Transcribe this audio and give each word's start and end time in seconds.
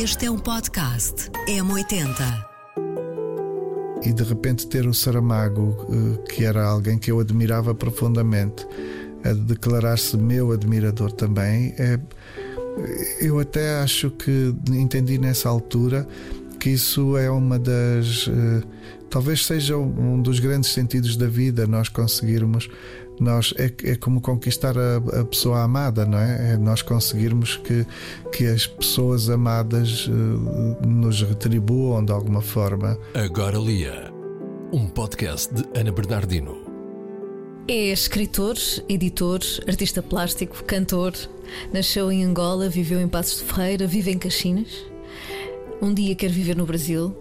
Este 0.00 0.26
é 0.26 0.30
um 0.30 0.38
podcast 0.38 1.30
M80. 1.46 2.46
E 4.02 4.12
de 4.12 4.24
repente 4.24 4.66
ter 4.66 4.86
o 4.88 4.92
Saramago, 4.92 5.86
eh, 5.88 6.32
que 6.32 6.44
era 6.44 6.66
alguém 6.66 6.98
que 6.98 7.12
eu 7.12 7.20
admirava 7.20 7.74
profundamente, 7.74 8.66
a 9.24 9.32
declarar-se 9.32 10.16
meu 10.16 10.50
admirador 10.50 11.12
também, 11.12 11.74
é, 11.78 12.00
eu 13.20 13.38
até 13.38 13.76
acho 13.82 14.10
que 14.10 14.52
entendi 14.72 15.16
nessa 15.16 15.48
altura 15.48 16.06
que 16.58 16.70
isso 16.70 17.16
é 17.16 17.30
uma 17.30 17.58
das. 17.58 18.28
Eh, 18.28 18.62
talvez 19.08 19.46
seja 19.46 19.76
um 19.76 20.20
dos 20.20 20.40
grandes 20.40 20.70
sentidos 20.70 21.16
da 21.16 21.28
vida, 21.28 21.66
nós 21.68 21.88
conseguirmos 21.88 22.68
nós 23.20 23.54
é, 23.56 23.72
é 23.90 23.96
como 23.96 24.20
conquistar 24.20 24.76
a, 24.76 24.96
a, 25.20 25.24
pessoa 25.24 25.62
amada, 25.62 26.04
não 26.04 26.18
é? 26.18 26.52
É 26.52 26.56
nós 26.56 26.82
conseguirmos 26.82 27.56
que, 27.56 27.86
que 28.32 28.46
as 28.46 28.66
pessoas 28.66 29.28
amadas 29.28 30.06
uh, 30.06 30.86
nos 30.86 31.22
retribuam 31.22 32.04
de 32.04 32.12
alguma 32.12 32.42
forma. 32.42 32.98
Agora 33.14 33.58
Lia, 33.58 34.12
um 34.72 34.86
podcast 34.86 35.52
de 35.54 35.64
Ana 35.78 35.92
Bernardino. 35.92 36.64
É 37.66 37.92
escritor, 37.92 38.56
editor, 38.88 39.40
artista 39.66 40.02
plástico, 40.02 40.62
cantor. 40.64 41.14
Nasceu 41.72 42.12
em 42.12 42.24
Angola, 42.24 42.68
viveu 42.68 43.00
em 43.00 43.08
Passos 43.08 43.38
de 43.38 43.44
Ferreira, 43.44 43.86
vive 43.86 44.10
em 44.10 44.18
Caxinas. 44.18 44.84
Um 45.80 45.94
dia 45.94 46.14
quer 46.14 46.30
viver 46.30 46.56
no 46.56 46.66
Brasil. 46.66 47.16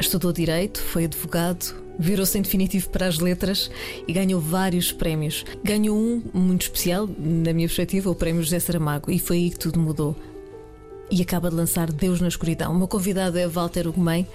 Estudou 0.00 0.32
Direito, 0.32 0.80
foi 0.80 1.04
advogado, 1.04 1.74
virou-se 1.98 2.38
em 2.38 2.42
definitivo 2.42 2.88
para 2.90 3.06
as 3.06 3.18
letras 3.18 3.70
e 4.06 4.12
ganhou 4.12 4.40
vários 4.40 4.92
prémios. 4.92 5.44
Ganhou 5.62 5.96
um 5.96 6.22
muito 6.32 6.62
especial, 6.62 7.08
na 7.18 7.52
minha 7.52 7.68
perspectiva, 7.68 8.10
o 8.10 8.14
Prémio 8.14 8.42
José 8.42 8.58
Saramago, 8.58 9.10
e 9.10 9.18
foi 9.18 9.36
aí 9.36 9.50
que 9.50 9.58
tudo 9.58 9.78
mudou. 9.78 10.16
E 11.10 11.22
acaba 11.22 11.48
de 11.48 11.54
lançar 11.54 11.92
Deus 11.92 12.20
na 12.20 12.26
Escuridão. 12.26 12.72
O 12.72 12.76
meu 12.76 12.88
convidado 12.88 13.38
é 13.38 13.46
Walter 13.46 13.86
Ugumem. 13.86 14.26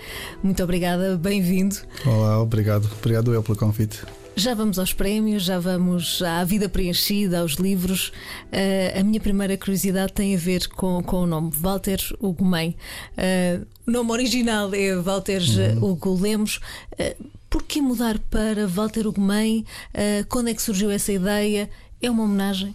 Muito 0.41 0.63
obrigada, 0.63 1.17
bem-vindo. 1.17 1.75
Olá, 2.05 2.41
obrigado. 2.41 2.89
Obrigado 2.97 3.33
eu 3.33 3.43
pelo 3.43 3.57
convite. 3.57 3.99
Já 4.33 4.53
vamos 4.53 4.79
aos 4.79 4.93
prémios, 4.93 5.43
já 5.43 5.59
vamos 5.59 6.21
à 6.21 6.43
vida 6.45 6.69
preenchida, 6.69 7.41
aos 7.41 7.53
livros. 7.53 8.13
Uh, 8.47 8.99
a 8.99 9.03
minha 9.03 9.19
primeira 9.19 9.57
curiosidade 9.57 10.13
tem 10.13 10.33
a 10.33 10.37
ver 10.37 10.69
com, 10.69 11.03
com 11.03 11.23
o 11.23 11.27
nome, 11.27 11.51
Walter 11.53 11.99
Hugo 12.19 12.45
Uh, 12.45 13.67
o 13.85 13.91
nome 13.91 14.11
original 14.11 14.73
é 14.73 14.95
Walter 14.95 15.41
uhum. 15.41 15.91
Hugo 15.91 16.15
Lemos. 16.15 16.61
Uh, 16.93 17.40
por 17.51 17.63
que 17.63 17.81
mudar 17.81 18.17
para 18.17 18.65
Walter 18.65 19.05
Hugo 19.05 19.21
Uh, 19.21 20.25
quando 20.29 20.47
é 20.47 20.53
que 20.53 20.61
surgiu 20.61 20.89
essa 20.89 21.11
ideia? 21.11 21.69
É 22.01 22.09
uma 22.09 22.23
homenagem? 22.23 22.73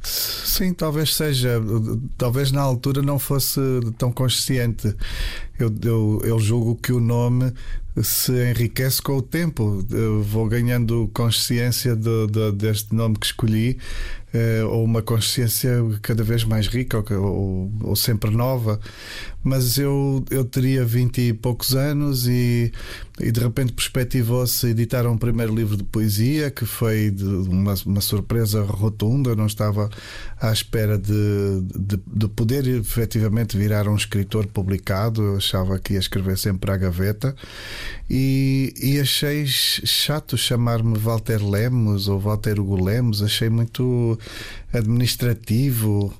Sim, 0.00 0.72
talvez 0.72 1.14
seja. 1.14 1.60
Talvez 2.16 2.52
na 2.52 2.62
altura 2.62 3.02
não 3.02 3.18
fosse 3.18 3.60
tão 3.98 4.12
consciente. 4.12 4.94
Eu, 5.58 5.74
eu, 5.82 6.20
eu 6.24 6.38
julgo 6.38 6.76
que 6.76 6.92
o 6.92 7.00
nome 7.00 7.52
se 8.02 8.32
enriquece 8.50 9.00
com 9.00 9.16
o 9.16 9.22
tempo. 9.22 9.84
Eu 9.90 10.22
vou 10.22 10.46
ganhando 10.46 11.10
consciência 11.14 11.96
de, 11.96 12.26
de, 12.26 12.52
deste 12.52 12.94
nome 12.94 13.16
que 13.16 13.26
escolhi, 13.26 13.78
eh, 14.34 14.62
ou 14.64 14.84
uma 14.84 15.00
consciência 15.00 15.70
cada 16.02 16.22
vez 16.22 16.44
mais 16.44 16.66
rica 16.66 16.98
ou, 16.98 17.22
ou, 17.22 17.72
ou, 17.82 17.96
sempre 17.96 18.30
nova. 18.30 18.78
Mas 19.42 19.78
eu, 19.78 20.24
eu 20.30 20.44
teria 20.44 20.84
vinte 20.84 21.20
e 21.20 21.32
poucos 21.32 21.74
anos 21.74 22.26
e, 22.26 22.72
e 23.20 23.30
de 23.30 23.40
repente 23.40 23.72
perspectivou-se 23.72 24.66
editar 24.66 25.06
um 25.06 25.16
primeiro 25.16 25.54
livro 25.54 25.76
de 25.76 25.84
poesia 25.84 26.50
que 26.50 26.66
foi 26.66 27.14
uma, 27.48 27.74
uma 27.86 28.00
surpresa 28.00 28.62
rotunda. 28.62 29.30
Eu 29.30 29.36
não 29.36 29.46
estava 29.46 29.88
à 30.40 30.52
espera 30.52 30.98
de, 30.98 31.12
de, 31.74 31.98
de 32.06 32.28
poder 32.28 32.66
efetivamente 32.66 33.56
virar 33.56 33.88
um 33.88 33.96
escritor 33.96 34.46
publicado. 34.48 35.22
Eu 35.22 35.36
achava 35.36 35.78
que 35.78 35.94
ia 35.94 36.00
escrever 36.00 36.36
sempre 36.36 36.70
a 36.72 36.76
gaveta 36.76 37.34
e, 38.08 38.72
e 38.80 39.00
achei 39.00 39.44
chato 39.46 40.36
chamar-me 40.36 40.98
Walter 40.98 41.44
Lemos 41.44 42.08
ou 42.08 42.18
Walter 42.18 42.60
Hugo 42.60 42.82
Lemos, 42.82 43.22
achei 43.22 43.48
muito 43.48 44.18
administrativo, 44.72 46.12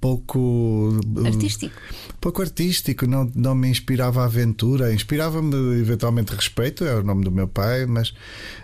pouco 0.00 0.98
artístico. 1.24 1.74
Pouco 2.20 2.42
artístico, 2.42 3.06
não, 3.06 3.30
não 3.34 3.54
me 3.54 3.68
inspirava 3.68 4.24
aventura, 4.24 4.92
inspirava-me 4.92 5.54
eventualmente 5.80 6.34
respeito, 6.34 6.84
é 6.84 6.94
o 6.94 7.02
nome 7.02 7.24
do 7.24 7.30
meu 7.30 7.48
pai, 7.48 7.86
mas, 7.86 8.14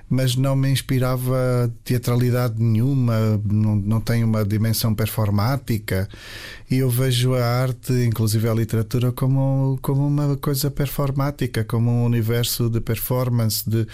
mas 0.09 0.37
não 0.37 0.55
me 0.55 0.71
inspirava 0.71 1.73
teatralidade 1.85 2.63
nenhuma, 2.63 3.41
não, 3.45 3.77
não 3.77 4.01
tem 4.01 4.25
uma 4.25 4.45
dimensão 4.45 4.95
performática. 4.95 6.09
E 6.71 6.77
eu 6.77 6.91
vejo 6.91 7.35
a 7.35 7.45
arte, 7.45 7.93
inclusive 7.93 8.49
a 8.49 8.55
literatura, 8.55 9.13
como, 9.13 9.79
como 9.83 10.07
uma 10.07 10.37
coisa 10.37 10.71
performática, 10.71 11.65
como 11.65 11.91
um 11.91 12.05
universo 12.05 12.69
de 12.69 12.81
performance, 12.81 13.69
de, 13.69 13.87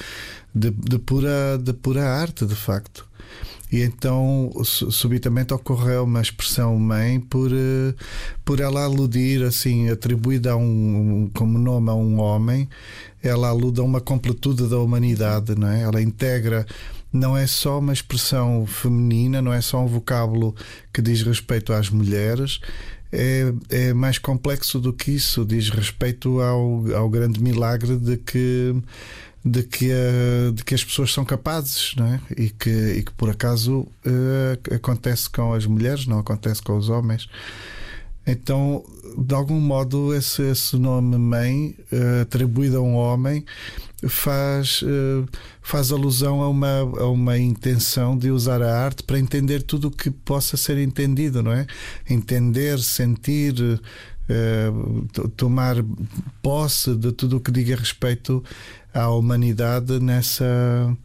de, 0.54 0.70
de 0.70 0.98
pura, 0.98 1.58
de 1.58 1.72
pura 1.72 2.04
arte, 2.04 2.44
de 2.44 2.54
facto. 2.54 3.06
E 3.70 3.82
então 3.82 4.52
subitamente 4.64 5.52
ocorreu 5.52 6.04
uma 6.04 6.20
expressão 6.20 6.76
mãe 6.78 7.18
por, 7.18 7.50
eh, 7.52 7.94
por 8.44 8.60
ela 8.60 8.84
aludir, 8.84 9.42
assim, 9.42 9.90
atribuída 9.90 10.52
a 10.52 10.56
um, 10.56 11.28
como 11.34 11.58
nome 11.58 11.90
a 11.90 11.94
um 11.94 12.20
homem, 12.20 12.68
ela 13.22 13.48
alude 13.48 13.80
a 13.80 13.82
uma 13.84 14.00
completude 14.00 14.68
da 14.68 14.78
humanidade, 14.78 15.56
não 15.56 15.68
é? 15.68 15.82
Ela 15.82 16.00
integra 16.00 16.64
não 17.12 17.36
é 17.36 17.46
só 17.46 17.78
uma 17.78 17.92
expressão 17.92 18.66
feminina, 18.66 19.40
não 19.40 19.52
é 19.52 19.60
só 19.60 19.82
um 19.82 19.86
vocábulo 19.86 20.54
que 20.92 21.00
diz 21.00 21.22
respeito 21.22 21.72
às 21.72 21.88
mulheres, 21.90 22.60
é, 23.12 23.52
é 23.70 23.94
mais 23.94 24.18
complexo 24.18 24.78
do 24.78 24.92
que 24.92 25.12
isso, 25.12 25.44
diz 25.44 25.70
respeito 25.70 26.40
ao, 26.40 26.84
ao 26.94 27.08
grande 27.08 27.42
milagre 27.42 27.96
de 27.96 28.16
que 28.16 28.74
de 29.46 29.62
que, 29.62 29.90
uh, 29.92 30.50
de 30.52 30.64
que 30.64 30.74
as 30.74 30.84
pessoas 30.84 31.12
são 31.12 31.24
capazes 31.24 31.94
não 31.96 32.06
é? 32.06 32.20
e, 32.36 32.50
que, 32.50 32.68
e 32.68 33.02
que 33.04 33.12
por 33.12 33.30
acaso 33.30 33.80
uh, 33.80 34.74
acontece 34.74 35.30
com 35.30 35.54
as 35.54 35.64
mulheres, 35.66 36.04
não 36.06 36.18
acontece 36.18 36.60
com 36.60 36.76
os 36.76 36.88
homens. 36.88 37.28
Então, 38.26 38.84
de 39.16 39.32
algum 39.32 39.60
modo, 39.60 40.12
esse, 40.12 40.42
esse 40.42 40.76
nome 40.76 41.16
mãe, 41.16 41.76
uh, 41.92 42.22
atribuído 42.22 42.78
a 42.78 42.80
um 42.80 42.96
homem, 42.96 43.44
faz, 44.08 44.84
faz 45.62 45.90
alusão 45.90 46.42
a 46.42 46.48
uma, 46.48 46.80
a 46.80 47.08
uma 47.08 47.38
intenção 47.38 48.18
de 48.18 48.30
usar 48.30 48.60
a 48.60 48.84
arte 48.84 49.02
para 49.02 49.18
entender 49.18 49.62
tudo 49.62 49.88
o 49.88 49.90
que 49.90 50.10
possa 50.10 50.56
ser 50.56 50.76
entendido, 50.76 51.42
não 51.42 51.52
é? 51.52 51.66
Entender, 52.08 52.78
sentir, 52.78 53.54
tomar 55.34 55.76
posse 56.42 56.94
de 56.94 57.10
tudo 57.10 57.38
o 57.38 57.40
que 57.40 57.50
diga 57.50 57.74
respeito 57.74 58.44
à 58.96 59.10
humanidade 59.10 60.00
nessa 60.00 60.96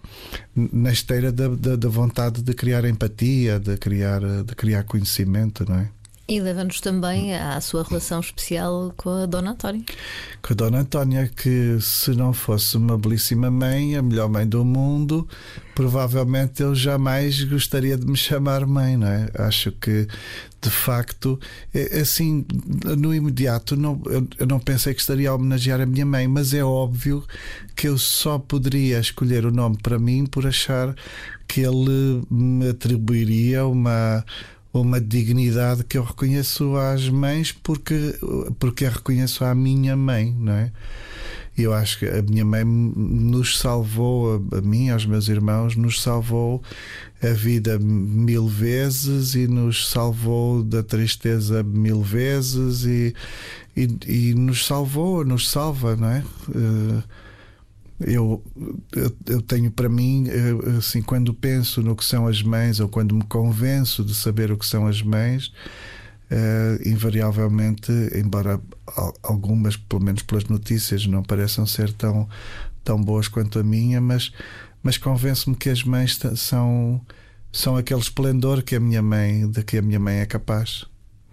na 0.56 0.91
esteira 0.91 1.31
da, 1.31 1.50
da, 1.50 1.75
da, 1.75 1.90
vontade 1.90 2.41
de 2.41 2.53
criar 2.53 2.85
empatia, 2.85 3.59
de 3.59 3.78
criar, 3.78 4.22
de 4.22 4.56
criar 4.56 4.84
conhecimento, 4.84 5.66
não 5.68 5.75
é? 5.78 5.90
E 6.31 6.40
leva-nos 6.40 6.80
também 6.80 7.36
à 7.36 7.59
sua 7.59 7.84
relação 7.84 8.22
especial 8.22 8.94
com 8.96 9.09
a 9.09 9.25
Dona 9.25 9.52
Antónia. 9.52 9.84
Com 10.42 10.53
a 10.53 10.56
Dona 10.56 10.80
Antónia, 10.80 11.30
que 11.36 11.78
se 11.81 12.12
não 12.12 12.31
fosse 12.31 12.78
uma 12.78 12.97
belíssima 12.97 13.52
mãe, 13.52 13.97
a 13.97 14.02
melhor 14.02 14.30
mãe 14.30 14.47
do 14.47 14.64
mundo, 14.64 15.28
provavelmente 15.75 16.64
eu 16.64 16.74
jamais 16.74 17.44
gostaria 17.44 17.97
de 17.97 18.06
me 18.06 18.16
chamar 18.16 18.66
mãe, 18.66 18.96
não 18.96 19.08
é? 19.08 19.30
Acho 19.40 19.74
que 19.74 20.08
de 20.62 20.70
facto, 20.70 21.38
é, 21.74 22.00
assim, 22.00 22.46
no 22.97 23.14
imediato, 23.14 23.75
não, 23.75 24.02
eu 24.40 24.47
não 24.47 24.58
pensei 24.58 24.94
que 24.94 25.02
estaria 25.02 25.31
a 25.31 25.36
homenagear 25.36 25.81
a 25.81 25.86
minha 25.86 26.06
mãe, 26.06 26.30
mas 26.30 26.53
é 26.53 26.64
óbvio 26.64 27.25
que 27.75 27.90
eu 27.90 27.97
só 27.97 28.40
poderia 28.40 29.02
escolher 29.02 29.46
o 29.46 29.52
nome 29.52 29.78
para 29.84 30.00
mim 30.00 30.25
por 30.25 30.47
achar 30.47 30.96
que 31.46 31.59
ele 31.59 32.24
me 32.31 32.70
atribuiria 32.70 33.66
uma 33.66 34.24
uma 34.74 35.02
dignidade 35.02 35.84
que 35.84 35.98
eu 35.98 36.04
reconheço 36.04 36.76
às 36.78 37.09
mães 37.09 37.52
porque, 37.52 38.16
porque 38.59 38.86
a 38.86 38.90
reconheço 38.90 39.44
à 39.44 39.53
minha 39.53 39.96
mãe, 39.96 40.35
não 40.38 40.53
é? 40.53 40.72
Eu 41.58 41.73
acho 41.73 42.00
que 42.00 42.06
a 42.08 42.22
minha 42.22 42.46
mãe 42.46 42.64
nos 42.64 43.59
salvou, 43.59 44.41
a 44.52 44.62
mim, 44.62 44.90
aos 44.90 45.06
meus 45.06 45.28
irmãos, 45.28 45.76
nos 45.76 46.02
salvou 46.02 46.64
a 47.22 47.34
vida 47.34 47.78
mil 47.78 48.47
vezes 48.47 49.35
e 49.35 49.47
nos 49.47 49.90
salvou 49.90 50.64
da 50.64 50.82
tristeza 50.82 51.62
mil 51.62 52.02
vezes 52.02 52.85
e, 52.85 53.14
e, 53.76 53.97
e 54.08 54.34
nos 54.34 54.66
salvou, 54.66 55.26
nos 55.26 55.50
salva, 55.50 55.96
não 55.96 56.08
é? 56.08 56.24
Uh, 56.50 57.03
eu, 58.06 58.44
eu, 59.28 59.42
tenho 59.42 59.72
para 59.72 59.90
mim, 59.90 60.26
eh, 60.28 60.78
assim, 60.78 61.02
quando 61.02 61.34
penso 61.34 61.82
no 61.82 61.96
que 61.96 62.03
são 62.03 62.28
as 62.28 62.42
mães 62.42 62.80
ou 62.80 62.88
quando 62.88 63.16
me 63.16 63.24
convenço 63.24 64.03
de 64.03 64.16
saber 64.16 64.52
o 64.52 64.58
que 64.58 64.66
são 64.66 64.88
as 64.88 65.02
mães, 65.02 65.52
uh, 66.32 66.88
invariavelmente, 66.88 67.92
embora 68.16 68.59
algumas, 69.22 69.76
pelo 69.76 70.02
menos 70.02 70.24
pelas 70.24 70.46
notícias, 70.46 71.06
não 71.06 71.22
pareçam 71.22 71.66
ser 71.66 71.92
tão, 71.94 72.28
tão 72.84 73.02
boas 73.02 73.28
quanto 73.28 73.59
a 73.59 73.64
minha, 73.64 74.00
mas, 74.00 74.32
mas 74.82 74.98
convenço-me 74.98 75.56
que 75.56 75.70
as 75.70 75.84
mães 75.84 76.18
são, 76.36 77.02
são 77.52 77.76
aquele 77.76 78.00
esplendor 78.00 78.64
que 78.64 78.76
a 78.76 78.80
minha 78.80 79.02
mãe, 79.02 79.50
de 79.50 79.64
que 79.64 79.78
a 79.78 79.82
minha 79.82 80.00
mãe 80.00 80.20
é 80.20 80.26
capaz. 80.26 80.86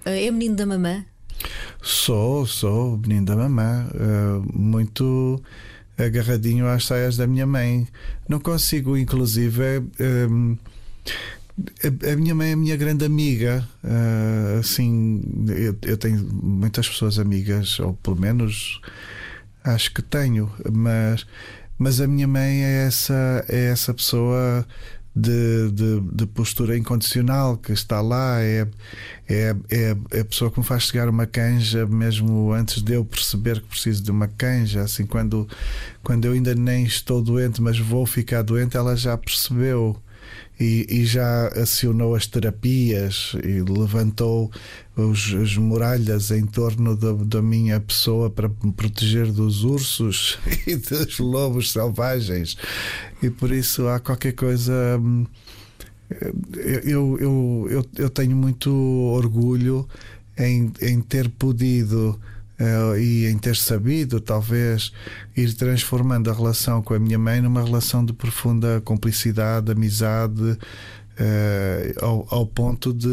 É 0.05 0.31
menino 0.31 0.57
da 0.57 0.67
mamã? 0.67 1.05
Sou, 1.83 2.47
sou 2.47 2.99
menino 2.99 3.27
da 3.27 3.37
mamã, 3.37 3.89
uh, 3.95 4.59
muito 4.59 5.41
agarradinho 5.99 6.67
às 6.69 6.87
saias 6.87 7.17
da 7.17 7.27
minha 7.27 7.47
mãe. 7.47 7.87
Não 8.29 8.39
consigo, 8.39 8.97
inclusive. 8.97 9.63
Um, 10.01 10.57
a, 11.85 12.17
minha 12.17 12.35
mãe 12.35 12.51
é 12.51 12.53
a 12.53 12.57
minha 12.57 12.77
grande 12.77 13.05
amiga. 13.05 13.67
Uh, 13.83 14.61
assim, 14.61 15.23
eu, 15.49 15.77
eu, 15.83 15.97
tenho 15.97 16.23
muitas 16.33 16.89
pessoas 16.89 17.19
amigas, 17.19 17.79
ou 17.81 17.95
pelo 17.95 18.17
menos 18.17 18.81
acho 19.65 19.93
que 19.93 20.01
tenho, 20.01 20.51
mas, 20.73 21.27
mas 21.77 22.01
a 22.01 22.07
minha 22.07 22.29
mãe 22.29 22.65
é 22.65 22.87
essa, 22.87 23.45
é 23.49 23.67
essa 23.71 23.93
pessoa 23.93 24.67
de, 25.19 25.73
de, 25.73 26.01
de, 26.13 26.27
postura 26.27 26.79
incondicional 26.79 27.57
que 27.57 27.73
está 27.73 28.01
lá, 28.01 28.41
é, 28.41 28.69
é, 29.29 29.57
é, 29.69 29.97
é, 30.13 30.21
a 30.21 30.25
pessoa 30.25 30.51
que 30.51 30.61
me 30.61 30.65
faz 30.65 30.85
chegar 30.85 31.09
uma 31.09 31.27
canja 31.27 31.85
mesmo 31.87 32.53
antes 32.53 32.81
de 32.81 32.95
eu 32.95 33.05
perceber 33.05 33.61
que 33.61 33.67
preciso 33.67 34.03
de 34.03 34.11
uma 34.13 34.29
canja. 34.29 34.83
Assim, 34.83 35.05
quando, 35.05 35.49
quando 36.05 36.25
eu 36.25 36.33
ainda 36.33 36.55
nem 36.55 36.85
estou 36.85 37.21
doente, 37.21 37.61
mas 37.61 37.79
vou 37.79 38.07
ficar 38.07 38.43
doente, 38.43 38.77
ela 38.77 38.97
já 38.97 39.17
percebeu 39.17 39.97
e, 40.59 40.87
e, 40.89 41.05
já 41.05 41.49
acionou 41.49 42.15
as 42.15 42.27
terapias 42.27 43.33
e 43.45 43.61
levantou 43.61 44.51
os, 44.97 45.33
as 45.35 45.57
muralhas 45.57 46.31
em 46.31 46.45
torno 46.45 46.97
da, 46.97 47.13
da, 47.13 47.41
minha 47.41 47.79
pessoa 47.79 48.29
para 48.29 48.49
me 48.49 48.73
proteger 48.73 49.31
dos 49.31 49.63
ursos 49.63 50.39
e 50.67 50.75
dos 50.75 51.19
lobos 51.19 51.73
selvagens. 51.73 52.57
E 53.23 53.31
por 53.31 53.53
isso 53.53 53.87
há 53.87 54.01
qualquer 54.01 54.33
coisa. 54.33 54.73
Hum, 55.01 55.27
eu, 56.85 57.19
eu, 57.19 57.69
eu, 57.71 57.87
eu 57.97 58.11
tenho 58.11 58.35
muito 58.35 58.71
orgulho 58.71 59.87
em, 60.39 60.73
em 60.81 61.01
ter 61.01 61.29
podido 61.29 62.19
e 62.99 63.27
em 63.27 63.39
ter 63.39 63.57
sabido, 63.57 64.21
talvez, 64.21 64.93
ir 65.37 65.55
transformando 65.55 66.31
a 66.31 66.35
relação 66.35 66.83
com 66.83 66.95
a 66.95 66.99
minha 66.99 67.19
mãe 67.19 67.41
numa 67.41 67.63
relação 67.63 68.05
de 68.05 68.13
profunda 68.13 68.81
cumplicidade, 68.85 69.71
amizade, 69.71 70.43
uh, 70.43 72.05
ao, 72.05 72.27
ao 72.31 72.47
ponto 72.47 72.93
de 72.93 73.09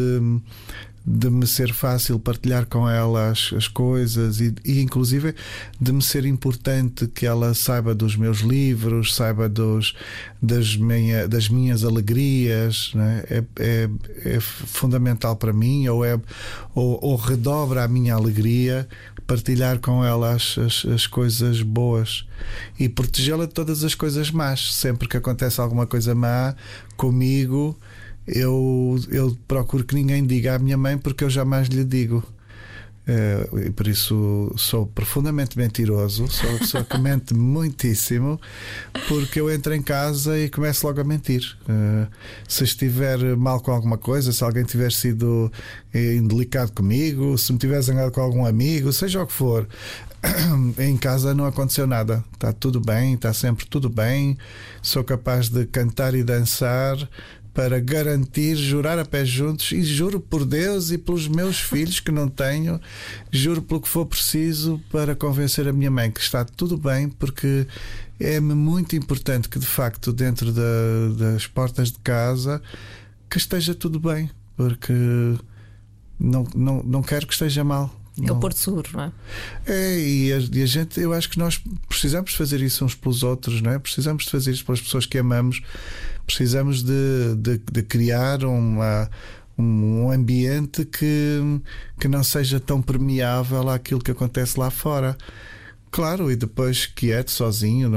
de 1.07 1.30
me 1.30 1.45
ser 1.45 1.71
fácil 1.71 2.18
partilhar 2.18 2.65
com 2.65 2.89
ela 2.89 3.30
as, 3.30 3.53
as 3.53 3.68
coisas 3.68 4.42
e, 4.42 4.56
e, 4.65 4.81
inclusive 4.81 5.36
de 5.80 5.94
me 5.94 6.01
ser 6.01 6.25
importante 6.25 7.06
que 7.06 7.27
ela 7.27 7.53
saiba 7.53 7.94
dos 7.94 8.15
meus 8.15 8.39
livros, 8.39 9.13
saiba 9.13 9.47
dos, 9.47 9.94
das, 10.42 10.75
minha, 10.75 11.27
das 11.27 11.47
minhas 11.47 11.83
alegrias, 11.83 12.92
né? 12.95 13.24
é, 13.30 13.44
é, 13.59 13.89
é, 14.25 14.39
fundamental 14.39 15.36
para 15.36 15.53
mim 15.53 15.88
ou, 15.88 16.03
é, 16.03 16.19
ou, 16.74 16.97
ou, 17.00 17.15
redobra 17.15 17.83
a 17.83 17.88
minha 17.88 18.15
alegria 18.15 18.88
partilhar 19.27 19.80
com 19.80 20.04
ela 20.04 20.33
as, 20.33 20.57
as, 20.57 20.86
as 20.86 21.07
coisas 21.07 21.62
boas 21.62 22.25
e 22.80 22.88
protegê-la 22.88 23.45
de 23.45 23.54
todas 23.54 23.83
as 23.83 23.95
coisas 23.95 24.31
más. 24.31 24.74
Sempre 24.74 25.07
que 25.07 25.18
acontece 25.18 25.60
alguma 25.60 25.88
coisa 25.88 26.13
má 26.13 26.56
comigo, 26.95 27.77
eu, 28.27 29.00
eu 29.10 29.38
procuro 29.48 29.83
que 29.83 29.95
ninguém 29.95 30.25
diga 30.25 30.56
à 30.56 30.60
minha 30.60 30.77
mãe 30.77 30.98
porque 30.98 31.24
eu 31.24 31.30
jamais 31.30 31.68
lhe 31.68 31.83
digo. 31.83 32.24
Uh, 33.07 33.72
por 33.74 33.88
isso 33.88 34.52
sou 34.57 34.88
profundamente 34.88 35.57
mentiroso, 35.57 36.28
sou 36.28 36.50
uma 36.50 36.60
pessoa 36.60 36.84
que 36.84 36.98
mente 36.98 37.34
muitíssimo, 37.38 38.42
porque 39.07 39.40
eu 39.40 39.52
entro 39.52 39.75
em 39.75 39.81
casa 39.81 40.40
e 40.40 40.50
começo 40.50 40.88
logo 40.88 41.00
a 41.00 41.04
mentir. 41.04 41.56
Uh, 41.69 42.07
se 42.48 42.63
estiver 42.63 43.36
mal 43.38 43.60
com 43.60 43.72
alguma 43.72 43.98
coisa, 43.98 44.31
se 44.31 44.44
alguém 44.44 44.63
tiver 44.63 44.92
sido 44.92 45.52
indelicado 45.94 46.72
comigo, 46.74 47.38
se 47.38 47.54
me 47.54 47.60
tiver 47.60 47.80
zangado 47.81 48.12
com 48.12 48.19
algum 48.19 48.46
amigo, 48.46 48.92
seja 48.92 49.22
o 49.22 49.28
que 49.28 49.31
for, 49.31 49.68
em 50.78 50.98
casa 50.98 51.34
não 51.34 51.46
aconteceu 51.46 51.88
nada. 51.88 52.24
Está 52.34 52.52
tudo 52.52 52.80
bem, 52.80 53.13
está 53.13 53.34
sempre 53.34 53.66
tudo 53.66 53.90
bem. 53.90 54.38
Sou 54.81 55.04
capaz 55.04 55.50
de 55.50 55.66
cantar 55.66 56.16
e 56.16 56.24
dançar 56.24 56.98
para 57.56 57.80
garantir, 57.80 58.57
jurar 58.57 59.00
a 59.00 59.06
pé 59.06 59.24
juntos 59.24 59.72
e 59.72 59.81
juro 59.81 60.19
por 60.19 60.46
Deus 60.46 60.92
e 60.92 60.98
pelos 60.98 61.25
meus 61.25 61.57
filhos 61.57 62.02
que 62.02 62.12
não 62.12 62.28
tenho, 62.28 62.81
juro 63.31 63.62
pelo 63.62 63.80
que 63.80 63.88
for 63.88 64.06
preciso 64.06 64.80
para 64.92 65.16
convencer 65.16 65.66
a 65.66 65.72
minha 65.72 65.90
mãe 65.90 66.12
que 66.12 66.19
está 66.19 66.44
tudo 66.44 66.78
bem, 66.78 67.07
porque 67.07 67.66
é-me 68.19 68.54
muito 68.54 68.94
importante 68.98 69.48
que 69.48 69.57
de 69.57 69.66
facto 69.66 70.12
dentro 70.12 70.52
da, 70.52 70.62
das 71.18 71.48
portas 71.48 71.94
de 71.94 72.00
casa 72.00 72.62
que 73.30 73.38
esteja 73.38 73.74
tudo 73.74 74.02
bem, 74.02 74.30
porque 74.57 74.94
não, 76.19 76.46
não, 76.54 76.84
não 76.84 77.02
quero 77.02 77.25
que 77.25 77.34
esteja 77.34 77.63
mal. 77.63 77.90
É 78.22 78.31
o 78.31 78.36
Porto 78.38 78.57
Seguro, 78.57 78.90
não 78.94 79.04
é? 79.04 79.12
É, 79.66 80.00
e 80.00 80.31
a, 80.31 80.38
e 80.38 80.62
a, 80.62 80.66
gente, 80.66 81.00
eu 81.00 81.12
acho 81.12 81.30
que 81.30 81.38
nós 81.38 81.62
precisamos 81.88 82.34
fazer 82.34 82.62
isso 82.62 82.86
uns 82.86 82.96
pelos 82.96 83.24
outros, 83.24 83.62
não 83.62 83.72
é? 83.72 83.80
Precisamos 83.80 84.24
de 84.24 84.31
fazer 84.31 84.52
isso 84.52 84.63
pelas 84.63 84.80
pessoas 84.80 85.06
que 85.06 85.18
amamos, 85.18 85.62
precisamos 86.25 86.83
de, 86.83 87.36
de, 87.38 87.57
de 87.72 87.83
criar 87.83 88.44
uma, 88.44 89.10
um 89.57 90.12
ambiente 90.12 90.86
que, 90.86 91.39
que 92.00 92.07
não 92.07 92.24
seja 92.24 92.60
tão 92.60 92.81
permeável 92.81 93.69
àquilo 93.69 94.01
que 94.01 94.12
acontece 94.12 94.60
lá 94.60 94.69
fora. 94.69 95.18
Claro, 95.92 96.30
e 96.30 96.36
depois 96.36 96.86
quieto, 96.86 97.31
sozinho, 97.31 97.89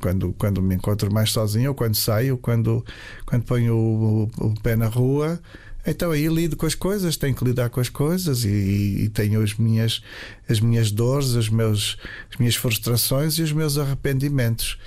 quando, 0.00 0.32
quando 0.32 0.60
me 0.60 0.74
encontro 0.74 1.12
mais 1.12 1.30
sozinho, 1.30 1.68
ou 1.70 1.74
quando 1.74 1.94
saio, 1.94 2.36
quando, 2.36 2.84
quando 3.24 3.44
ponho 3.44 3.76
o, 3.76 4.24
o, 4.24 4.46
o 4.46 4.60
pé 4.60 4.74
na 4.74 4.86
rua, 4.86 5.40
então 5.86 6.12
aí 6.12 6.26
lido 6.28 6.56
com 6.56 6.66
as 6.66 6.74
coisas, 6.74 7.16
tenho 7.16 7.34
que 7.34 7.44
lidar 7.44 7.68
com 7.70 7.80
as 7.80 7.88
coisas 7.88 8.44
e, 8.44 9.04
e 9.04 9.08
tenho 9.08 9.42
as 9.42 9.54
minhas, 9.54 10.02
as 10.48 10.60
minhas 10.60 10.90
dores, 10.90 11.34
as, 11.34 11.48
meus, 11.48 11.96
as 12.30 12.38
minhas 12.38 12.54
frustrações 12.54 13.34
e 13.38 13.42
os 13.42 13.52
meus 13.52 13.78
arrependimentos. 13.78 14.78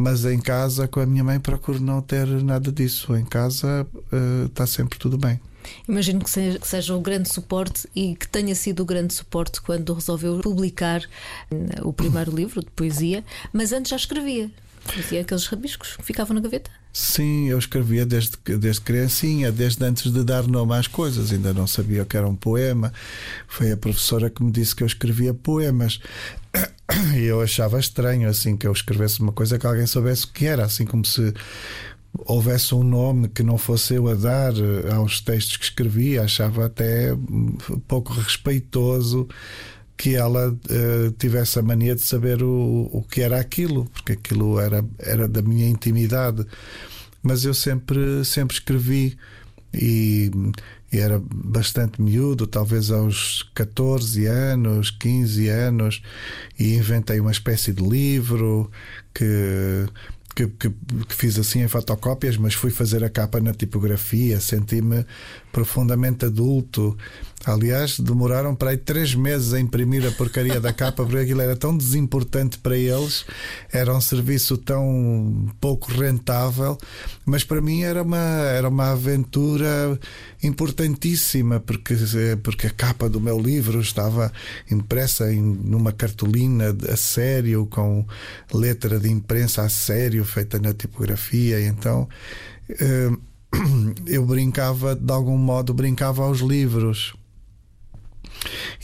Mas 0.00 0.24
em 0.24 0.38
casa, 0.38 0.86
com 0.86 1.00
a 1.00 1.06
minha 1.06 1.24
mãe, 1.24 1.40
procuro 1.40 1.80
não 1.80 2.00
ter 2.00 2.24
nada 2.24 2.70
disso. 2.70 3.16
Em 3.16 3.24
casa 3.24 3.84
uh, 4.12 4.46
está 4.46 4.64
sempre 4.64 4.96
tudo 4.96 5.18
bem. 5.18 5.40
Imagino 5.88 6.20
que 6.20 6.30
seja, 6.30 6.56
que 6.56 6.68
seja, 6.68 6.94
o 6.94 7.00
grande 7.00 7.28
suporte 7.28 7.88
e 7.96 8.14
que 8.14 8.28
tenha 8.28 8.54
sido 8.54 8.84
o 8.84 8.86
grande 8.86 9.12
suporte 9.12 9.60
quando 9.60 9.92
resolveu 9.92 10.38
publicar 10.38 11.02
eh, 11.50 11.80
o 11.82 11.92
primeiro 11.92 12.30
livro 12.30 12.60
de 12.60 12.70
poesia, 12.70 13.24
mas 13.52 13.72
antes 13.72 13.90
já 13.90 13.96
escrevia. 13.96 14.48
Fazia 14.84 15.20
aqueles 15.20 15.46
rabiscos 15.46 15.96
que 15.96 16.04
ficavam 16.04 16.32
na 16.32 16.40
gaveta. 16.40 16.70
Sim, 16.92 17.48
eu 17.48 17.58
escrevia 17.58 18.06
desde, 18.06 18.36
desde 18.58 18.80
criancinha, 18.80 19.52
desde 19.52 19.84
antes 19.84 20.10
de 20.12 20.24
dar 20.24 20.46
nome 20.46 20.74
às 20.74 20.86
coisas, 20.86 21.32
ainda 21.32 21.52
não 21.52 21.66
sabia 21.66 22.02
o 22.02 22.06
que 22.06 22.16
era 22.16 22.26
um 22.26 22.34
poema. 22.34 22.92
Foi 23.46 23.72
a 23.72 23.76
professora 23.76 24.30
que 24.30 24.42
me 24.42 24.50
disse 24.50 24.74
que 24.74 24.82
eu 24.82 24.86
escrevia 24.86 25.34
poemas. 25.34 26.00
E 27.16 27.24
eu 27.24 27.40
achava 27.40 27.78
estranho 27.78 28.28
assim 28.28 28.56
que 28.56 28.66
eu 28.66 28.72
escrevesse 28.72 29.20
uma 29.20 29.32
coisa 29.32 29.58
que 29.58 29.66
alguém 29.66 29.86
soubesse 29.86 30.24
o 30.24 30.32
que 30.32 30.46
era, 30.46 30.64
assim 30.64 30.86
como 30.86 31.04
se 31.04 31.34
houvesse 32.14 32.74
um 32.74 32.82
nome 32.82 33.28
que 33.28 33.42
não 33.42 33.58
fosse 33.58 33.94
eu 33.94 34.08
a 34.08 34.14
dar 34.14 34.52
aos 34.94 35.20
textos 35.20 35.56
que 35.56 35.64
escrevia, 35.64 36.22
achava 36.22 36.66
até 36.66 37.14
pouco 37.86 38.12
respeitoso 38.12 39.28
que 39.96 40.14
ela 40.14 40.50
uh, 40.50 41.10
tivesse 41.18 41.58
a 41.58 41.62
mania 41.62 41.94
de 41.94 42.02
saber 42.02 42.42
o, 42.42 42.88
o 42.92 43.02
que 43.02 43.20
era 43.20 43.38
aquilo, 43.38 43.84
porque 43.86 44.12
aquilo 44.12 44.60
era, 44.60 44.84
era 44.98 45.26
da 45.26 45.42
minha 45.42 45.68
intimidade. 45.68 46.46
Mas 47.20 47.44
eu 47.44 47.52
sempre, 47.52 48.24
sempre 48.24 48.54
escrevi 48.54 49.18
e, 49.74 50.30
e 50.92 50.98
era 50.98 51.20
bastante 51.22 52.00
miúdo, 52.00 52.46
talvez 52.46 52.90
aos 52.90 53.48
14 53.54 54.26
anos, 54.26 54.90
15 54.90 55.48
anos, 55.48 56.02
e 56.58 56.74
inventei 56.74 57.20
uma 57.20 57.30
espécie 57.30 57.72
de 57.72 57.82
livro 57.82 58.70
que 59.12 59.86
que, 60.34 60.46
que, 60.46 60.70
que, 60.70 61.14
fiz 61.14 61.38
assim 61.38 61.62
em 61.62 61.68
fotocópias, 61.68 62.36
mas 62.36 62.54
fui 62.54 62.70
fazer 62.70 63.02
a 63.02 63.10
capa 63.10 63.40
na 63.40 63.52
tipografia, 63.52 64.40
senti-me 64.40 65.04
profundamente 65.50 66.24
adulto. 66.24 66.96
Aliás, 67.44 67.98
demoraram 67.98 68.54
para 68.54 68.70
aí 68.70 68.76
três 68.76 69.14
meses 69.14 69.52
a 69.54 69.60
imprimir 69.60 70.06
a 70.06 70.10
porcaria 70.10 70.60
da 70.60 70.72
capa, 70.72 71.04
porque 71.04 71.18
aquilo 71.18 71.40
era 71.40 71.56
tão 71.56 71.76
desimportante 71.76 72.58
para 72.58 72.76
eles, 72.76 73.24
era 73.72 73.94
um 73.94 74.00
serviço 74.00 74.58
tão 74.58 75.48
pouco 75.60 75.90
rentável, 75.92 76.76
mas 77.24 77.44
para 77.44 77.60
mim 77.60 77.82
era 77.82 78.02
uma, 78.02 78.18
era 78.18 78.68
uma 78.68 78.90
aventura 78.90 79.98
importantíssima, 80.42 81.60
porque, 81.60 81.94
porque 82.42 82.66
a 82.66 82.70
capa 82.70 83.08
do 83.08 83.20
meu 83.20 83.40
livro 83.40 83.80
estava 83.80 84.32
impressa 84.70 85.32
em 85.32 85.40
numa 85.40 85.92
cartolina 85.92 86.76
a 86.92 86.96
sério, 86.96 87.66
com 87.66 88.04
letra 88.52 88.98
de 88.98 89.08
imprensa 89.08 89.62
a 89.62 89.68
sério, 89.68 90.24
feita 90.28 90.58
na 90.58 90.72
tipografia, 90.72 91.60
então. 91.66 92.08
Eh, 92.68 93.10
eu 94.06 94.24
brincava, 94.26 94.94
de 94.94 95.12
algum 95.12 95.36
modo, 95.36 95.74
brincava 95.74 96.22
aos 96.22 96.40
livros. 96.40 97.14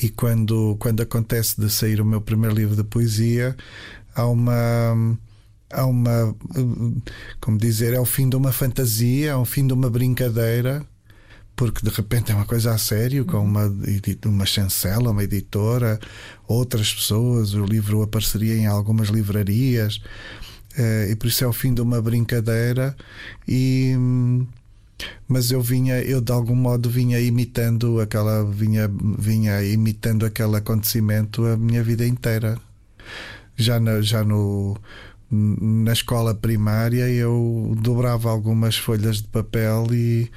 E 0.03 0.09
quando, 0.09 0.77
quando 0.79 1.03
acontece 1.03 1.61
de 1.61 1.71
sair 1.71 2.01
o 2.01 2.05
meu 2.05 2.21
primeiro 2.21 2.55
livro 2.55 2.77
de 2.77 2.85
poesia, 2.85 3.57
há 4.15 4.27
uma. 4.27 5.17
Há 5.71 5.87
uma. 5.87 6.35
Como 7.41 7.59
dizer, 7.59 7.95
é 7.95 8.01
o 8.01 8.05
fim 8.05 8.29
de 8.29 8.37
uma 8.37 8.53
fantasia, 8.53 9.31
é 9.31 9.37
o 9.37 9.45
fim 9.45 9.67
de 9.67 9.73
uma 9.73 9.91
brincadeira, 9.91 10.85
porque 11.57 11.85
de 11.85 11.91
repente 11.95 12.33
é 12.33 12.35
uma 12.35 12.45
coisa 12.45 12.73
a 12.73 12.79
sério, 12.79 13.25
com 13.25 13.39
uma, 13.39 13.73
uma 14.27 14.47
chancela, 14.47 15.11
uma 15.11 15.25
editora, 15.25 15.99
outras 16.47 16.93
pessoas, 16.93 17.55
o 17.55 17.65
livro 17.65 18.03
apareceria 18.03 18.57
em 18.57 18.67
algumas 18.67 19.09
livrarias, 19.09 20.01
e 21.11 21.17
por 21.17 21.27
isso 21.29 21.45
é 21.45 21.47
o 21.47 21.53
fim 21.53 21.73
de 21.73 21.81
uma 21.81 22.01
brincadeira. 22.03 22.97
E 23.47 23.95
mas 25.29 25.51
eu 25.51 25.61
vinha, 25.61 26.01
eu 26.03 26.21
de 26.21 26.33
algum 26.33 26.55
modo 26.55 26.89
vinha 26.89 27.21
imitando 27.21 28.01
aquela, 28.01 28.45
vinha, 28.45 28.91
vinha 29.19 29.63
imitando 29.63 30.25
aquele 30.25 30.57
acontecimento 30.57 31.45
a 31.47 31.57
minha 31.57 31.83
vida 31.83 32.07
inteira. 32.07 32.59
Já, 33.57 33.79
na, 33.81 34.01
já 34.01 34.25
no, 34.25 34.77
na 35.31 35.93
escola 35.93 36.35
primária 36.35 37.09
eu 37.09 37.75
dobrava 37.81 38.31
algumas 38.31 38.77
folhas 38.77 39.19
de 39.19 39.29
papel 39.29 39.87
e, 39.93 40.31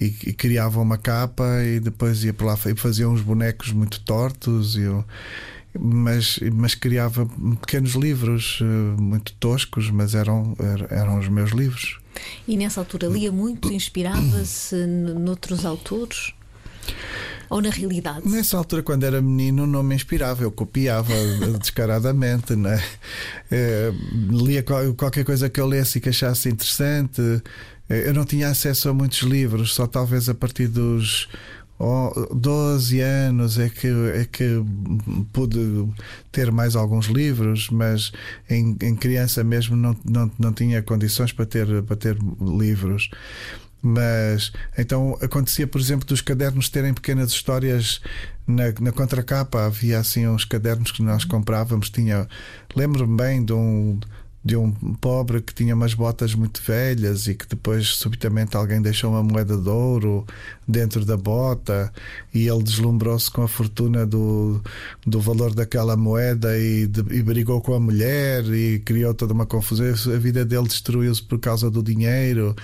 e, 0.00 0.06
e 0.26 0.32
criava 0.32 0.80
uma 0.80 0.98
capa 0.98 1.62
e 1.64 1.80
depois 1.80 2.24
ia 2.24 2.32
para 2.32 2.46
lá 2.46 2.58
e 2.66 2.76
fazia 2.76 3.08
uns 3.08 3.20
bonecos 3.20 3.72
muito 3.72 4.00
tortos. 4.00 4.76
E 4.76 4.82
eu, 4.82 5.04
mas, 5.78 6.38
mas 6.52 6.74
criava 6.74 7.26
pequenos 7.60 7.92
livros 7.94 8.58
eh, 8.60 9.00
muito 9.00 9.32
toscos, 9.34 9.90
mas 9.90 10.14
eram, 10.14 10.54
eram 10.90 11.18
os 11.18 11.28
meus 11.28 11.50
livros. 11.50 11.98
E 12.46 12.56
nessa 12.56 12.80
altura 12.80 13.08
lia 13.08 13.32
muito, 13.32 13.72
inspirava-se 13.72 14.86
noutros 14.86 15.64
autores? 15.64 16.34
Ou 17.48 17.60
na 17.60 17.70
realidade? 17.70 18.26
Nessa 18.26 18.56
altura, 18.56 18.82
quando 18.82 19.04
era 19.04 19.20
menino, 19.20 19.66
não 19.66 19.82
me 19.82 19.94
inspirava, 19.94 20.42
eu 20.42 20.50
copiava 20.50 21.12
descaradamente. 21.60 22.56
Né? 22.56 22.82
É, 23.50 23.92
lia 24.30 24.62
qualquer 24.62 25.24
coisa 25.24 25.50
que 25.50 25.60
eu 25.60 25.66
lesse 25.66 25.98
e 25.98 26.00
que 26.00 26.08
achasse 26.08 26.48
interessante. 26.48 27.20
Eh, 27.90 28.08
eu 28.08 28.14
não 28.14 28.24
tinha 28.24 28.48
acesso 28.48 28.88
a 28.88 28.94
muitos 28.94 29.20
livros, 29.20 29.74
só 29.74 29.86
talvez 29.86 30.30
a 30.30 30.34
partir 30.34 30.66
dos 30.66 31.28
12 32.32 33.00
anos 33.00 33.58
é 33.58 33.68
que, 33.68 33.88
é 33.88 34.24
que 34.30 34.62
pude 35.32 35.58
ter 36.30 36.52
mais 36.52 36.76
alguns 36.76 37.06
livros, 37.06 37.68
mas 37.70 38.12
em, 38.48 38.76
em 38.82 38.94
criança 38.94 39.42
mesmo 39.42 39.74
não, 39.74 39.96
não, 40.04 40.30
não 40.38 40.52
tinha 40.52 40.82
condições 40.82 41.32
para 41.32 41.44
ter, 41.44 41.82
para 41.82 41.96
ter 41.96 42.16
livros. 42.40 43.10
Mas 43.84 44.52
então 44.78 45.18
acontecia, 45.20 45.66
por 45.66 45.80
exemplo, 45.80 46.06
dos 46.06 46.20
cadernos 46.20 46.68
terem 46.68 46.94
pequenas 46.94 47.32
histórias 47.32 48.00
na, 48.46 48.64
na 48.80 48.92
contracapa. 48.92 49.66
Havia 49.66 49.98
assim 49.98 50.26
uns 50.28 50.44
cadernos 50.44 50.92
que 50.92 51.02
nós 51.02 51.24
comprávamos. 51.24 51.90
Tinha, 51.90 52.28
lembro-me 52.76 53.16
bem 53.16 53.44
de 53.44 53.52
um 53.52 53.98
de 54.44 54.56
um 54.56 54.72
pobre 54.72 55.40
que 55.40 55.54
tinha 55.54 55.74
umas 55.74 55.94
botas 55.94 56.34
muito 56.34 56.60
velhas 56.62 57.28
e 57.28 57.34
que 57.34 57.46
depois 57.46 57.88
subitamente 57.88 58.56
alguém 58.56 58.82
deixou 58.82 59.10
uma 59.10 59.22
moeda 59.22 59.56
de 59.56 59.68
ouro 59.68 60.26
dentro 60.66 61.04
da 61.04 61.16
bota 61.16 61.92
e 62.34 62.48
ele 62.48 62.62
deslumbrou-se 62.62 63.30
com 63.30 63.42
a 63.42 63.48
fortuna 63.48 64.04
do, 64.04 64.60
do 65.06 65.20
valor 65.20 65.54
daquela 65.54 65.96
moeda 65.96 66.58
e, 66.58 66.88
de, 66.88 67.00
e 67.14 67.22
brigou 67.22 67.60
com 67.60 67.74
a 67.74 67.80
mulher 67.80 68.44
e 68.46 68.80
criou 68.80 69.14
toda 69.14 69.32
uma 69.32 69.46
confusão. 69.46 69.86
A 69.86 70.18
vida 70.18 70.44
dele 70.44 70.66
destruiu-se 70.66 71.22
por 71.22 71.38
causa 71.38 71.70
do 71.70 71.82
dinheiro 71.82 72.56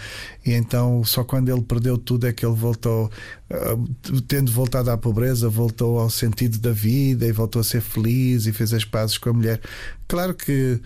e 0.44 0.52
então 0.52 1.04
só 1.04 1.23
quando 1.23 1.49
ele 1.49 1.62
perdeu 1.62 1.97
tudo 1.97 2.26
é 2.26 2.32
que 2.32 2.44
ele 2.44 2.56
voltou, 2.56 3.08
uh, 3.50 4.20
tendo 4.23 4.50
voltado 4.50 4.90
à 4.90 4.99
pobreza, 4.99 5.49
voltou 5.49 6.00
ao 6.00 6.11
sentido 6.11 6.58
da 6.58 6.73
vida 6.73 7.25
e 7.25 7.30
voltou 7.30 7.61
a 7.61 7.64
ser 7.64 7.82
feliz 7.82 8.47
e 8.47 8.52
fez 8.52 8.75
as 8.75 8.85
pazes 8.85 9.16
com 9.16 9.30
a 9.30 9.32
mulher. 9.32 9.61
Claro 10.08 10.35
que 10.35 10.80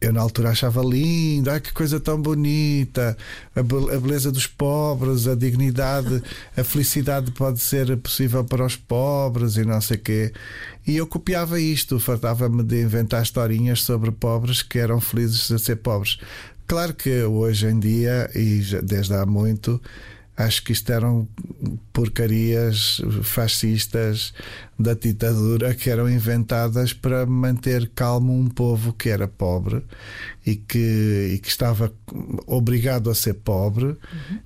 eu 0.00 0.12
na 0.12 0.20
altura 0.20 0.50
achava 0.50 0.80
lindo, 0.82 1.50
ai 1.50 1.60
que 1.60 1.72
coisa 1.72 1.98
tão 1.98 2.20
bonita, 2.20 3.16
a, 3.54 3.62
beleza 3.62 4.30
dos 4.30 4.46
pobres, 4.46 5.26
a 5.26 5.34
dignidade, 5.34 6.22
a 6.56 6.62
felicidade 6.62 7.32
pode 7.32 7.58
ser 7.60 7.96
possível 7.96 8.44
para 8.44 8.64
os 8.64 8.76
pobres 8.76 9.56
e 9.56 9.64
não 9.64 9.80
sei 9.80 9.96
quê. 9.98 10.32
E 10.86 10.96
eu 10.96 11.06
copiava 11.06 11.60
isto, 11.60 11.98
fartava-me 11.98 12.62
de 12.62 12.80
inventar 12.80 13.22
historinhas 13.22 13.82
sobre 13.82 14.12
pobres 14.12 14.62
que 14.62 14.78
eram 14.78 15.00
felizes 15.00 15.50
a 15.50 15.58
ser 15.58 15.76
pobres. 15.76 16.18
Claro 16.66 16.94
que 16.94 17.22
hoje 17.22 17.66
em 17.66 17.80
dia, 17.80 18.30
e 18.34 18.60
desde 18.82 19.14
há 19.14 19.26
muito, 19.26 19.80
acho 20.38 20.62
que 20.62 20.72
isto 20.72 20.92
eram 20.92 21.28
porcarias 21.92 23.02
fascistas 23.24 24.32
da 24.78 24.94
ditadura 24.94 25.74
que 25.74 25.90
eram 25.90 26.08
inventadas 26.08 26.92
para 26.92 27.26
manter 27.26 27.90
calmo 27.92 28.32
um 28.32 28.48
povo 28.48 28.92
que 28.92 29.08
era 29.08 29.26
pobre 29.26 29.82
e 30.46 30.54
que, 30.54 31.32
e 31.34 31.38
que 31.40 31.48
estava 31.48 31.92
obrigado 32.46 33.10
a 33.10 33.14
ser 33.16 33.34
pobre 33.34 33.86
uhum. 33.86 33.96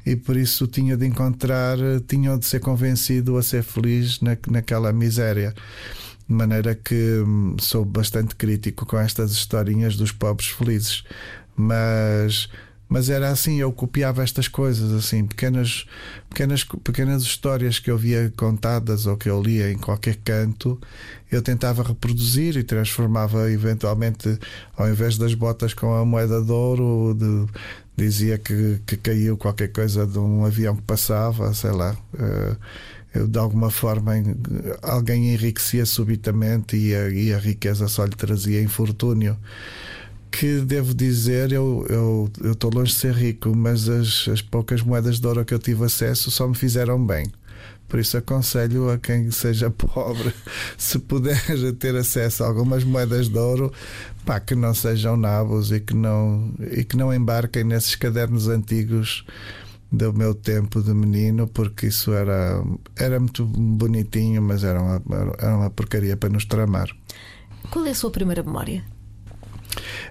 e 0.07 0.17
por 0.17 0.35
isso 0.35 0.67
tinha 0.67 0.97
de 0.97 1.07
encontrar, 1.07 1.77
tinha 2.09 2.39
de 2.39 2.47
ser 2.47 2.61
convencido 2.61 3.37
a 3.37 3.43
ser 3.43 3.63
feliz 3.63 4.19
na, 4.23 4.37
naquela 4.49 4.93
miséria. 4.95 5.55
De 6.27 6.35
maneira 6.35 6.75
que 6.75 7.21
hum, 7.21 7.57
sou 7.59 7.85
bastante 7.85 8.35
crítico 8.35 8.87
com 8.87 8.99
estas 8.99 9.33
historinhas 9.33 9.97
dos 9.97 10.13
pobres 10.13 10.49
felizes. 10.49 11.05
Mas 11.55 12.49
mas 12.93 13.09
era 13.09 13.31
assim, 13.31 13.59
eu 13.59 13.73
copiava 13.73 14.23
estas 14.23 14.47
coisas, 14.47 14.93
assim, 14.93 15.25
pequenas, 15.25 15.87
pequenas, 16.29 16.63
pequenas 16.63 17.23
histórias 17.23 17.79
que 17.79 17.91
eu 17.91 17.97
via 17.97 18.31
contadas 18.37 19.07
ou 19.07 19.17
que 19.17 19.31
eu 19.31 19.43
lia 19.43 19.73
em 19.73 19.79
qualquer 19.79 20.17
canto, 20.17 20.79
eu 21.31 21.41
tentava 21.41 21.83
reproduzir 21.83 22.55
e 22.59 22.63
transformava 22.63 23.51
eventualmente, 23.51 24.39
ao 24.77 24.87
invés 24.91 25.17
das 25.17 25.33
botas 25.33 25.73
com 25.73 25.95
a 25.95 26.05
moeda 26.05 26.43
de 26.43 26.53
ouro, 26.53 27.17
de, 27.19 27.47
dizia 27.97 28.37
que, 28.37 28.79
que 28.87 28.99
caiu 28.99 29.39
qualquer 29.39 29.69
coisa 29.69 30.07
de 30.07 30.19
um 30.19 30.45
avião 30.45 30.77
que 30.77 30.83
passava, 30.83 31.55
sei 31.55 31.71
lá. 31.71 31.97
Uh, 32.13 32.57
eu, 33.15 33.27
de 33.27 33.39
alguma 33.39 33.71
forma 33.71 34.13
alguém 34.83 35.33
enriquecia 35.33 35.87
subitamente 35.87 36.77
e 36.77 36.95
a, 36.95 37.09
e 37.09 37.33
a 37.33 37.39
riqueza 37.39 37.89
só 37.89 38.05
lhe 38.05 38.17
trazia 38.17 38.63
infortúnio 38.63 39.39
que 40.33 40.61
devo 40.61 40.95
dizer, 40.95 41.53
eu 41.53 41.85
estou 42.53 42.71
eu, 42.71 42.79
longe 42.79 42.93
de 42.93 42.99
ser 42.99 43.13
rico, 43.13 43.55
mas 43.55 43.87
as, 43.89 44.27
as 44.29 44.41
poucas 44.41 44.81
moedas 44.81 45.21
de 45.21 45.27
ouro 45.27 45.45
que 45.45 45.53
eu 45.53 45.59
tive 45.59 45.85
acesso 45.85 46.31
só 46.31 46.49
me 46.49 46.55
fizeram 46.55 47.05
bem. 47.05 47.31
Por 47.87 48.01
isso 48.01 48.17
aconselho 48.17 48.91
a 48.91 48.97
quem 48.97 49.31
seja 49.31 49.69
pobre, 49.71 50.33
se 50.79 50.99
puder 50.99 51.39
ter 51.79 51.95
acesso 51.95 52.43
a 52.43 52.47
algumas 52.47 52.83
moedas 52.83 53.29
de 53.29 53.39
ouro, 53.39 53.71
pá, 54.25 54.41
que 54.41 54.55
não 54.55 54.73
sejam 54.73 55.17
nabos 55.19 55.71
e 55.71 55.79
que 55.79 55.95
não, 55.95 56.55
e 56.59 56.83
que 56.83 56.97
não 56.97 57.13
embarquem 57.13 57.63
nesses 57.63 57.95
cadernos 57.95 58.49
antigos 58.49 59.27
do 59.93 60.15
meu 60.15 60.35
tempo 60.35 60.83
de 60.83 60.95
menino, 60.95 61.47
porque 61.47 61.89
isso 61.89 62.15
era, 62.15 62.65
era 62.97 63.21
muito 63.21 63.45
bonitinho, 63.45 64.41
mas 64.41 64.65
era 64.65 64.81
uma, 64.81 65.03
era 65.39 65.55
uma 65.55 65.71
porcaria 65.71 66.17
para 66.17 66.31
nos 66.31 66.47
tramar. 66.47 66.89
Qual 67.71 67.85
é 67.85 67.91
a 67.91 67.95
sua 67.95 68.11
primeira 68.11 68.43
memória? 68.43 68.83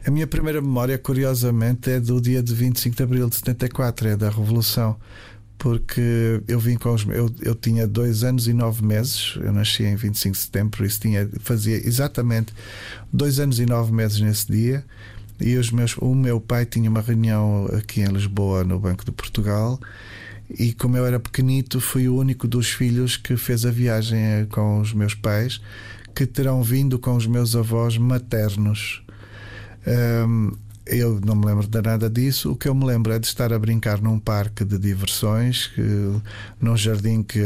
A 0.05 0.11
minha 0.11 0.27
primeira 0.27 0.61
memória, 0.61 0.97
curiosamente, 0.97 1.89
é 1.89 1.99
do 1.99 2.19
dia 2.19 2.41
de 2.41 2.53
25 2.53 2.95
de 2.95 3.03
abril 3.03 3.29
de 3.29 3.35
74, 3.35 4.09
é 4.09 4.17
da 4.17 4.29
Revolução. 4.29 4.97
Porque 5.57 6.41
eu 6.47 6.59
vim 6.59 6.75
com 6.75 6.91
os. 6.91 7.05
Eu, 7.05 7.29
eu 7.41 7.53
tinha 7.53 7.85
dois 7.87 8.23
anos 8.23 8.47
e 8.47 8.53
nove 8.53 8.83
meses, 8.83 9.35
eu 9.39 9.53
nasci 9.53 9.83
em 9.83 9.95
25 9.95 10.35
de 10.35 10.41
setembro, 10.41 10.83
isso 10.83 10.99
tinha, 10.99 11.29
fazia 11.39 11.77
exatamente 11.87 12.51
dois 13.13 13.39
anos 13.39 13.59
e 13.59 13.65
nove 13.67 13.91
meses 13.91 14.19
nesse 14.19 14.51
dia. 14.51 14.83
E 15.39 15.55
os 15.57 15.71
meus, 15.71 15.95
o 15.97 16.15
meu 16.15 16.39
pai 16.39 16.65
tinha 16.65 16.89
uma 16.89 17.01
reunião 17.01 17.67
aqui 17.77 18.01
em 18.01 18.07
Lisboa, 18.07 18.63
no 18.63 18.79
Banco 18.79 19.05
de 19.05 19.11
Portugal, 19.11 19.79
e 20.49 20.73
como 20.73 20.97
eu 20.97 21.05
era 21.05 21.19
pequenito, 21.19 21.79
fui 21.79 22.07
o 22.07 22.15
único 22.15 22.47
dos 22.47 22.69
filhos 22.69 23.15
que 23.17 23.37
fez 23.37 23.65
a 23.65 23.71
viagem 23.71 24.19
eh, 24.19 24.47
com 24.49 24.79
os 24.79 24.93
meus 24.93 25.13
pais, 25.13 25.61
que 26.13 26.25
terão 26.25 26.61
vindo 26.61 26.99
com 26.99 27.15
os 27.15 27.25
meus 27.25 27.55
avós 27.55 27.97
maternos. 27.97 29.01
Um, 29.87 30.51
eu 30.85 31.19
não 31.23 31.35
me 31.35 31.45
lembro 31.45 31.67
de 31.67 31.81
nada 31.81 32.09
disso. 32.09 32.51
O 32.51 32.55
que 32.55 32.67
eu 32.67 32.75
me 32.75 32.85
lembro 32.85 33.13
é 33.13 33.19
de 33.19 33.27
estar 33.27 33.53
a 33.53 33.59
brincar 33.59 34.01
num 34.01 34.19
parque 34.19 34.65
de 34.65 34.77
diversões, 34.77 35.67
que, 35.67 35.81
num 36.59 36.75
jardim 36.75 37.23
que 37.23 37.39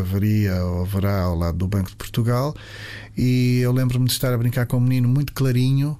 haveria 0.00 0.64
ou 0.64 0.82
haverá 0.82 1.22
ao 1.22 1.36
lado 1.36 1.58
do 1.58 1.66
Banco 1.66 1.90
de 1.90 1.96
Portugal. 1.96 2.54
E 3.16 3.58
eu 3.60 3.72
lembro-me 3.72 4.06
de 4.06 4.12
estar 4.12 4.32
a 4.32 4.38
brincar 4.38 4.66
com 4.66 4.76
um 4.76 4.80
menino 4.80 5.08
muito 5.08 5.32
clarinho. 5.32 5.98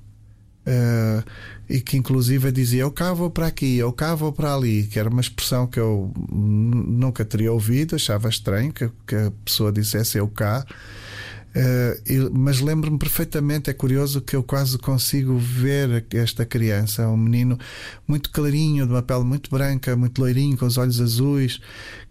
Uh, 0.65 1.25
e 1.69 1.81
que 1.81 1.97
inclusive 1.97 2.53
dizia 2.53 2.83
eu 2.83 2.91
cá 2.93 3.13
vou 3.13 3.29
para 3.29 3.49
aqui, 3.49 3.79
eu 3.79 3.93
cá 3.93 4.15
vou 4.15 4.33
para 4.33 4.55
ali, 4.55 4.85
que 4.85 4.97
era 4.97 5.09
uma 5.09 5.21
expressão 5.21 5.67
que 5.67 5.81
eu 5.81 6.13
nunca 6.31 7.25
teria 7.25 7.53
ouvido, 7.53 7.97
achava 7.97 8.29
estranho 8.29 8.73
que, 8.73 8.89
que 9.05 9.17
a 9.17 9.33
pessoa 9.45 9.73
dissesse 9.73 10.19
eu 10.19 10.29
cá. 10.29 10.65
Uh, 11.55 12.31
mas 12.33 12.61
lembro-me 12.61 12.99
perfeitamente, 12.99 13.69
é 13.69 13.75
curioso 13.75 14.23
que 14.23 14.35
eu 14.35 14.43
quase 14.43 14.79
consigo 14.79 15.37
ver 15.37 16.07
esta 16.15 16.47
criança, 16.47 17.07
um 17.09 17.17
menino 17.17 17.59
muito 18.09 18.31
clarinho, 18.31 18.87
de 18.87 18.93
uma 18.93 19.03
pele 19.03 19.25
muito 19.25 19.51
branca, 19.51 19.95
muito 19.95 20.19
loirinho, 20.19 20.57
com 20.57 20.65
os 20.65 20.79
olhos 20.79 20.99
azuis, 21.01 21.61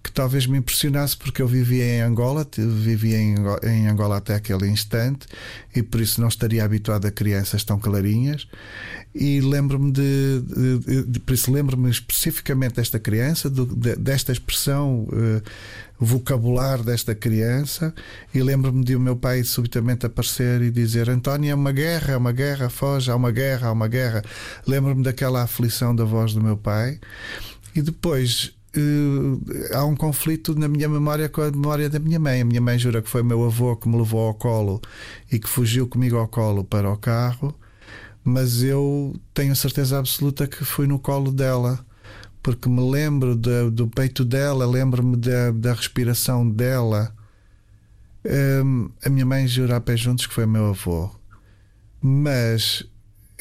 que 0.04 0.12
talvez 0.12 0.48
me 0.48 0.58
impressionasse 0.58 1.16
porque 1.16 1.42
eu 1.42 1.48
vivia 1.48 1.98
em 1.98 2.02
Angola, 2.02 2.48
vivia 2.58 3.18
em 3.18 3.88
Angola 3.88 4.18
até 4.18 4.36
aquele 4.36 4.68
instante 4.68 5.28
e 5.76 5.84
por 5.84 6.02
isso 6.02 6.20
não 6.20 6.28
estaria 6.28 6.64
habituado 6.64 7.06
a 7.06 7.12
crianças 7.12 7.64
tão 7.64 7.80
clarinhas. 7.80 8.48
E 9.14 9.42
lembro-me 9.42 9.92
de, 9.92 10.42
de, 10.42 11.04
de, 11.04 11.20
por 11.20 11.34
isso 11.34 11.52
lembro-me 11.52 11.90
especificamente 11.90 12.76
desta 12.76 12.98
criança, 12.98 13.50
do, 13.50 13.66
de, 13.66 13.96
desta 13.98 14.32
expressão 14.32 15.04
uh, 15.04 15.42
vocabular 16.00 16.82
desta 16.82 17.14
criança, 17.14 17.94
e 18.34 18.42
lembro-me 18.42 18.84
de 18.86 18.96
o 18.96 19.00
meu 19.00 19.18
pai 19.18 19.44
subitamente 19.44 20.06
aparecer 20.06 20.62
e 20.62 20.72
dizer: 20.72 21.10
António, 21.10 21.52
é 21.52 21.56
uma 21.56 21.74
guerra, 21.74 22.14
é 22.14 22.18
uma 22.18 22.32
guerra, 22.32 22.70
foge, 22.70 23.12
há 23.12 23.16
uma 23.16 23.32
guerra, 23.32 23.68
há 23.68 23.72
uma 23.74 23.88
guerra. 23.90 24.24
Lembro-me 24.66 25.04
daquela 25.04 25.44
aflição 25.44 25.94
da 25.94 26.06
voz 26.06 26.34
do 26.34 26.42
meu 26.42 26.56
pai, 26.56 26.98
e 27.76 27.82
depois 27.82 28.54
há 29.74 29.84
um 29.86 29.96
conflito 29.96 30.58
na 30.58 30.68
minha 30.68 30.88
memória 30.88 31.28
com 31.28 31.42
a 31.42 31.52
memória 31.52 31.90
da 31.90 32.00
minha 32.00 32.20
mãe. 32.20 32.42
A 32.42 32.46
minha 32.46 32.62
mãe 32.62 32.80
jura 32.80 33.02
que 33.02 33.10
foi 33.10 33.24
meu 33.24 33.44
avô 33.44 33.76
que 33.76 33.88
me 33.90 33.98
levou 33.98 34.28
ao 34.28 34.34
colo 34.34 34.82
e 35.32 35.40
que 35.40 35.50
fugiu 35.50 35.88
comigo 35.88 36.18
ao 36.18 36.28
colo 36.28 36.64
para 36.64 36.90
o 36.90 36.98
carro, 36.98 37.54
mas 38.24 38.64
eu 38.64 39.16
tenho 39.34 39.56
certeza 39.56 40.00
absoluta 40.00 40.48
que 40.48 40.64
fui 40.64 40.88
no 40.88 41.00
colo 41.00 41.32
dela. 41.32 41.86
Porque 42.44 42.68
me 42.68 42.82
lembro 42.90 43.36
de, 43.36 43.70
do 43.70 43.88
peito 43.88 44.26
dela, 44.26 44.66
lembro-me 44.66 45.16
da, 45.16 45.52
da 45.52 45.74
respiração 45.74 46.50
dela. 46.50 47.14
Um, 48.26 48.90
a 49.04 49.10
minha 49.10 49.26
mãe 49.26 49.48
jura 49.48 49.78
a 49.78 49.82
pé 49.82 49.96
juntos 49.96 50.26
que 50.26 50.34
foi 50.34 50.46
meu 50.46 50.68
avô, 50.70 51.10
mas 52.02 52.84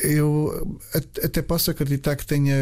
eu 0.02 0.78
até 1.25 1.42
posso 1.42 1.71
acreditar 1.71 2.16
que 2.16 2.26
tenha 2.26 2.54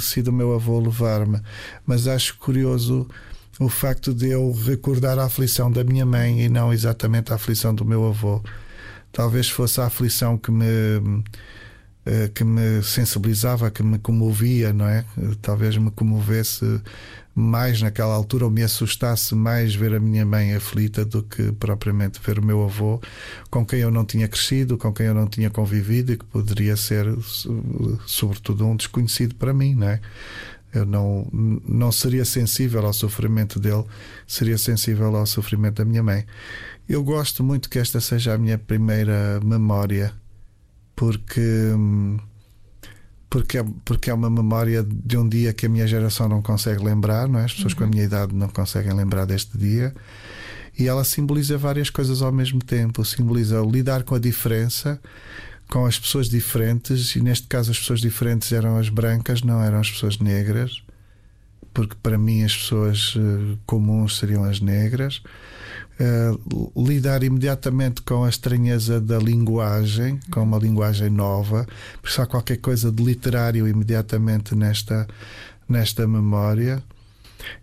sido 0.00 0.28
o 0.28 0.32
meu 0.32 0.54
avô 0.54 0.78
levar-me, 0.80 1.40
mas 1.86 2.06
acho 2.06 2.36
curioso 2.38 3.08
o 3.60 3.68
facto 3.68 4.12
de 4.12 4.30
eu 4.30 4.52
recordar 4.52 5.18
a 5.18 5.24
aflição 5.24 5.70
da 5.70 5.84
minha 5.84 6.04
mãe 6.04 6.42
e 6.42 6.48
não 6.48 6.72
exatamente 6.72 7.32
a 7.32 7.36
aflição 7.36 7.74
do 7.74 7.84
meu 7.84 8.06
avô. 8.06 8.42
Talvez 9.12 9.48
fosse 9.48 9.80
a 9.80 9.86
aflição 9.86 10.36
que 10.36 10.50
me 10.50 10.66
eh, 12.06 12.30
que 12.34 12.44
me 12.44 12.82
sensibilizava, 12.82 13.70
que 13.70 13.82
me 13.82 13.98
comovia, 13.98 14.74
não 14.74 14.86
é? 14.86 15.04
Talvez 15.40 15.76
me 15.78 15.90
comovesse 15.90 16.80
mais 17.34 17.82
naquela 17.82 18.14
altura 18.14 18.44
ou 18.44 18.50
me 18.50 18.62
assustasse 18.62 19.34
mais 19.34 19.74
ver 19.74 19.94
a 19.94 20.00
minha 20.00 20.24
mãe 20.24 20.54
aflita 20.54 21.04
do 21.04 21.22
que 21.22 21.50
propriamente 21.52 22.20
ver 22.24 22.38
o 22.38 22.44
meu 22.44 22.62
avô, 22.62 23.00
com 23.50 23.66
quem 23.66 23.80
eu 23.80 23.90
não 23.90 24.04
tinha 24.04 24.28
crescido, 24.28 24.78
com 24.78 24.92
quem 24.92 25.06
eu 25.06 25.14
não 25.14 25.26
tinha 25.26 25.50
convivido 25.50 26.12
e 26.12 26.16
que 26.16 26.24
poderia 26.24 26.76
ser, 26.76 27.06
sobretudo, 28.06 28.66
um 28.66 28.76
desconhecido 28.76 29.34
para 29.34 29.52
mim, 29.52 29.74
não 29.74 29.88
é? 29.88 30.00
Eu 30.72 30.84
não, 30.84 31.28
não 31.32 31.92
seria 31.92 32.24
sensível 32.24 32.84
ao 32.84 32.92
sofrimento 32.92 33.60
dele, 33.60 33.84
seria 34.26 34.58
sensível 34.58 35.14
ao 35.14 35.26
sofrimento 35.26 35.76
da 35.76 35.84
minha 35.84 36.02
mãe. 36.02 36.24
Eu 36.88 37.02
gosto 37.02 37.44
muito 37.44 37.70
que 37.70 37.78
esta 37.78 38.00
seja 38.00 38.34
a 38.34 38.38
minha 38.38 38.58
primeira 38.58 39.40
memória, 39.42 40.12
porque. 40.94 41.40
Hum, 41.40 42.18
porque 43.34 43.58
é, 43.58 43.64
porque 43.84 44.10
é 44.10 44.14
uma 44.14 44.30
memória 44.30 44.86
de 44.88 45.16
um 45.16 45.28
dia 45.28 45.52
que 45.52 45.66
a 45.66 45.68
minha 45.68 45.88
geração 45.88 46.28
não 46.28 46.40
consegue 46.40 46.84
lembrar, 46.84 47.26
não 47.26 47.40
é? 47.40 47.46
As 47.46 47.52
pessoas 47.52 47.72
uhum. 47.72 47.78
com 47.78 47.82
a 47.82 47.86
uhum. 47.86 47.90
minha 47.92 48.04
idade 48.04 48.32
não 48.32 48.48
conseguem 48.48 48.92
lembrar 48.92 49.24
deste 49.24 49.58
dia. 49.58 49.92
E 50.78 50.86
ela 50.86 51.02
simboliza 51.02 51.58
várias 51.58 51.90
coisas 51.90 52.22
ao 52.22 52.30
mesmo 52.30 52.60
tempo. 52.60 53.04
Simboliza 53.04 53.60
lidar 53.60 54.04
com 54.04 54.14
a 54.14 54.20
diferença, 54.20 55.00
com 55.68 55.84
as 55.84 55.98
pessoas 55.98 56.28
diferentes, 56.28 57.16
e 57.16 57.20
neste 57.20 57.48
caso 57.48 57.72
as 57.72 57.78
pessoas 57.80 58.00
diferentes 58.00 58.52
eram 58.52 58.78
as 58.78 58.88
brancas, 58.88 59.42
não 59.42 59.60
eram 59.60 59.80
as 59.80 59.90
pessoas 59.90 60.20
negras, 60.20 60.84
porque 61.72 61.96
para 62.00 62.16
mim 62.16 62.44
as 62.44 62.56
pessoas 62.56 63.16
eh, 63.16 63.56
comuns 63.66 64.16
seriam 64.16 64.44
as 64.44 64.60
negras. 64.60 65.20
Uh, 66.00 66.72
lidar 66.76 67.22
imediatamente 67.22 68.02
com 68.02 68.24
a 68.24 68.28
estranheza 68.28 69.00
da 69.00 69.16
linguagem, 69.16 70.18
com 70.32 70.42
uma 70.42 70.58
linguagem 70.58 71.08
nova, 71.08 71.66
porque 72.02 72.20
há 72.20 72.26
qualquer 72.26 72.56
coisa 72.56 72.90
de 72.90 73.00
literário 73.00 73.68
imediatamente 73.68 74.56
nesta, 74.56 75.06
nesta 75.68 76.04
memória. 76.06 76.82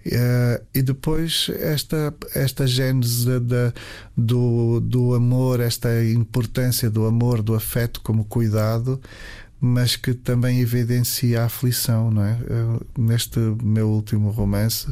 Uh, 0.05 0.63
e 0.73 0.81
depois 0.81 1.49
esta, 1.59 2.13
esta 2.33 2.65
gênese 2.65 3.27
do, 4.15 4.79
do 4.79 5.13
amor, 5.13 5.59
esta 5.59 6.03
importância 6.05 6.89
do 6.89 7.05
amor, 7.05 7.41
do 7.41 7.55
afeto 7.55 7.99
como 8.01 8.23
cuidado, 8.25 9.01
mas 9.59 9.95
que 9.95 10.15
também 10.15 10.59
evidencia 10.59 11.43
a 11.43 11.45
aflição, 11.45 12.09
não 12.09 12.23
é? 12.23 12.37
Eu, 12.49 12.81
neste 12.97 13.39
meu 13.61 13.89
último 13.89 14.31
romance, 14.31 14.91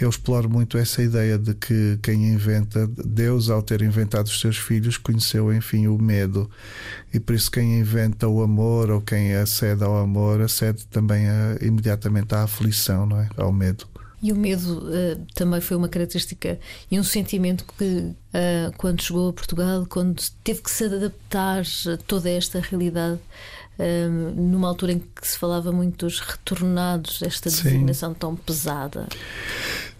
eu 0.00 0.08
exploro 0.08 0.48
muito 0.48 0.78
essa 0.78 1.02
ideia 1.02 1.38
de 1.38 1.52
que 1.52 1.98
quem 2.02 2.32
inventa, 2.32 2.86
Deus, 2.86 3.50
ao 3.50 3.62
ter 3.62 3.82
inventado 3.82 4.26
os 4.26 4.40
seus 4.40 4.56
filhos, 4.56 4.96
conheceu, 4.96 5.52
enfim, 5.52 5.86
o 5.88 5.98
medo. 5.98 6.50
E 7.12 7.20
por 7.20 7.34
isso, 7.34 7.50
quem 7.50 7.78
inventa 7.78 8.26
o 8.26 8.42
amor 8.42 8.90
ou 8.90 9.02
quem 9.02 9.34
acede 9.34 9.84
ao 9.84 9.98
amor, 9.98 10.40
acede 10.40 10.86
também 10.86 11.28
a, 11.28 11.58
imediatamente 11.60 12.34
à 12.34 12.44
aflição, 12.44 13.04
não 13.04 13.20
é? 13.20 13.28
Ao 13.36 13.52
medo. 13.52 13.86
E 14.22 14.32
o 14.32 14.36
medo 14.36 14.78
uh, 14.78 15.26
também 15.34 15.60
foi 15.60 15.76
uma 15.76 15.88
característica 15.88 16.58
e 16.90 16.98
um 16.98 17.04
sentimento 17.04 17.64
que, 17.76 17.84
uh, 17.84 18.72
quando 18.78 19.02
chegou 19.02 19.28
a 19.28 19.32
Portugal, 19.34 19.86
quando 19.86 20.22
teve 20.42 20.62
que 20.62 20.70
se 20.70 20.84
adaptar 20.84 21.62
a 21.92 21.96
toda 22.06 22.30
esta 22.30 22.58
realidade, 22.58 23.20
numa 24.36 24.68
altura 24.68 24.92
em 24.92 24.98
que 24.98 25.26
se 25.26 25.38
falava 25.38 25.72
muito 25.72 26.04
dos 26.04 26.20
retornados, 26.20 27.22
esta 27.22 27.48
designação 27.48 28.12
Sim. 28.12 28.18
tão 28.18 28.36
pesada. 28.36 29.06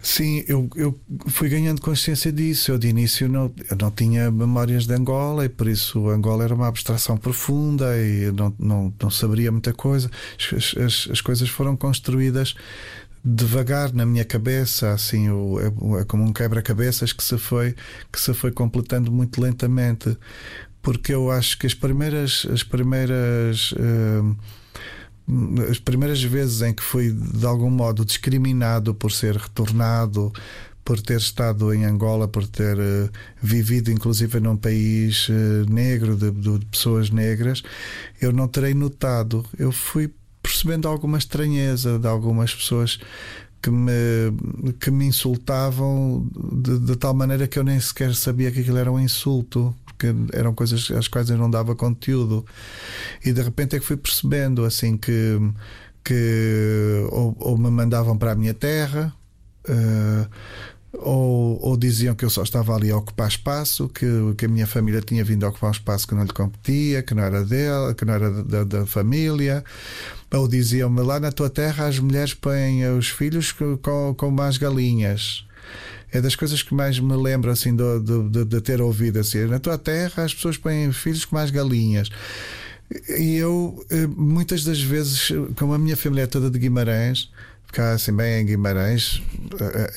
Sim, 0.01 0.43
eu, 0.47 0.67
eu 0.75 0.99
fui 1.27 1.47
ganhando 1.47 1.79
consciência 1.79 2.31
disso. 2.31 2.71
Eu, 2.71 2.77
de 2.79 2.87
início, 2.87 3.29
não, 3.29 3.53
eu 3.69 3.77
não 3.79 3.91
tinha 3.91 4.31
memórias 4.31 4.87
de 4.87 4.93
Angola 4.93 5.45
e 5.45 5.49
por 5.49 5.67
isso 5.67 6.09
Angola 6.09 6.43
era 6.43 6.55
uma 6.55 6.67
abstração 6.67 7.17
profunda 7.17 7.95
e 7.97 8.31
não, 8.31 8.53
não, 8.57 8.93
não 9.01 9.09
saberia 9.11 9.51
muita 9.51 9.73
coisa. 9.73 10.09
As, 10.51 10.75
as, 10.77 11.07
as 11.11 11.21
coisas 11.21 11.49
foram 11.49 11.77
construídas 11.77 12.55
devagar 13.23 13.93
na 13.93 14.03
minha 14.03 14.25
cabeça, 14.25 14.91
assim, 14.91 15.29
o, 15.29 15.59
é, 15.59 16.01
é 16.01 16.05
como 16.05 16.23
um 16.23 16.33
quebra-cabeças 16.33 17.13
que 17.13 17.23
se 17.23 17.37
foi 17.37 17.75
que 18.11 18.19
se 18.19 18.33
foi 18.33 18.51
completando 18.51 19.11
muito 19.11 19.39
lentamente 19.39 20.17
porque 20.81 21.13
eu 21.13 21.29
acho 21.29 21.57
que 21.59 21.67
as 21.67 21.75
primeiras 21.75 22.47
as 22.51 22.63
primeiras 22.63 23.73
uh, 23.73 24.35
as 25.69 25.79
primeiras 25.79 26.21
vezes 26.21 26.61
em 26.61 26.73
que 26.73 26.83
fui 26.83 27.11
de 27.11 27.45
algum 27.45 27.69
modo 27.69 28.03
discriminado 28.03 28.93
por 28.93 29.11
ser 29.11 29.37
retornado 29.37 30.31
por 30.83 30.99
ter 30.99 31.17
estado 31.17 31.73
em 31.73 31.85
Angola, 31.85 32.27
por 32.27 32.47
ter 32.47 32.77
uh, 32.77 33.09
vivido 33.41 33.91
inclusive 33.91 34.39
num 34.39 34.57
país 34.57 35.29
uh, 35.29 35.71
negro, 35.71 36.15
de, 36.15 36.31
de, 36.31 36.65
pessoas 36.65 37.09
negras, 37.09 37.61
eu 38.19 38.31
não 38.31 38.47
terei 38.47 38.73
notado. 38.73 39.45
Eu 39.57 39.71
fui 39.71 40.11
percebendo 40.41 40.87
alguma 40.87 41.17
estranheza 41.17 41.99
de 41.99 42.07
algumas 42.07 42.53
pessoas 42.53 42.99
que 43.61 43.69
me, 43.69 43.93
que 44.79 44.89
me 44.89 45.05
insultavam 45.05 46.27
de, 46.51 46.79
de, 46.79 46.95
tal 46.95 47.13
maneira 47.13 47.47
que 47.47 47.59
eu 47.59 47.63
nem 47.63 47.79
sequer 47.79 48.15
sabia 48.15 48.51
que 48.51 48.61
aquilo 48.61 48.77
era 48.77 48.91
um 48.91 48.99
insulto 48.99 49.73
porque 50.01 50.35
eram 50.35 50.53
coisas 50.53 50.89
às 50.91 51.07
quais 51.07 51.29
eu 51.29 51.37
não 51.37 51.49
dava 51.49 51.75
conteúdo. 51.75 52.43
E 53.23 53.31
de 53.31 53.41
repente 53.41 53.75
é 53.75 53.79
que 53.79 53.85
fui 53.85 53.97
percebendo 53.97 54.65
assim 54.65 54.97
que, 54.97 55.39
que 56.03 57.05
ou, 57.11 57.35
ou 57.39 57.57
me 57.57 57.69
mandavam 57.69 58.17
para 58.17 58.31
a 58.31 58.35
minha 58.35 58.53
terra. 58.53 59.13
Uh, 59.69 60.27
ou, 60.93 61.57
ou, 61.61 61.77
diziam 61.77 62.13
que 62.13 62.25
eu 62.25 62.29
só 62.29 62.43
estava 62.43 62.75
ali 62.75 62.91
a 62.91 62.97
ocupar 62.97 63.27
espaço, 63.29 63.87
que, 63.87 64.05
que 64.37 64.45
a 64.45 64.49
minha 64.49 64.67
família 64.67 64.99
tinha 64.99 65.23
vindo 65.23 65.45
a 65.45 65.49
ocupar 65.49 65.69
um 65.69 65.73
espaço 65.73 66.05
que 66.05 66.13
não 66.13 66.23
lhe 66.23 66.33
competia, 66.33 67.01
que 67.01 67.13
não 67.13 67.23
era 67.23 67.45
dela, 67.45 67.93
que 67.93 68.03
não 68.03 68.13
era 68.13 68.43
da, 68.43 68.63
da 68.65 68.85
família, 68.85 69.63
ou 70.33 70.49
diziam-me 70.49 71.01
lá 71.01 71.17
na 71.17 71.31
tua 71.31 71.49
terra 71.49 71.87
as 71.87 71.97
mulheres 71.97 72.33
põem 72.33 72.85
os 72.89 73.07
filhos 73.07 73.53
com, 73.53 74.13
com 74.13 74.31
mais 74.31 74.57
galinhas 74.57 75.45
é 76.11 76.21
das 76.21 76.35
coisas 76.35 76.61
que 76.61 76.73
mais 76.73 76.99
me 76.99 77.15
lembro 77.15 77.49
assim 77.49 77.75
de, 77.75 77.83
de, 78.29 78.45
de 78.45 78.61
ter 78.61 78.81
ouvido 78.81 79.19
assim. 79.19 79.45
Na 79.45 79.59
tua 79.59 79.77
terra 79.77 80.23
as 80.23 80.33
pessoas 80.33 80.57
põem 80.57 80.91
filhos 80.91 81.25
com 81.25 81.35
mais 81.35 81.51
galinhas. 81.51 82.09
E 83.17 83.37
eu, 83.37 83.85
eh, 83.89 84.05
muitas 84.05 84.65
das 84.65 84.81
vezes, 84.81 85.31
como 85.55 85.73
a 85.73 85.79
minha 85.79 85.95
família 85.95 86.23
é 86.23 86.27
toda 86.27 86.49
de 86.49 86.59
Guimarães, 86.59 87.29
ficar 87.65 87.93
assim 87.93 88.13
bem 88.13 88.41
em 88.41 88.45
Guimarães, 88.45 89.21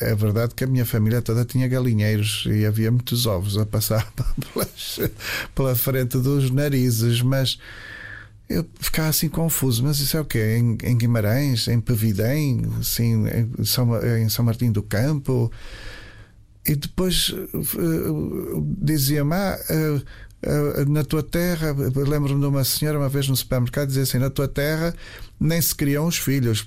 é, 0.00 0.12
é 0.12 0.14
verdade 0.14 0.54
que 0.54 0.62
a 0.62 0.66
minha 0.66 0.86
família 0.86 1.20
toda 1.20 1.44
tinha 1.44 1.66
galinheiros 1.66 2.44
e 2.48 2.64
havia 2.64 2.92
muitos 2.92 3.26
ovos 3.26 3.58
a 3.58 3.66
passar 3.66 4.12
pela 5.52 5.74
frente 5.74 6.18
dos 6.18 6.52
narizes, 6.52 7.20
mas 7.20 7.58
eu 8.48 8.64
ficava 8.78 9.08
assim 9.08 9.28
confuso, 9.28 9.82
mas 9.82 9.98
isso 9.98 10.16
é 10.16 10.20
o 10.20 10.24
quê? 10.24 10.58
Em, 10.58 10.78
em 10.84 10.96
Guimarães, 10.96 11.66
em 11.66 11.80
Pavidém, 11.80 12.62
assim, 12.78 13.24
em 13.26 13.64
São, 13.64 13.90
em 14.16 14.28
São 14.28 14.44
Martim 14.44 14.70
do 14.70 14.82
Campo? 14.82 15.50
E 16.66 16.74
depois 16.74 17.28
uh, 17.28 18.66
dizia-me: 18.78 19.34
ah, 19.34 19.58
uh, 19.70 19.96
uh, 19.96 20.90
na 20.90 21.04
tua 21.04 21.22
terra, 21.22 21.74
lembro-me 21.94 22.40
de 22.40 22.46
uma 22.46 22.64
senhora 22.64 22.98
uma 22.98 23.08
vez 23.08 23.28
no 23.28 23.36
supermercado 23.36 23.88
dizer 23.88 24.02
assim: 24.02 24.18
na 24.18 24.30
tua 24.30 24.48
terra 24.48 24.94
nem 25.38 25.60
se 25.60 25.74
criam 25.74 26.06
os 26.06 26.16
filhos, 26.16 26.64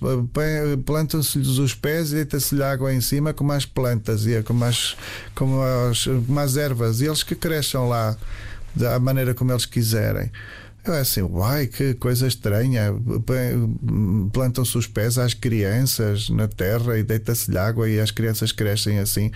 plantam-se-lhes 0.85 1.57
os 1.57 1.73
pés 1.73 2.11
e 2.11 2.15
deita-se-lhe 2.15 2.61
água 2.61 2.93
em 2.93 3.01
cima 3.01 3.33
com 3.33 3.43
mais 3.43 3.65
plantas 3.65 4.27
e 4.27 4.43
com 4.43 4.53
mais, 4.53 4.95
com 5.33 5.61
as, 5.89 6.05
mais 6.27 6.57
ervas, 6.57 7.01
e 7.01 7.05
eles 7.05 7.23
que 7.23 7.33
cresçam 7.33 7.87
lá 7.87 8.15
da 8.75 8.99
maneira 8.99 9.33
como 9.33 9.51
eles 9.51 9.65
quiserem. 9.65 10.31
Eu 10.87 10.93
é 10.93 11.01
assim, 11.01 11.21
uai, 11.21 11.67
que 11.67 11.93
coisa 11.95 12.27
estranha. 12.27 12.93
Plantam-se 14.31 14.77
os 14.77 14.87
pés 14.87 15.17
às 15.17 15.33
crianças 15.33 16.29
na 16.29 16.47
terra 16.47 16.97
e 16.97 17.03
deita-se-lhe 17.03 17.57
água 17.57 17.89
e 17.89 17.99
as 17.99 18.09
crianças 18.09 18.53
crescem 18.53 18.99
assim. 18.99 19.29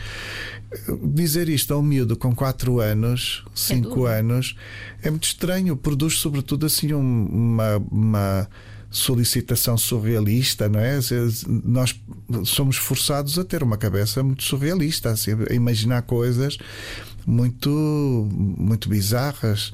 Dizer 1.04 1.50
isto 1.50 1.74
a 1.74 1.78
um 1.78 1.82
miúdo 1.82 2.16
com 2.16 2.34
4 2.34 2.80
anos, 2.80 3.44
5 3.54 4.06
anos, 4.06 4.56
é 5.04 5.10
muito 5.10 5.26
estranho. 5.26 5.76
Produz, 5.76 6.20
sobretudo, 6.20 6.66
assim, 6.66 6.94
uma, 6.94 7.78
uma 7.92 8.48
solicitação 8.90 9.78
surrealista, 9.78 10.70
não 10.70 10.80
é? 10.80 11.00
Nós 11.66 12.00
somos 12.46 12.78
forçados 12.78 13.38
a 13.38 13.44
ter 13.44 13.62
uma 13.62 13.78
cabeça 13.78 14.24
muito 14.24 14.44
surrealista, 14.44 15.10
assim, 15.10 15.32
a 15.50 15.54
imaginar 15.54 16.04
coisas 16.04 16.58
muito, 17.26 18.30
muito 18.32 18.90
bizarras. 18.90 19.74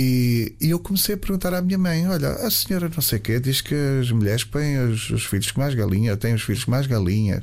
E, 0.00 0.54
e, 0.60 0.70
eu 0.70 0.78
comecei 0.78 1.16
a 1.16 1.18
perguntar 1.18 1.52
à 1.52 1.60
minha 1.60 1.76
mãe: 1.76 2.06
Olha, 2.06 2.28
a 2.28 2.50
senhora 2.52 2.88
não 2.88 3.02
sei 3.02 3.18
o 3.18 3.20
quê 3.20 3.40
diz 3.40 3.60
que 3.60 3.74
as 4.00 4.12
mulheres 4.12 4.44
põem 4.44 4.78
os, 4.78 5.10
os 5.10 5.24
filhos 5.24 5.50
com 5.50 5.60
mais 5.60 5.74
galinha, 5.74 6.16
têm 6.16 6.34
os 6.34 6.42
filhos 6.42 6.64
com 6.64 6.70
mais 6.70 6.86
galinha. 6.86 7.42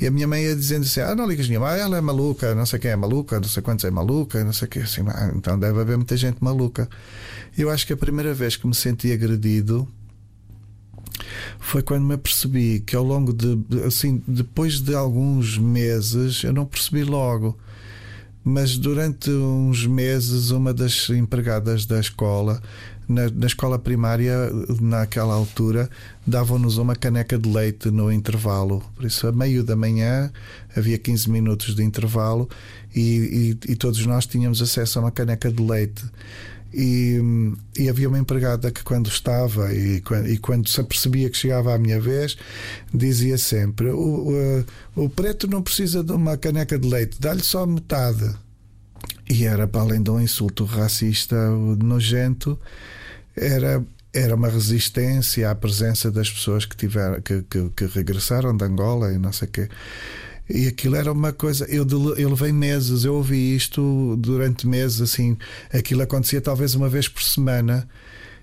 E 0.00 0.04
a 0.04 0.10
minha 0.10 0.26
mãe 0.26 0.42
ia 0.42 0.56
dizendo 0.56 0.82
assim: 0.82 0.98
Ah, 0.98 1.14
não 1.14 1.28
ligas 1.28 1.48
nenhuma, 1.48 1.70
ah, 1.70 1.76
ela 1.76 1.96
é 1.96 2.00
maluca, 2.00 2.56
não 2.56 2.66
sei 2.66 2.80
quem 2.80 2.90
é 2.90 2.96
maluca, 2.96 3.38
não 3.38 3.48
sei 3.48 3.62
quantos 3.62 3.84
é 3.84 3.90
maluca, 3.90 4.42
não 4.42 4.52
sei 4.52 4.66
o 4.66 4.68
quê. 4.68 4.80
Assim, 4.80 5.02
ah, 5.06 5.30
então 5.32 5.56
deve 5.56 5.80
haver 5.80 5.96
muita 5.96 6.16
gente 6.16 6.42
maluca. 6.42 6.88
Eu 7.56 7.70
acho 7.70 7.86
que 7.86 7.92
a 7.92 7.96
primeira 7.96 8.34
vez 8.34 8.56
que 8.56 8.66
me 8.66 8.74
senti 8.74 9.12
agredido 9.12 9.86
foi 11.60 11.82
quando 11.84 12.04
me 12.04 12.14
apercebi 12.14 12.80
que 12.80 12.96
ao 12.96 13.04
longo 13.04 13.32
de, 13.32 13.56
assim, 13.86 14.20
depois 14.26 14.80
de 14.80 14.92
alguns 14.92 15.56
meses, 15.56 16.42
eu 16.42 16.52
não 16.52 16.66
percebi 16.66 17.04
logo 17.04 17.56
mas 18.44 18.76
durante 18.78 19.30
uns 19.30 19.86
meses, 19.86 20.50
uma 20.50 20.72
das 20.72 21.08
empregadas 21.10 21.84
da 21.84 22.00
escola, 22.00 22.60
na, 23.08 23.28
na 23.28 23.46
escola 23.46 23.78
primária, 23.78 24.34
naquela 24.80 25.34
altura, 25.34 25.90
davam-nos 26.26 26.78
uma 26.78 26.94
caneca 26.94 27.36
de 27.36 27.48
leite 27.48 27.90
no 27.90 28.10
intervalo. 28.10 28.82
Por 28.94 29.04
isso, 29.04 29.26
a 29.26 29.32
meio 29.32 29.64
da 29.64 29.76
manhã, 29.76 30.30
havia 30.76 30.96
15 30.96 31.28
minutos 31.28 31.74
de 31.74 31.82
intervalo 31.82 32.48
e, 32.94 33.56
e, 33.66 33.72
e 33.72 33.76
todos 33.76 34.04
nós 34.06 34.26
tínhamos 34.26 34.62
acesso 34.62 34.98
a 34.98 35.02
uma 35.02 35.10
caneca 35.10 35.50
de 35.50 35.62
leite. 35.62 36.04
E, 36.72 37.20
e, 37.76 37.88
havia 37.88 38.08
uma 38.08 38.18
empregada 38.18 38.70
que, 38.70 38.84
quando 38.84 39.08
estava 39.08 39.72
e, 39.74 40.02
e, 40.28 40.38
quando 40.38 40.68
se 40.68 40.80
apercebia 40.80 41.28
que 41.28 41.36
chegava 41.36 41.74
a 41.74 41.78
minha 41.78 42.00
vez, 42.00 42.36
dizia 42.94 43.36
sempre: 43.38 43.88
o, 43.90 44.64
o, 44.96 45.04
o 45.04 45.08
preto 45.08 45.48
não 45.48 45.62
precisa 45.62 46.04
de 46.04 46.12
uma 46.12 46.36
caneca 46.36 46.78
de 46.78 46.88
leite, 46.88 47.20
dá-lhe 47.20 47.42
só 47.42 47.66
metade. 47.66 48.32
E 49.28 49.44
era, 49.44 49.66
para 49.66 49.80
além 49.82 50.02
de 50.02 50.10
um 50.10 50.20
insulto 50.20 50.64
racista 50.64 51.36
nojento, 51.82 52.58
era, 53.36 53.82
era 54.12 54.34
uma 54.34 54.48
resistência 54.48 55.50
à 55.50 55.54
presença 55.54 56.10
das 56.10 56.30
pessoas 56.30 56.64
que, 56.64 56.76
tiveram, 56.76 57.20
que, 57.20 57.42
que, 57.42 57.70
que 57.70 57.86
regressaram 57.86 58.56
de 58.56 58.64
Angola 58.64 59.12
e 59.12 59.18
não 59.18 59.32
sei 59.32 59.48
o 59.48 59.50
quê. 59.50 59.68
E 60.52 60.66
aquilo 60.66 60.96
era 60.96 61.12
uma 61.12 61.32
coisa. 61.32 61.64
Eu, 61.66 61.86
eu 62.16 62.28
levei 62.28 62.52
meses, 62.52 63.04
eu 63.04 63.14
ouvi 63.14 63.54
isto 63.54 64.16
durante 64.18 64.66
meses, 64.66 65.00
assim. 65.00 65.38
Aquilo 65.72 66.02
acontecia 66.02 66.40
talvez 66.40 66.74
uma 66.74 66.88
vez 66.88 67.06
por 67.08 67.22
semana. 67.22 67.88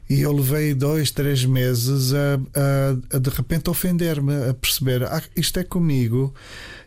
E 0.10 0.22
eu 0.22 0.32
levei 0.32 0.74
dois, 0.74 1.12
três 1.12 1.44
meses 1.44 2.14
a, 2.14 2.40
a, 2.56 3.18
a 3.18 3.20
de 3.20 3.30
repente 3.30 3.70
ofender-me, 3.70 4.50
a 4.50 4.54
perceber: 4.54 5.04
ah, 5.04 5.22
isto 5.36 5.60
é 5.60 5.64
comigo. 5.66 6.34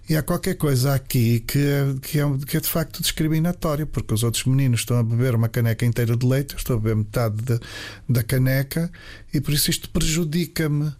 E 0.08 0.16
há 0.16 0.22
qualquer 0.22 0.54
coisa 0.54 0.92
aqui 0.94 1.38
que, 1.38 1.58
é, 1.58 1.94
que, 2.02 2.18
é, 2.18 2.24
que 2.44 2.56
é 2.56 2.60
de 2.60 2.68
facto 2.68 3.00
discriminatório, 3.00 3.86
porque 3.86 4.12
os 4.12 4.24
outros 4.24 4.44
meninos 4.44 4.80
estão 4.80 4.98
a 4.98 5.04
beber 5.04 5.36
uma 5.36 5.48
caneca 5.48 5.86
inteira 5.86 6.16
de 6.16 6.26
leite, 6.26 6.54
eu 6.54 6.58
estou 6.58 6.76
a 6.76 6.80
beber 6.80 6.96
metade 6.96 7.36
de, 7.36 7.60
da 8.08 8.20
caneca, 8.20 8.90
e 9.32 9.40
por 9.40 9.54
isso 9.54 9.70
isto 9.70 9.88
prejudica-me 9.90 10.92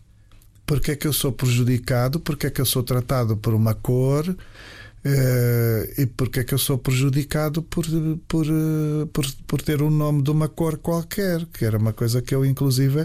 porque 0.70 0.92
é 0.92 0.94
que 0.94 1.08
eu 1.08 1.12
sou 1.12 1.32
prejudicado, 1.32 2.20
porque 2.20 2.46
é 2.46 2.50
que 2.50 2.60
eu 2.60 2.64
sou 2.64 2.84
tratado 2.84 3.36
por 3.36 3.54
uma 3.54 3.74
cor? 3.74 4.24
Uh, 4.28 5.82
e 6.00 6.06
porque 6.06 6.38
é 6.38 6.44
que 6.44 6.54
eu 6.54 6.58
sou 6.58 6.78
prejudicado 6.78 7.60
por, 7.60 7.84
por, 8.28 8.46
uh, 8.46 9.04
por, 9.12 9.26
por 9.48 9.60
ter 9.62 9.82
o 9.82 9.90
nome 9.90 10.22
de 10.22 10.30
uma 10.30 10.46
cor 10.48 10.78
qualquer, 10.78 11.44
que 11.46 11.64
era 11.64 11.76
uma 11.76 11.92
coisa 11.92 12.22
que 12.22 12.32
eu, 12.32 12.46
inclusive, 12.46 13.04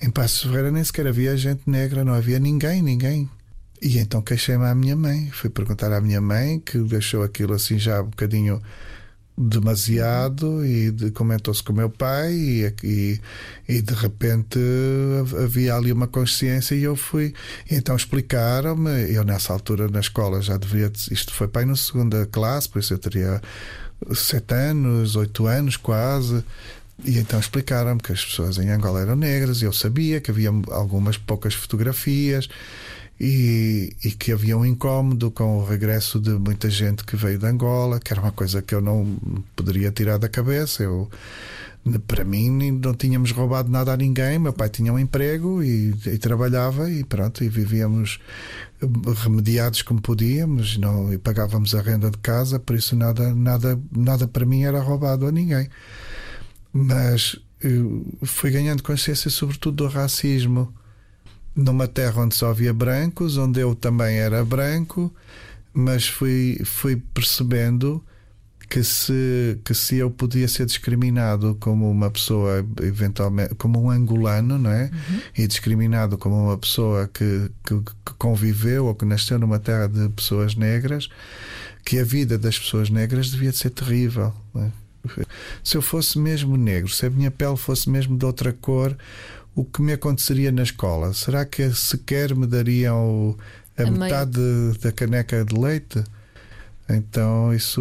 em 0.00 0.08
Passos 0.08 0.44
Ferreira 0.44 0.70
nem 0.70 0.82
sequer 0.82 1.06
havia 1.06 1.36
gente 1.36 1.68
negra, 1.68 2.02
não 2.02 2.14
havia 2.14 2.38
ninguém, 2.38 2.80
ninguém. 2.80 3.28
E 3.82 3.98
então 3.98 4.22
queixei-me 4.22 4.64
à 4.64 4.74
minha 4.74 4.96
mãe, 4.96 5.28
fui 5.32 5.50
perguntar 5.50 5.92
à 5.92 6.00
minha 6.00 6.22
mãe, 6.22 6.60
que 6.60 6.78
deixou 6.78 7.22
aquilo 7.22 7.52
assim 7.52 7.78
já 7.78 8.00
um 8.00 8.06
bocadinho 8.06 8.58
demasiado 9.36 10.64
e 10.64 10.90
de, 10.90 11.10
comentou-se 11.10 11.62
com 11.62 11.72
o 11.72 11.76
meu 11.76 11.90
pai 11.90 12.32
e, 12.32 12.74
e, 12.82 13.20
e, 13.68 13.82
de 13.82 13.92
repente 13.92 14.58
havia 15.44 15.74
ali 15.74 15.92
uma 15.92 16.06
consciência 16.06 16.74
e 16.74 16.82
eu 16.82 16.96
fui. 16.96 17.34
Então 17.70 17.94
explicaram-me 17.94 19.12
eu 19.12 19.24
nessa 19.24 19.52
altura 19.52 19.88
na 19.88 20.00
escola 20.00 20.40
já 20.40 20.56
devia 20.56 20.90
isto 21.10 21.34
foi 21.34 21.48
pai 21.48 21.66
na 21.66 21.76
segunda 21.76 22.24
classe 22.26 22.68
por 22.68 22.78
isso 22.78 22.94
eu 22.94 22.98
teria 22.98 23.42
sete 24.14 24.54
anos 24.54 25.16
oito 25.16 25.46
anos 25.46 25.76
quase. 25.76 26.42
E 27.04 27.18
então 27.18 27.38
explicaram-me 27.38 28.00
que 28.00 28.12
as 28.12 28.24
pessoas 28.24 28.56
em 28.56 28.70
Angola 28.70 29.02
eram 29.02 29.16
negras 29.16 29.60
e 29.60 29.66
eu 29.66 29.72
sabia 29.72 30.18
que 30.18 30.30
havia 30.30 30.48
algumas 30.70 31.18
poucas 31.18 31.52
fotografias 31.52 32.48
e, 33.18 33.96
e, 34.04 34.10
que 34.10 34.30
havia 34.30 34.56
um 34.56 34.64
incómodo 34.64 35.30
com 35.30 35.58
o 35.58 35.64
regresso 35.64 36.20
de 36.20 36.30
muita 36.30 36.68
gente 36.68 37.04
que 37.04 37.16
veio 37.16 37.38
de 37.38 37.46
Angola, 37.46 37.98
que 37.98 38.12
era 38.12 38.20
uma 38.20 38.32
coisa 38.32 38.60
que 38.60 38.74
eu 38.74 38.80
não 38.80 39.16
poderia 39.54 39.90
tirar 39.90 40.18
da 40.18 40.28
cabeça. 40.28 40.82
Eu, 40.82 41.08
para 42.06 42.24
mim, 42.24 42.72
não 42.72 42.92
tínhamos 42.94 43.32
roubado 43.32 43.70
nada 43.70 43.92
a 43.92 43.96
ninguém. 43.96 44.38
Meu 44.38 44.52
pai 44.52 44.68
tinha 44.68 44.92
um 44.92 44.98
emprego 44.98 45.62
e, 45.62 45.94
e 46.06 46.18
trabalhava 46.18 46.90
e 46.90 47.04
pronto, 47.04 47.42
e 47.42 47.48
vivíamos 47.48 48.20
remediados 49.22 49.80
como 49.80 50.02
podíamos 50.02 50.76
não, 50.76 51.10
e 51.10 51.16
pagávamos 51.16 51.74
a 51.74 51.80
renda 51.80 52.10
de 52.10 52.18
casa, 52.18 52.58
por 52.58 52.76
isso 52.76 52.94
nada, 52.94 53.34
nada, 53.34 53.78
nada 53.90 54.28
para 54.28 54.44
mim 54.44 54.64
era 54.64 54.80
roubado 54.80 55.26
a 55.26 55.32
ninguém. 55.32 55.68
Mas 56.70 57.36
fui 58.22 58.50
ganhando 58.50 58.82
consciência, 58.82 59.30
sobretudo, 59.30 59.84
do 59.84 59.88
racismo 59.88 60.72
numa 61.56 61.88
terra 61.88 62.22
onde 62.22 62.34
só 62.34 62.50
havia 62.50 62.72
brancos, 62.72 63.38
onde 63.38 63.60
eu 63.60 63.74
também 63.74 64.18
era 64.18 64.44
branco, 64.44 65.12
mas 65.72 66.06
fui, 66.06 66.60
fui 66.64 66.96
percebendo 67.14 68.04
que 68.68 68.82
se, 68.82 69.58
que 69.64 69.72
se 69.72 69.96
eu 69.96 70.10
podia 70.10 70.46
ser 70.48 70.66
discriminado 70.66 71.56
como 71.60 71.90
uma 71.90 72.10
pessoa, 72.10 72.66
eventualmente, 72.82 73.54
como 73.54 73.80
um 73.80 73.90
angolano, 73.90 74.58
não 74.58 74.70
é? 74.70 74.90
Uhum. 74.92 75.20
E 75.38 75.46
discriminado 75.46 76.18
como 76.18 76.36
uma 76.46 76.58
pessoa 76.58 77.08
que, 77.08 77.50
que, 77.64 77.80
que, 77.80 78.12
conviveu 78.18 78.86
ou 78.86 78.94
que 78.94 79.04
nasceu 79.04 79.38
numa 79.38 79.58
terra 79.58 79.86
de 79.86 80.08
pessoas 80.10 80.56
negras, 80.56 81.08
que 81.84 81.98
a 81.98 82.04
vida 82.04 82.36
das 82.36 82.58
pessoas 82.58 82.90
negras 82.90 83.30
devia 83.30 83.50
de 83.50 83.56
ser 83.56 83.70
terrível. 83.70 84.34
É? 84.56 84.70
Se 85.62 85.76
eu 85.76 85.82
fosse 85.82 86.18
mesmo 86.18 86.56
negro, 86.56 86.90
se 86.90 87.06
a 87.06 87.10
minha 87.10 87.30
pele 87.30 87.56
fosse 87.56 87.88
mesmo 87.88 88.18
de 88.18 88.24
outra 88.24 88.52
cor, 88.52 88.96
o 89.56 89.64
que 89.64 89.80
me 89.80 89.94
aconteceria 89.94 90.52
na 90.52 90.62
escola? 90.62 91.14
Será 91.14 91.46
que 91.46 91.72
sequer 91.72 92.36
me 92.36 92.46
dariam 92.46 93.34
a, 93.76 93.82
a 93.82 93.90
metade 93.90 94.38
da 94.82 94.92
caneca 94.92 95.42
de 95.44 95.58
leite? 95.58 96.04
Então 96.88 97.52
isso 97.52 97.80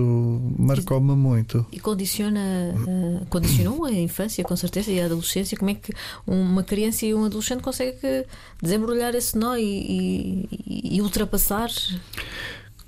marcou-me 0.57 1.15
muito. 1.15 1.63
E 1.71 1.79
condiciona, 1.79 2.39
uh, 2.73 3.25
condicionou 3.27 3.85
a 3.85 3.91
infância, 3.91 4.43
com 4.43 4.55
certeza, 4.55 4.89
e 4.89 4.99
a 4.99 5.05
adolescência. 5.05 5.57
Como 5.57 5.69
é 5.69 5.75
que 5.75 5.93
uma 6.25 6.63
criança 6.63 7.05
e 7.05 7.13
um 7.13 7.25
adolescente 7.25 7.61
conseguem 7.61 8.25
desembrulhar 8.59 9.13
esse 9.13 9.37
nó 9.37 9.55
e, 9.57 10.47
e, 10.65 10.95
e 10.95 11.01
ultrapassar? 11.01 11.69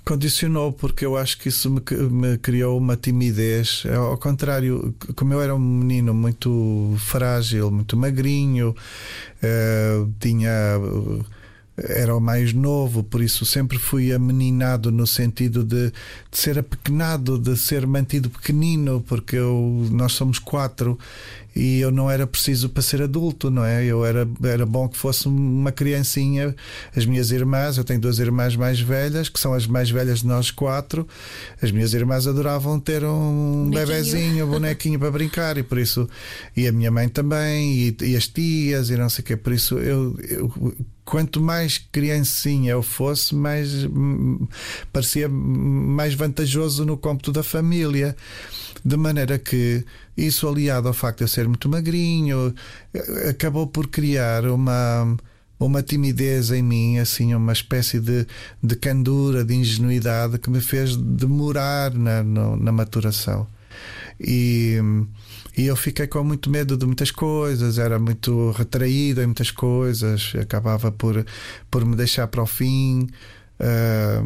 Condicionou, 0.08 0.72
porque 0.72 1.04
eu 1.04 1.18
acho 1.18 1.36
que 1.38 1.50
isso 1.50 1.70
me, 1.70 1.82
me, 2.10 2.38
criou 2.38 2.78
uma 2.78 2.96
timidez. 2.96 3.82
Ao 3.94 4.16
contrário, 4.16 4.94
como 5.14 5.34
eu 5.34 5.42
era 5.42 5.54
um 5.54 5.58
menino 5.58 6.14
muito 6.14 6.94
frágil, 6.96 7.70
muito 7.70 7.94
magrinho, 7.94 8.70
uh, 8.70 10.10
tinha. 10.18 10.50
era 11.76 12.16
o 12.16 12.20
mais 12.20 12.54
novo, 12.54 13.04
por 13.04 13.20
isso 13.20 13.44
sempre 13.44 13.78
fui 13.78 14.10
ameninado 14.10 14.90
no 14.90 15.06
sentido 15.06 15.62
de, 15.62 15.90
de 15.90 16.38
ser 16.38 16.58
apequenado, 16.58 17.38
de 17.38 17.54
ser 17.54 17.86
mantido 17.86 18.30
pequenino, 18.30 19.04
porque 19.06 19.36
eu, 19.36 19.86
nós 19.90 20.12
somos 20.12 20.38
quatro 20.38 20.98
e 21.58 21.80
eu 21.80 21.90
não 21.90 22.08
era 22.08 22.24
preciso 22.24 22.68
para 22.68 22.80
ser 22.80 23.02
adulto, 23.02 23.50
não 23.50 23.64
é? 23.64 23.84
Eu 23.84 24.04
era, 24.04 24.28
era 24.44 24.64
bom 24.64 24.88
que 24.88 24.96
fosse 24.96 25.26
uma 25.26 25.72
criancinha. 25.72 26.54
As 26.96 27.04
minhas 27.04 27.32
irmãs, 27.32 27.76
eu 27.76 27.82
tenho 27.82 28.00
duas 28.00 28.20
irmãs 28.20 28.54
mais 28.54 28.80
velhas, 28.80 29.28
que 29.28 29.40
são 29.40 29.52
as 29.52 29.66
mais 29.66 29.90
velhas 29.90 30.20
de 30.20 30.28
nós 30.28 30.52
quatro. 30.52 31.04
As 31.60 31.72
minhas 31.72 31.92
irmãs 31.94 32.28
adoravam 32.28 32.78
ter 32.78 33.02
um 33.02 33.64
Bonequinho. 33.64 33.86
bebezinho, 33.86 34.46
um 34.46 34.50
bonequinho 34.50 34.98
para 35.00 35.10
brincar, 35.10 35.58
e 35.58 35.64
por 35.64 35.78
isso, 35.78 36.08
e 36.56 36.68
a 36.68 36.70
minha 36.70 36.92
mãe 36.92 37.08
também, 37.08 37.88
e, 37.88 37.96
e 38.02 38.16
as 38.16 38.28
tias, 38.28 38.88
e 38.90 38.96
não 38.96 39.10
sei 39.10 39.22
o 39.22 39.26
quê. 39.26 39.36
Por 39.36 39.52
isso, 39.52 39.78
eu, 39.78 40.16
eu 40.28 40.76
quanto 41.08 41.40
mais 41.40 41.78
criancinha 41.90 42.72
eu 42.72 42.82
fosse, 42.82 43.34
mais 43.34 43.84
hum, 43.84 44.46
parecia 44.92 45.26
mais 45.28 46.14
vantajoso 46.14 46.84
no 46.84 46.96
cômputo 46.96 47.32
da 47.32 47.42
família. 47.42 48.14
De 48.88 48.96
maneira 48.96 49.38
que 49.38 49.84
isso, 50.16 50.48
aliado 50.48 50.88
ao 50.88 50.94
facto 50.94 51.18
de 51.18 51.24
eu 51.24 51.28
ser 51.28 51.46
muito 51.46 51.68
magrinho, 51.68 52.54
acabou 53.28 53.66
por 53.66 53.88
criar 53.88 54.46
uma. 54.46 55.16
Uma 55.60 55.82
timidez 55.82 56.52
em 56.52 56.62
mim, 56.62 56.98
assim, 56.98 57.34
uma 57.34 57.52
espécie 57.52 57.98
de, 57.98 58.24
de 58.62 58.76
candura, 58.76 59.44
de 59.44 59.54
ingenuidade 59.56 60.38
que 60.38 60.48
me 60.48 60.60
fez 60.60 60.94
demorar 60.96 61.92
na, 61.92 62.22
no- 62.22 62.56
na 62.56 62.70
maturação. 62.70 63.44
E, 64.20 64.76
e 65.56 65.66
eu 65.66 65.74
fiquei 65.74 66.06
com 66.06 66.22
muito 66.22 66.48
medo 66.48 66.76
de 66.76 66.86
muitas 66.86 67.10
coisas, 67.10 67.76
era 67.76 67.98
muito 67.98 68.52
retraído 68.52 69.20
em 69.20 69.26
muitas 69.26 69.50
coisas, 69.50 70.32
acabava 70.40 70.92
por, 70.92 71.26
por 71.68 71.84
me 71.84 71.96
deixar 71.96 72.28
para 72.28 72.42
o 72.42 72.46
fim. 72.46 73.08
ah, 73.58 74.22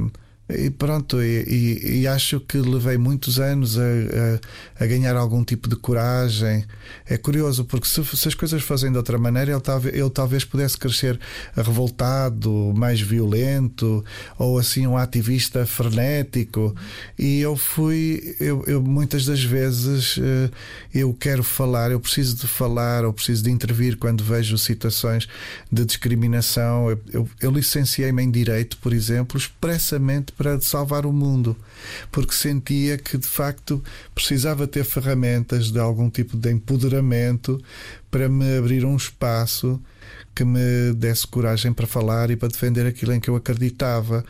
e 0.48 0.68
pronto, 0.70 1.22
e, 1.22 1.44
e- 1.46 2.00
e 2.00 2.06
acho 2.06 2.38
que 2.40 2.58
levei 2.58 2.98
muitos 2.98 3.38
anos 3.38 3.78
a, 3.78 3.82
a- 3.82 4.84
a 4.84 4.86
ganhar 4.86 5.16
algum 5.16 5.42
tipo 5.44 5.68
de 5.68 5.76
coragem. 5.76 6.64
É 7.08 7.16
curioso, 7.16 7.64
porque 7.64 7.86
se, 7.86 8.04
se 8.04 8.28
as 8.28 8.34
coisas 8.34 8.62
fossem 8.62 8.90
de 8.90 8.98
outra 8.98 9.16
maneira, 9.18 9.52
ele, 9.52 9.60
talvez, 9.60 9.94
ele 9.94 10.10
talvez 10.10 10.44
pudesse 10.44 10.76
crescer 10.76 11.18
revoltado, 11.54 12.72
mais 12.76 13.00
violento, 13.00 14.04
ou 14.38 14.58
assim 14.58 14.86
um 14.86 14.96
ativista 14.96 15.64
frenético. 15.64 16.74
E 17.18 17.40
eu 17.40 17.56
fui, 17.56 18.36
eu, 18.40 18.62
eu 18.66 18.82
muitas 18.82 19.24
das 19.24 19.42
vezes 19.42 20.18
eh, 20.20 20.50
eu 20.92 21.14
quero 21.14 21.42
falar, 21.42 21.90
eu 21.90 22.00
preciso 22.00 22.36
de 22.36 22.46
falar, 22.46 23.04
ou 23.04 23.12
preciso 23.12 23.44
de 23.44 23.50
intervir 23.50 23.96
quando 23.96 24.22
vejo 24.24 24.58
situações 24.58 25.26
de 25.70 25.84
discriminação. 25.84 26.90
Eu, 26.90 27.00
eu, 27.12 27.28
eu 27.40 27.50
licenciei-me 27.50 28.22
em 28.22 28.30
Direito, 28.30 28.76
por 28.78 28.92
exemplo, 28.92 29.38
expressamente 29.38 30.31
para 30.36 30.60
salvar 30.60 31.06
o 31.06 31.12
mundo, 31.12 31.56
porque 32.10 32.34
sentia 32.34 32.98
que 32.98 33.16
de 33.18 33.26
facto 33.26 33.82
precisava 34.14 34.66
ter 34.66 34.84
ferramentas 34.84 35.70
de 35.70 35.78
algum 35.78 36.10
tipo 36.10 36.36
de 36.36 36.50
empoderamento 36.50 37.62
para 38.10 38.28
me 38.28 38.56
abrir 38.56 38.84
um 38.84 38.96
espaço 38.96 39.80
que 40.34 40.44
me 40.44 40.92
desse 40.94 41.26
coragem 41.26 41.72
para 41.72 41.86
falar 41.86 42.30
e 42.30 42.36
para 42.36 42.48
defender 42.48 42.86
aquilo 42.86 43.12
em 43.12 43.20
que 43.20 43.28
eu 43.28 43.36
acreditava. 43.36 44.24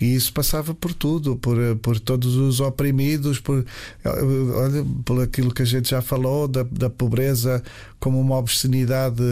E 0.00 0.14
isso 0.14 0.32
passava 0.32 0.74
por 0.74 0.94
tudo, 0.94 1.36
por, 1.36 1.58
por 1.82 2.00
todos 2.00 2.36
os 2.36 2.58
oprimidos, 2.58 3.38
por, 3.38 3.64
olha, 4.04 4.86
por 5.04 5.22
aquilo 5.22 5.52
que 5.52 5.60
a 5.60 5.64
gente 5.66 5.90
já 5.90 6.00
falou, 6.00 6.48
da, 6.48 6.62
da 6.62 6.88
pobreza 6.88 7.62
como 7.98 8.18
uma 8.18 8.38
obscenidade, 8.38 9.22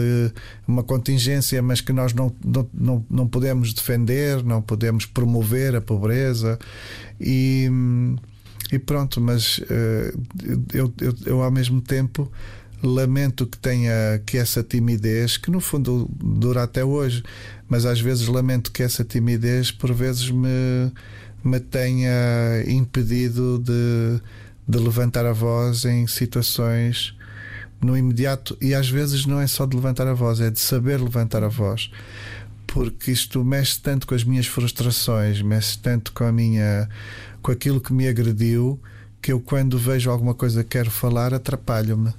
uma 0.67 0.83
contingência, 0.83 1.59
mas 1.61 1.81
que 1.81 1.91
nós 1.91 2.13
não, 2.13 2.31
não, 2.45 2.69
não, 2.71 3.05
não 3.09 3.27
podemos 3.27 3.73
defender, 3.73 4.43
não 4.43 4.61
podemos 4.61 5.07
promover 5.07 5.75
a 5.75 5.81
pobreza. 5.81 6.59
E, 7.19 7.67
e 8.71 8.77
pronto, 8.77 9.19
mas 9.19 9.59
eh, 9.71 10.13
eu, 10.73 10.93
eu, 11.01 11.15
eu 11.25 11.41
ao 11.41 11.49
mesmo 11.49 11.81
tempo 11.81 12.31
lamento 12.81 13.45
que 13.45 13.57
tenha 13.57 14.21
que 14.25 14.37
essa 14.37 14.63
timidez, 14.63 15.37
que 15.37 15.51
no 15.51 15.59
fundo 15.59 16.09
dura 16.11 16.63
até 16.63 16.83
hoje, 16.83 17.23
mas 17.67 17.85
às 17.85 17.99
vezes 17.99 18.27
lamento 18.27 18.71
que 18.71 18.83
essa 18.83 19.03
timidez 19.03 19.71
por 19.71 19.93
vezes 19.93 20.29
me, 20.29 20.91
me 21.43 21.59
tenha 21.59 22.63
impedido 22.67 23.59
de, 23.59 24.21
de 24.67 24.77
levantar 24.79 25.25
a 25.25 25.33
voz 25.33 25.85
em 25.85 26.07
situações 26.07 27.15
no 27.81 27.97
imediato 27.97 28.57
e 28.61 28.73
às 28.73 28.89
vezes 28.89 29.25
não 29.25 29.39
é 29.39 29.47
só 29.47 29.65
de 29.65 29.75
levantar 29.75 30.07
a 30.07 30.13
voz, 30.13 30.41
é 30.41 30.49
de 30.49 30.59
saber 30.59 30.99
levantar 30.99 31.43
a 31.43 31.49
voz. 31.49 31.91
Porque 32.67 33.11
isto 33.11 33.43
mexe 33.43 33.79
tanto 33.79 34.05
com 34.05 34.13
as 34.13 34.23
minhas 34.23 34.45
frustrações, 34.45 35.41
mexe 35.41 35.77
tanto 35.79 36.13
com 36.13 36.23
a 36.23 36.31
minha 36.31 36.87
com 37.41 37.51
aquilo 37.51 37.79
que 37.79 37.93
me 37.93 38.07
agrediu, 38.07 38.79
que 39.21 39.31
eu 39.31 39.39
quando 39.39 39.77
vejo 39.77 40.09
alguma 40.11 40.33
coisa 40.33 40.63
que 40.63 40.71
quero 40.71 40.91
falar, 40.91 41.33
atrapalho-me 41.33 42.13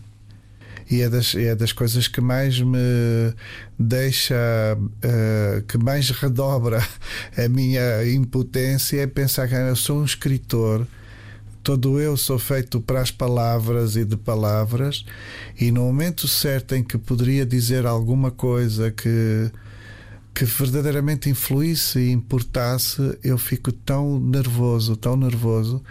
e 0.90 1.03
é 1.03 1.09
das, 1.09 1.35
é 1.37 1.55
das 1.55 1.72
coisas 1.72 2.09
que 2.09 2.20
mais 2.20 2.61
me 2.61 3.33
deixa, 3.79 4.35
uh, 4.76 5.62
que 5.62 5.79
mais 5.79 6.11
redobra 6.11 6.85
a 7.38 7.48
minha 7.48 8.05
impotência 8.12 9.00
é 9.00 9.07
pensar 9.07 9.48
que 9.48 9.55
eu 9.55 9.76
sou 9.76 10.00
um 10.00 10.05
escritor. 10.05 10.87
Todo 11.62 12.00
eu 12.00 12.16
sou 12.16 12.38
feito 12.38 12.81
para 12.81 13.00
as 13.00 13.11
palavras 13.11 13.94
e 13.94 14.05
de 14.05 14.16
palavras, 14.16 15.05
e 15.61 15.70
no 15.70 15.83
momento 15.83 16.26
certo 16.26 16.74
em 16.74 16.83
que 16.83 16.96
poderia 16.96 17.44
dizer 17.44 17.85
alguma 17.85 18.31
coisa 18.31 18.90
que, 18.90 19.50
que 20.35 20.46
verdadeiramente 20.46 21.29
influísse 21.29 22.00
e 22.00 22.12
importasse, 22.12 23.16
eu 23.22 23.37
fico 23.37 23.70
tão 23.70 24.18
nervoso, 24.18 24.96
tão 24.96 25.16
nervoso, 25.16 25.85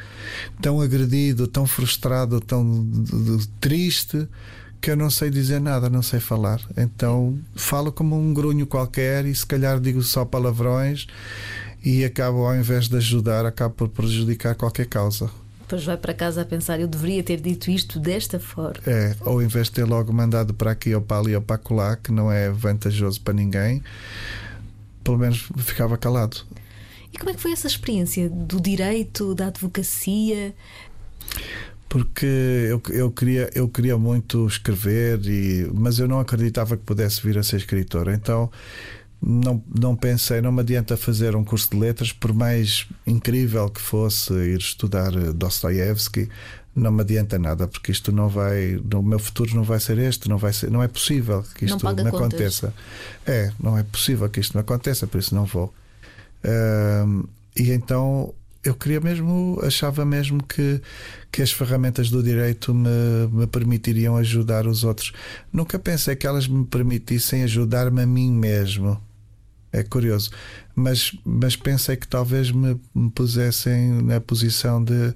tão 0.59 0.81
agredido, 0.81 1.47
tão 1.47 1.67
frustrado, 1.67 2.41
tão 2.41 2.89
triste 3.62 4.27
que 4.81 4.91
eu 4.91 4.95
não 4.95 5.09
sei 5.09 5.29
dizer 5.29 5.59
nada, 5.59 5.89
não 5.89 6.01
sei 6.01 6.19
falar. 6.19 6.61
Então 6.77 7.37
falo 7.55 7.91
como 7.91 8.17
um 8.17 8.33
grunho 8.33 8.65
qualquer 8.65 9.25
e 9.25 9.35
se 9.35 9.45
calhar 9.45 9.79
digo 9.79 10.01
só 10.01 10.23
palavrões 10.25 11.07
e 11.83 12.03
acabo, 12.03 12.45
ao 12.45 12.55
invés 12.55 12.87
de 12.87 12.97
ajudar, 12.97 13.45
acabo 13.45 13.73
por 13.73 13.89
prejudicar 13.89 14.55
qualquer 14.55 14.85
causa. 14.85 15.29
Depois 15.61 15.85
vai 15.85 15.97
para 15.97 16.13
casa 16.15 16.41
a 16.41 16.45
pensar, 16.45 16.79
eu 16.79 16.87
deveria 16.87 17.21
ter 17.21 17.39
dito 17.39 17.69
isto 17.69 17.99
desta 17.99 18.39
forma. 18.39 18.81
É, 18.87 19.15
ou 19.21 19.41
em 19.41 19.47
vez 19.47 19.67
de 19.67 19.73
ter 19.73 19.83
logo 19.83 20.11
mandado 20.11 20.51
para 20.51 20.71
aqui 20.71 20.95
ou 20.95 21.01
para 21.01 21.19
ali 21.19 21.35
ou 21.35 21.41
para 21.41 21.57
acolá, 21.57 21.95
que 21.95 22.11
não 22.11 22.31
é 22.31 22.49
vantajoso 22.49 23.21
para 23.21 23.35
ninguém, 23.35 23.83
pelo 25.03 25.19
menos 25.19 25.47
ficava 25.57 25.95
calado. 25.95 26.37
E 27.13 27.17
como 27.17 27.29
é 27.29 27.33
que 27.33 27.39
foi 27.39 27.51
essa 27.51 27.67
experiência 27.67 28.27
do 28.29 28.59
direito, 28.59 29.35
da 29.35 29.47
advocacia? 29.47 30.55
Porque 31.89 32.25
eu, 32.25 32.82
eu, 32.91 33.12
queria, 33.12 33.49
eu 33.56 33.67
queria 33.67 33.97
muito 33.97 34.45
escrever, 34.45 35.19
e, 35.25 35.69
mas 35.73 35.97
eu 35.97 36.08
não 36.08 36.19
acreditava 36.19 36.78
que 36.78 36.84
pudesse 36.84 37.21
vir 37.21 37.38
a 37.38 37.43
ser 37.43 37.58
escritor. 37.58 38.08
Então 38.10 38.49
não, 39.21 39.62
não 39.78 39.95
pensei, 39.95 40.39
não 40.39 40.52
me 40.52 40.62
adianta 40.62 40.95
fazer 40.95 41.36
um 41.36 41.43
curso 41.43 41.71
de 41.71 41.78
letras, 41.78 42.13
por 42.13 42.32
mais 42.32 42.88
incrível 43.06 43.69
que 43.69 43.82
fosse 43.82 44.32
ir 44.34 44.60
estudar 44.60 45.12
Dostoiévski, 45.12 46.30
não 46.75 46.91
me 46.91 47.02
adianta 47.02 47.38
nada, 47.38 47.67
porque 47.67 47.91
isto 47.91 48.12
não 48.12 48.30
vai, 48.30 48.78
o 48.78 49.02
meu 49.02 49.19
futuro 49.19 49.54
não 49.56 49.63
vai 49.63 49.80
ser 49.80 49.97
este, 49.97 50.30
não 50.30 50.38
vai 50.38 50.54
ser, 50.54 50.69
não 50.69 50.82
é 50.82 50.88
possível 50.88 51.43
que 51.56 51.65
isto 51.65 51.84
não 51.84 51.93
me 51.95 52.08
aconteça. 52.08 52.73
É, 53.25 53.52
não 53.60 53.78
é 53.78 53.84
possível 53.84 54.30
que 54.30 54.39
isto 54.39 54.56
me 54.56 54.62
aconteça, 54.62 55.08
por 55.08 55.19
isso 55.19 55.34
não 55.36 55.45
vou. 55.45 55.73
Uh, 56.45 57.28
e 57.58 57.71
então 57.71 58.34
eu 58.63 58.73
queria 58.75 58.99
mesmo, 58.99 59.59
achava 59.63 60.05
mesmo 60.05 60.43
que, 60.43 60.81
que 61.31 61.41
as 61.41 61.51
ferramentas 61.51 62.09
do 62.09 62.21
direito 62.21 62.73
me, 62.73 62.89
me 63.31 63.47
permitiriam 63.47 64.17
ajudar 64.17 64.67
os 64.67 64.83
outros. 64.83 65.13
Nunca 65.51 65.79
pensei 65.79 66.15
que 66.15 66.27
elas 66.27 66.47
me 66.47 66.65
permitissem 66.65 67.43
ajudar-me 67.43 68.01
a 68.01 68.05
mim 68.05 68.31
mesmo. 68.31 69.01
É 69.71 69.84
curioso. 69.84 70.32
Mas, 70.75 71.15
mas 71.23 71.55
pensei 71.55 71.95
que 71.95 72.08
talvez 72.08 72.51
me, 72.51 72.79
me 72.93 73.10
pusessem 73.12 74.01
na 74.01 74.19
posição 74.19 74.84
de, 74.84 75.13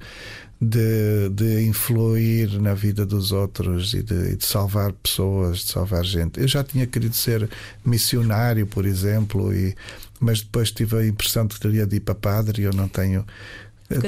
de, 0.61 1.29
de 1.29 1.65
influir 1.65 2.59
na 2.61 2.73
vida 2.73 3.05
dos 3.05 3.31
outros 3.31 3.93
e 3.93 4.03
de, 4.03 4.35
de, 4.35 4.45
salvar 4.45 4.93
pessoas, 4.93 5.59
de 5.59 5.71
salvar 5.71 6.03
gente. 6.03 6.39
Eu 6.39 6.47
já 6.47 6.63
tinha 6.63 6.85
querido 6.85 7.15
ser 7.15 7.49
missionário, 7.83 8.67
por 8.67 8.85
exemplo, 8.85 9.53
e, 9.53 9.75
mas 10.19 10.41
depois 10.41 10.71
tive 10.71 10.97
a 10.97 11.07
impressão 11.07 11.45
de 11.45 11.55
que 11.55 11.61
teria 11.61 11.87
de 11.87 11.97
ir 11.97 12.01
para 12.01 12.15
padre 12.15 12.61
e 12.61 12.65
eu 12.65 12.73
não 12.73 12.87
tenho. 12.87 13.25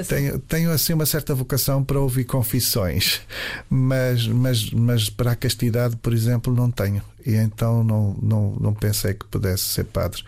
Tenho, 0.07 0.39
tenho 0.39 0.71
assim 0.71 0.93
uma 0.93 1.05
certa 1.05 1.33
vocação 1.35 1.83
para 1.83 1.99
ouvir 1.99 2.25
confissões, 2.25 3.21
mas, 3.69 4.27
mas, 4.27 4.71
mas 4.71 5.09
para 5.09 5.31
a 5.31 5.35
castidade, 5.35 5.95
por 5.97 6.13
exemplo, 6.13 6.53
não 6.53 6.71
tenho. 6.71 7.01
E 7.25 7.35
então 7.35 7.83
não, 7.83 8.15
não, 8.21 8.55
não 8.59 8.73
pensei 8.73 9.13
que 9.13 9.25
pudesse 9.25 9.63
ser 9.63 9.85
padre. 9.85 10.23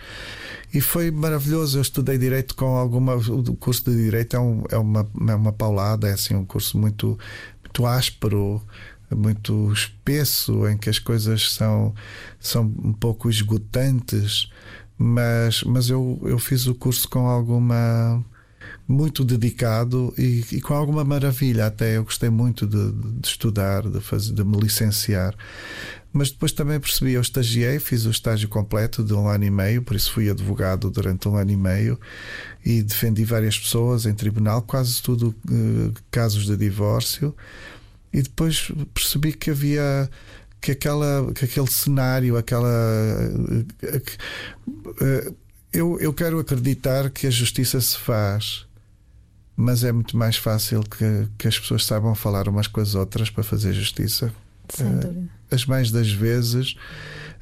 E 0.74 0.82
foi 0.82 1.12
maravilhoso. 1.12 1.78
Eu 1.78 1.82
estudei 1.82 2.18
direito 2.18 2.56
com 2.56 2.76
alguma. 2.76 3.16
O 3.16 3.56
curso 3.56 3.84
de 3.90 3.96
direito 3.96 4.36
é, 4.36 4.40
um, 4.40 4.64
é, 4.70 4.78
uma, 4.78 5.08
é 5.30 5.36
uma 5.36 5.54
paulada, 5.54 6.08
é 6.08 6.14
assim 6.14 6.36
um 6.36 6.46
curso 6.46 6.78
muito, 6.78 7.18
muito 7.64 7.86
áspero, 7.86 8.62
muito 9.10 9.72
espesso, 9.72 10.68
em 10.68 10.78
que 10.78 10.90
as 10.90 11.00
coisas 11.00 11.54
são, 11.54 11.94
são 12.40 12.64
um 12.64 12.94
pouco 12.94 13.30
esgotantes 13.30 14.50
Mas, 14.98 15.64
mas 15.64 15.90
eu, 15.90 16.20
eu 16.24 16.40
fiz 16.40 16.68
o 16.68 16.76
curso 16.76 17.08
com 17.08 17.28
alguma 17.28 18.24
muito 18.88 19.26
dedicado 19.26 20.14
e, 20.18 20.46
e, 20.52 20.62
com 20.62 20.74
alguma 20.74 21.04
maravilha. 21.04 21.66
Até 21.66 21.98
eu 21.98 22.06
gostei 22.06 22.30
muito 22.30 22.66
de, 22.66 22.92
de, 22.92 23.28
estudar 23.28 23.84
de 23.88 24.00
fazer 24.00 24.34
de 24.34 24.44
me 24.44 24.58
licenciar. 24.58 25.36
Mas 26.14 26.32
depois 26.32 26.54
também 26.54 26.80
percebi 26.80 27.14
eu 27.14 27.22
estagiei 27.22 27.80
fiz 27.80 28.06
o 28.06 28.10
estágio 28.10 28.48
completo 28.48 29.04
de 29.04 29.14
um 29.14 29.28
ano 29.28 29.44
e 29.44 29.52
meio 29.52 29.84
por 29.84 29.96
isso 29.96 30.12
fui 30.12 30.30
advogado 30.30 30.90
durante 30.90 31.28
um 31.28 31.36
ano 31.36 31.52
e 31.52 31.58
meio 31.58 32.00
e 32.66 32.82
defendi 32.82 33.26
várias 33.26 33.60
pessoas 33.60 34.06
em 34.06 34.14
tribunal 34.14 34.62
quase 34.62 35.02
tudo 35.04 35.36
uh, 35.50 35.94
casos 36.10 36.46
de 36.46 36.56
divórcio. 36.56 37.36
E 38.14 38.22
depois 38.22 38.72
percebi 38.94 39.34
que 39.34 39.52
havia 39.52 40.10
que 40.62 40.72
aquela 40.72 41.32
que 41.36 41.46
aquele 41.46 41.68
cenário 41.68 42.38
aquela 42.38 42.68
uh, 42.68 43.98
uh, 44.88 45.36
eu, 45.74 46.00
eu 46.00 46.14
quero 46.14 46.40
acreditar 46.40 47.10
que 47.10 47.28
a 47.28 47.30
justiça 47.30 47.80
se 47.82 47.98
faz 47.98 48.67
mas 49.58 49.84
é 49.84 49.92
muito 49.92 50.16
mais 50.16 50.38
fácil 50.38 50.84
que, 50.84 51.28
que 51.36 51.48
as 51.48 51.60
pessoas 51.60 51.84
saibam 51.84 52.14
falar 52.14 52.48
umas 52.48 52.68
com 52.68 52.80
as 52.80 52.94
outras 52.94 53.32
para 53.32 53.44
fazer 53.44 53.74
justiça. 53.74 54.32
Sem 54.70 54.86
eh, 54.86 54.92
dúvida. 54.92 55.30
As 55.50 55.66
mais 55.66 55.90
das 55.90 56.12
vezes 56.12 56.76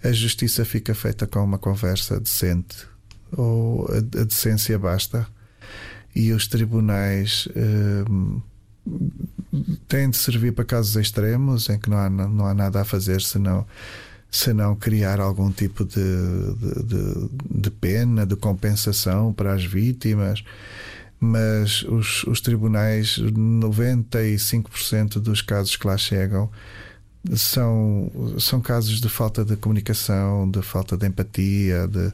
a 0.01 0.11
justiça 0.13 0.63
fica 0.63 0.95
feita 0.95 1.27
com 1.27 1.43
uma 1.43 1.57
conversa 1.57 2.17
decente 2.17 2.87
ou 3.35 3.85
a, 3.91 4.23
decência 4.23 4.79
basta 4.79 5.27
e 6.15 6.31
os 6.31 6.47
tribunais 6.47 7.47
uh, 7.47 8.41
têm 9.87 10.09
de 10.09 10.15
servir 10.15 10.53
para 10.53 10.63
casos 10.63 10.95
extremos 10.95 11.67
em 11.69 11.77
que 11.77 11.89
não 11.89 11.97
há, 11.97 12.09
não 12.09 12.45
há 12.45 12.53
nada 12.53 12.81
a 12.81 12.85
fazer 12.85 13.21
senão 13.21 13.65
senão 14.31 14.75
criar 14.75 15.19
algum 15.19 15.51
tipo 15.51 15.83
de, 15.85 15.95
de, 15.95 16.83
de, 16.83 17.29
de 17.61 17.71
pena, 17.71 18.25
de 18.25 18.35
compensação 18.35 19.33
para 19.33 19.53
as 19.53 19.65
vítimas 19.65 20.43
mas 21.19 21.83
os, 21.83 22.23
os 22.23 22.41
tribunais, 22.41 23.19
95% 23.19 25.19
dos 25.19 25.41
casos 25.41 25.75
que 25.75 25.87
lá 25.87 25.97
chegam 25.97 26.49
são, 27.33 28.11
são 28.39 28.61
casos 28.61 29.01
de 29.01 29.09
falta 29.09 29.43
de 29.43 29.55
comunicação, 29.55 30.49
de 30.49 30.61
falta 30.61 30.95
de 30.95 31.07
empatia, 31.07 31.87
de, 31.87 32.13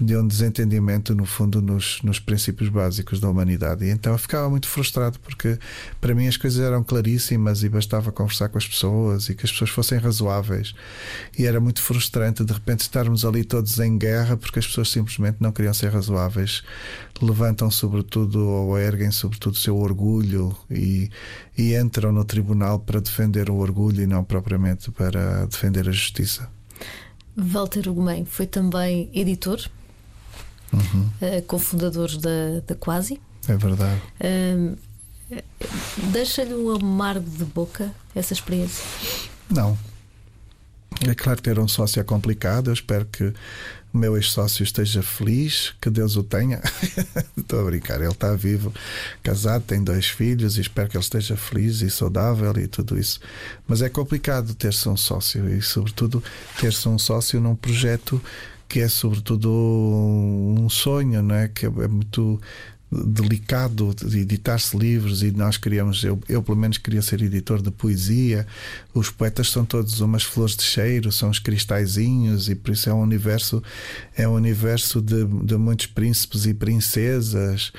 de 0.00 0.16
um 0.16 0.26
desentendimento, 0.26 1.12
no 1.12 1.26
fundo, 1.26 1.60
nos, 1.60 2.00
nos 2.02 2.20
princípios 2.20 2.68
básicos 2.68 3.18
da 3.18 3.28
humanidade. 3.28 3.84
E 3.84 3.90
então 3.90 4.12
eu 4.12 4.18
ficava 4.18 4.48
muito 4.48 4.68
frustrado 4.68 5.18
porque 5.18 5.58
para 6.00 6.14
mim 6.14 6.28
as 6.28 6.36
coisas 6.36 6.64
eram 6.64 6.84
claríssimas 6.84 7.64
e 7.64 7.68
bastava 7.68 8.12
conversar 8.12 8.48
com 8.48 8.58
as 8.58 8.66
pessoas 8.66 9.28
e 9.28 9.34
que 9.34 9.44
as 9.44 9.50
pessoas 9.50 9.70
fossem 9.70 9.98
razoáveis. 9.98 10.72
E 11.36 11.46
era 11.46 11.58
muito 11.58 11.82
frustrante 11.82 12.44
de 12.44 12.52
repente 12.52 12.80
estarmos 12.80 13.24
ali 13.24 13.42
todos 13.42 13.78
em 13.80 13.98
guerra 13.98 14.36
porque 14.36 14.60
as 14.60 14.66
pessoas 14.66 14.88
simplesmente 14.88 15.38
não 15.40 15.50
queriam 15.50 15.74
ser 15.74 15.92
razoáveis. 15.92 16.62
Levantam, 17.20 17.68
sobretudo, 17.68 18.46
ou 18.46 18.78
erguem, 18.78 19.10
sobretudo, 19.10 19.54
o 19.54 19.58
seu 19.58 19.76
orgulho 19.76 20.56
e, 20.70 21.10
e 21.56 21.74
entram 21.74 22.12
no 22.12 22.24
tribunal 22.24 22.78
para 22.78 23.00
defender 23.00 23.50
o 23.50 23.56
orgulho 23.56 24.02
e 24.02 24.06
não 24.06 24.22
propriamente 24.22 24.92
para 24.92 25.44
defender 25.46 25.88
a 25.88 25.92
justiça. 25.92 26.48
Walter 27.36 27.88
Ugumem 27.88 28.24
foi 28.24 28.46
também 28.46 29.10
editor 29.12 29.68
uhum. 30.72 31.10
uh, 31.22 31.42
cofundadores 31.42 32.16
da, 32.16 32.60
da 32.66 32.74
Quasi. 32.74 33.20
É 33.48 33.56
verdade. 33.56 34.00
Uh, 34.20 34.76
Deixa-lhe 36.10 36.54
um 36.54 36.70
amargo 36.70 37.28
de 37.28 37.44
boca 37.44 37.92
essa 38.14 38.32
experiência? 38.32 38.82
Não. 39.50 39.76
É 41.06 41.14
claro 41.14 41.36
que 41.36 41.42
ter 41.42 41.58
um 41.58 41.68
sócio 41.68 42.00
é 42.00 42.04
complicado. 42.04 42.70
Eu 42.70 42.74
espero 42.74 43.04
que 43.04 43.34
o 43.92 43.98
meu 43.98 44.16
ex-sócio 44.16 44.62
esteja 44.62 45.02
feliz, 45.02 45.74
que 45.80 45.90
Deus 45.90 46.16
o 46.16 46.22
tenha. 46.22 46.62
Estou 47.36 47.60
a 47.60 47.64
brincar, 47.64 48.00
ele 48.00 48.10
está 48.10 48.34
vivo, 48.34 48.72
casado, 49.22 49.64
tem 49.64 49.82
dois 49.82 50.06
filhos 50.06 50.56
e 50.56 50.62
espero 50.62 50.88
que 50.88 50.96
ele 50.96 51.04
esteja 51.04 51.36
feliz 51.36 51.82
e 51.82 51.90
saudável 51.90 52.52
e 52.58 52.66
tudo 52.66 52.98
isso. 52.98 53.20
Mas 53.66 53.82
é 53.82 53.88
complicado 53.88 54.54
ter-se 54.54 54.88
um 54.88 54.96
sócio 54.96 55.48
e, 55.48 55.60
sobretudo, 55.62 56.22
ter-se 56.58 56.88
um 56.88 56.98
sócio 56.98 57.40
num 57.40 57.54
projeto 57.54 58.20
que 58.68 58.80
é 58.80 58.88
sobretudo 58.88 59.50
um 59.50 60.68
sonho, 60.68 61.22
não 61.22 61.34
é? 61.34 61.48
Que 61.48 61.66
é 61.66 61.88
muito 61.88 62.40
delicado 62.90 63.94
de 63.94 64.20
editar-se 64.20 64.76
livros 64.76 65.22
e 65.22 65.30
nós 65.30 65.58
queríamos, 65.58 66.02
eu, 66.02 66.18
eu 66.26 66.42
pelo 66.42 66.56
menos 66.56 66.78
queria 66.78 67.02
ser 67.02 67.20
editor 67.20 67.60
de 67.60 67.70
poesia. 67.70 68.46
Os 68.94 69.10
poetas 69.10 69.50
são 69.50 69.64
todos 69.64 70.00
umas 70.00 70.22
flores 70.22 70.56
de 70.56 70.62
cheiro, 70.62 71.12
são 71.12 71.28
os 71.28 71.38
cristalzinhos 71.38 72.48
e 72.48 72.54
por 72.54 72.72
isso 72.72 72.88
é 72.88 72.94
um 72.94 73.00
universo 73.00 73.62
é 74.16 74.26
um 74.26 74.32
universo 74.32 75.02
de, 75.02 75.24
de 75.24 75.56
muitos 75.56 75.86
príncipes 75.86 76.46
e 76.46 76.54
princesas 76.54 77.72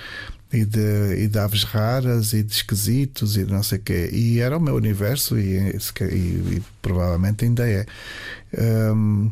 e 0.54 0.64
de, 0.64 1.24
e 1.24 1.28
de 1.28 1.40
aves 1.40 1.64
raras 1.64 2.34
e 2.34 2.44
de 2.44 2.54
esquisitos 2.54 3.36
e 3.36 3.46
não 3.46 3.64
sei 3.64 3.80
o 3.80 3.82
quê. 3.82 4.10
E 4.14 4.40
era 4.40 4.58
o 4.58 4.62
meu 4.62 4.76
universo 4.76 5.40
e, 5.40 5.58
e, 5.58 6.06
e 6.06 6.64
provavelmente 6.82 7.46
ainda 7.46 7.68
é. 7.68 7.86
Um, 8.94 9.32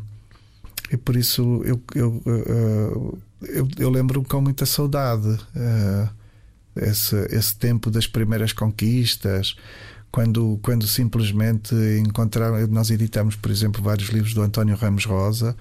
e 0.91 0.97
por 0.97 1.15
isso 1.15 1.61
eu, 1.63 1.81
eu, 1.95 2.21
eu, 2.25 3.19
eu, 3.41 3.67
eu 3.77 3.89
lembro-me 3.89 4.25
com 4.25 4.41
muita 4.41 4.65
saudade 4.65 5.27
uh, 5.27 6.09
esse, 6.75 7.15
esse 7.29 7.55
tempo 7.55 7.89
das 7.89 8.07
primeiras 8.07 8.53
conquistas. 8.53 9.55
Quando, 10.09 10.57
quando 10.63 10.87
simplesmente 10.87 11.75
encontramos, 11.99 12.67
nós 12.69 12.89
editamos, 12.89 13.35
por 13.35 13.51
exemplo, 13.51 13.83
vários 13.83 14.09
livros 14.09 14.33
do 14.33 14.41
António 14.41 14.75
Ramos 14.75 15.05
Rosa. 15.05 15.55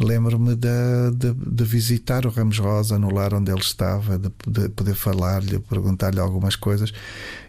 Lembro-me 0.00 0.54
de, 0.54 0.68
de, 1.16 1.32
de, 1.32 1.64
visitar 1.64 2.26
o 2.26 2.28
Ramos 2.28 2.58
Rosa 2.58 2.98
no 2.98 3.12
lar 3.12 3.34
onde 3.34 3.50
ele 3.50 3.60
estava, 3.60 4.18
de, 4.18 4.30
de 4.46 4.68
poder 4.68 4.94
falar-lhe, 4.94 5.58
perguntar-lhe 5.60 6.20
algumas 6.20 6.54
coisas 6.54 6.92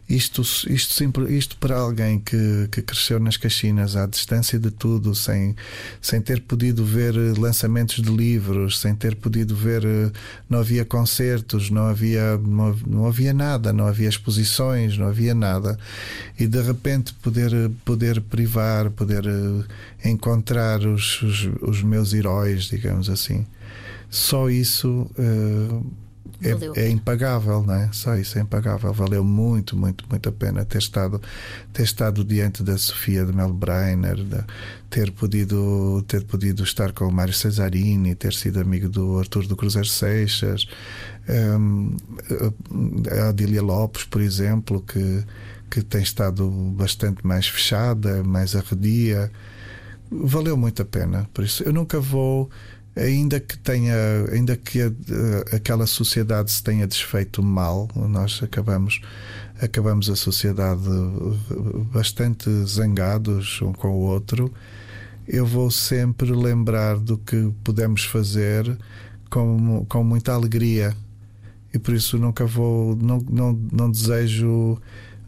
isto, 0.10 0.42
isto, 0.42 1.30
isto 1.30 1.58
para 1.58 1.78
alguém 1.78 2.20
que, 2.20 2.68
que 2.72 2.82
cresceu 2.82 3.20
nas 3.20 3.38
Caxinas 3.38 3.96
à 3.96 4.08
distância 4.08 4.58
de 4.58 4.72
tudo, 4.72 5.14
sem, 5.14 5.56
sem 6.02 6.20
ter 6.20 6.42
podido 6.42 6.84
ver 6.84 7.16
eh, 7.16 7.40
lançamentos 7.40 8.02
de 8.02 8.10
livros, 8.10 8.80
sem 8.80 8.96
ter 8.96 9.16
podido 9.16 9.56
ver, 9.56 9.86
eh, 9.86 10.12
não 10.50 10.60
havia 10.60 10.84
concertos, 10.84 11.70
não 11.70 11.84
havia, 11.84 12.38
não, 12.38 12.76
não 12.88 13.06
havia 13.06 13.34
nada, 13.34 13.72
não 13.72 13.86
havia 13.86 14.10
exposições, 14.10 14.98
não 14.98 15.08
havia 15.08 15.36
nada. 15.36 15.78
E 16.40 16.48
de 16.48 16.60
repente 16.60 17.14
poder, 17.14 17.52
poder 17.86 18.20
privar, 18.22 18.90
poder 18.90 19.24
eh, 19.28 20.10
encontrar 20.10 20.80
os, 20.80 21.22
os, 21.22 21.50
os 21.62 21.84
meus 21.84 22.14
heróis, 22.14 22.64
digamos 22.64 23.12
assim. 23.12 23.46
Só 24.10 24.50
isso. 24.50 25.08
Uh, 25.20 25.86
é, 26.42 26.86
é, 26.86 26.90
impagável, 26.90 27.62
não 27.64 27.74
é? 27.74 27.90
Só 27.92 28.16
isso 28.16 28.38
é 28.38 28.42
impagável. 28.42 28.94
Valeu 28.94 29.24
muito, 29.24 29.76
muito, 29.76 30.06
muito 30.10 30.30
a 30.30 30.32
pena 30.32 30.64
ter 30.64 30.78
estado, 30.78 31.22
ter 31.74 31.84
estado 31.84 32.24
diante 32.24 32.64
da 32.64 32.78
Sofia 32.78 33.26
de 33.26 33.34
Melbreiner, 33.34 34.16
de, 34.16 34.44
ter 34.90 35.12
podido, 35.12 36.02
ter 36.08 36.24
podido 36.24 36.64
estar 36.64 36.94
com 36.94 37.06
o 37.06 37.12
Mário 37.12 37.34
Cesarini, 37.34 38.16
ter 38.16 38.34
sido 38.34 38.60
amigo 38.60 38.88
do 38.88 39.20
Arthur 39.20 39.48
do 39.48 39.56
Cruzeiro 39.56 39.88
Seixas, 39.88 40.66
um, 41.52 41.98
a 43.12 43.30
Adília 43.30 43.62
Lopes, 43.62 44.06
por 44.06 44.22
exemplo, 44.22 44.82
que, 44.82 45.24
que 45.70 45.82
tem 45.82 46.02
estado 46.02 46.50
bastante 46.50 47.26
mais 47.28 47.48
fechada, 47.48 48.24
mais 48.24 48.56
arredia. 48.56 49.30
Valeu 50.10 50.56
muito 50.56 50.82
a 50.82 50.86
pena. 50.86 51.30
Por 51.34 51.44
isso, 51.44 51.64
eu 51.64 51.74
nunca 51.74 52.00
vou 52.00 52.50
ainda 52.96 53.40
que 53.40 53.58
tenha, 53.58 53.96
ainda 54.32 54.56
que 54.56 54.82
a, 54.82 54.92
aquela 55.56 55.88
sociedade 55.88 56.52
se 56.52 56.64
tenha 56.64 56.88
desfeito 56.88 57.42
mal, 57.42 57.88
nós 57.96 58.42
acabamos 58.44 59.02
acabamos 59.62 60.10
a 60.10 60.16
sociedade 60.16 60.90
bastante 61.92 62.50
zangados 62.66 63.62
um 63.62 63.74
com 63.74 63.90
o 63.90 64.02
outro. 64.02 64.52
Eu 65.28 65.46
vou 65.46 65.70
sempre 65.70 66.32
lembrar 66.32 66.98
do 66.98 67.18
que 67.18 67.52
podemos 67.64 68.06
fazer 68.06 68.78
com, 69.30 69.86
com 69.88 70.04
muita 70.04 70.34
alegria 70.34 70.96
e 71.74 71.78
por 71.78 71.94
isso 71.94 72.18
nunca 72.18 72.46
vou, 72.46 72.96
não, 72.96 73.20
não, 73.30 73.54
não 73.72 73.92
desejo 73.92 74.80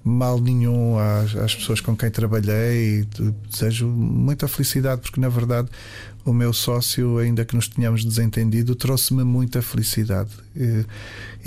mal 0.04 0.40
nenhum 0.40 0.98
às, 0.98 1.36
às 1.36 1.54
pessoas 1.54 1.82
com 1.82 1.96
quem 1.96 2.10
trabalhei. 2.10 3.06
Desejo 3.50 3.88
muita 3.88 4.48
felicidade, 4.48 5.02
porque 5.02 5.20
na 5.20 5.30
verdade 5.30 5.70
o 6.26 6.34
meu 6.34 6.54
sócio, 6.54 7.18
ainda 7.18 7.44
que 7.44 7.56
nos 7.56 7.68
tenhamos 7.68 8.06
desentendido, 8.06 8.76
trouxe-me 8.76 9.24
muita 9.24 9.62
felicidade. 9.62 10.32
E, 10.56 10.86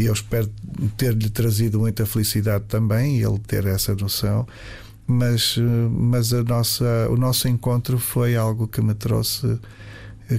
eu 0.05 0.13
espero 0.13 0.51
ter-lhe 0.97 1.31
trazido 1.31 1.79
muita 1.79 2.05
felicidade 2.05 2.65
também, 2.67 3.19
e 3.19 3.25
ele 3.25 3.39
ter 3.39 3.67
essa 3.67 3.95
noção. 3.95 4.47
Mas, 5.07 5.57
mas 5.91 6.33
a 6.33 6.43
nossa, 6.43 7.09
o 7.11 7.17
nosso 7.17 7.47
encontro 7.47 7.99
foi 7.99 8.37
algo 8.37 8.67
que 8.67 8.81
me 8.81 8.95
trouxe, 8.95 9.59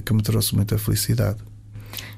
que 0.04 0.12
me 0.12 0.22
trouxe 0.22 0.54
muita 0.54 0.76
felicidade. 0.76 1.38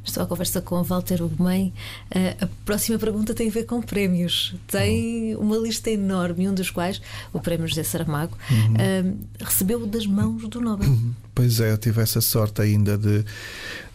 Estou 0.09 0.23
à 0.23 0.27
conversa 0.27 0.63
com 0.63 0.83
Walter 0.83 1.23
Ugumem. 1.23 1.73
Uh, 2.11 2.45
a 2.45 2.49
próxima 2.65 2.99
pergunta 2.99 3.35
tem 3.35 3.49
a 3.49 3.53
ver 3.53 3.65
com 3.65 3.83
prémios. 3.83 4.55
Tem 4.67 5.35
uhum. 5.35 5.43
uma 5.43 5.57
lista 5.59 5.91
enorme, 5.91 6.49
um 6.49 6.55
dos 6.55 6.71
quais, 6.71 7.01
o 7.31 7.39
Prémio 7.41 7.69
José 7.69 7.83
Saramago, 7.83 8.35
uhum. 8.51 9.13
uh, 9.13 9.45
recebeu 9.45 9.87
das 9.87 10.07
mãos 10.07 10.49
do 10.49 10.63
Nobel. 10.63 10.89
Uhum. 10.89 11.13
Pois 11.35 11.61
é, 11.61 11.71
eu 11.73 11.79
tive 11.79 12.01
essa 12.01 12.23
sorte 12.23 12.63
ainda 12.63 12.97
de, 12.97 13.23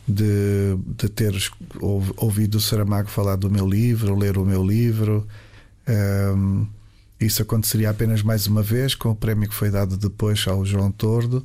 de, 0.08 0.78
de 0.86 1.10
ter 1.10 1.34
ouvido 2.18 2.55
o 2.55 2.61
Saramago 2.61 3.09
falar 3.09 3.36
do 3.36 3.49
meu 3.49 3.68
livro, 3.68 4.16
ler 4.16 4.38
o 4.38 4.45
meu 4.45 4.64
livro. 4.64 5.28
Um, 5.88 6.68
isso 7.20 7.41
aconteceria 7.41 7.89
apenas 7.89 8.22
mais 8.22 8.45
uma 8.45 8.61
vez 8.61 8.93
com 8.93 9.09
o 9.09 9.16
prémio 9.16 9.49
que 9.49 9.55
foi 9.55 9.72
dado 9.72 9.97
depois 9.97 10.45
ao 10.47 10.64
João 10.64 10.91
Tordo 10.91 11.43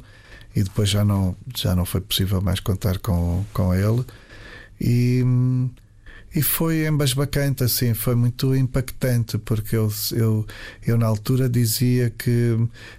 e 0.55 0.63
depois 0.63 0.89
já 0.89 1.05
não, 1.05 1.37
já 1.57 1.75
não 1.75 1.85
foi 1.85 2.01
possível 2.01 2.41
mais 2.41 2.61
contar 2.61 2.99
com, 2.99 3.45
com 3.53 3.73
ele. 3.75 4.05
E, 4.81 5.23
e 6.35 6.43
foi 6.43 6.87
embasbacante, 6.87 7.65
assim, 7.65 7.95
foi 7.95 8.15
muito 8.15 8.55
impactante, 8.55 9.39
porque 9.39 9.77
eu, 9.77 9.93
eu, 10.13 10.47
eu 10.87 10.97
na 10.97 11.07
altura 11.07 11.49
dizia 11.49 12.11
que, 12.11 12.57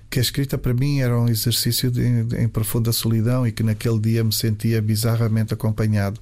que 0.10 0.20
a 0.20 0.22
escrita 0.22 0.58
para 0.58 0.74
mim 0.74 1.00
era 1.00 1.18
um 1.18 1.28
exercício 1.28 1.92
de, 1.92 2.04
em 2.38 2.48
profunda 2.48 2.92
solidão 2.92 3.46
e 3.46 3.52
que 3.52 3.64
naquele 3.64 4.00
dia 4.00 4.24
me 4.24 4.34
sentia 4.34 4.82
bizarramente 4.82 5.54
acompanhado. 5.54 6.20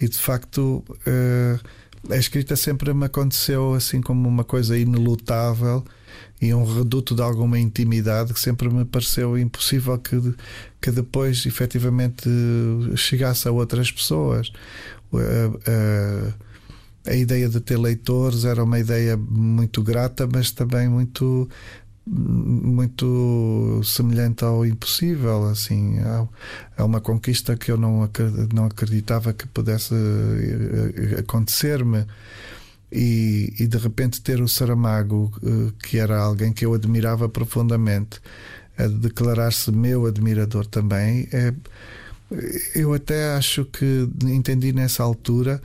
E 0.00 0.08
de 0.08 0.18
facto. 0.18 0.84
Uh, 1.06 1.84
a 2.10 2.16
escrita 2.16 2.54
sempre 2.54 2.92
me 2.92 3.06
aconteceu 3.06 3.72
assim 3.72 4.02
como 4.02 4.28
uma 4.28 4.44
coisa 4.44 4.76
inelutável 4.76 5.82
e 6.40 6.52
um 6.52 6.64
reduto 6.64 7.14
de 7.14 7.22
alguma 7.22 7.58
intimidade 7.58 8.34
que 8.34 8.40
sempre 8.40 8.68
me 8.68 8.84
pareceu 8.84 9.38
impossível 9.38 9.96
que, 9.98 10.34
que 10.80 10.90
depois 10.90 11.46
efetivamente 11.46 12.28
chegasse 12.96 13.48
a 13.48 13.52
outras 13.52 13.90
pessoas. 13.90 14.52
A, 15.12 15.70
a, 17.06 17.12
a 17.12 17.14
ideia 17.14 17.48
de 17.48 17.60
ter 17.60 17.78
leitores 17.78 18.44
era 18.44 18.62
uma 18.64 18.78
ideia 18.78 19.16
muito 19.16 19.82
grata, 19.82 20.28
mas 20.30 20.50
também 20.50 20.88
muito 20.88 21.48
muito 22.06 23.80
semelhante 23.82 24.44
ao 24.44 24.66
impossível 24.66 25.44
assim 25.44 25.96
é 26.76 26.82
uma 26.82 27.00
conquista 27.00 27.56
que 27.56 27.70
eu 27.70 27.78
não 27.78 28.10
não 28.52 28.66
acreditava 28.66 29.32
que 29.32 29.46
pudesse 29.48 29.94
eh, 29.94 31.20
acontecer-me 31.20 32.04
e, 32.94 33.52
e, 33.58 33.66
de 33.66 33.76
repente 33.76 34.22
ter 34.22 34.40
o 34.40 34.48
Saramago, 34.48 35.32
eh, 35.42 35.72
que 35.82 35.98
era 35.98 36.16
alguém 36.16 36.52
que 36.52 36.64
eu 36.64 36.72
admirava 36.72 37.28
profundamente, 37.28 38.20
a 38.78 38.86
declarar-se 38.86 39.72
meu 39.72 40.06
admirador 40.06 40.64
também, 40.66 41.28
é, 41.32 41.52
eu 42.74 42.94
até 42.94 43.34
acho 43.34 43.64
que 43.64 44.08
entendi 44.24 44.72
nessa 44.72 45.02
altura 45.02 45.60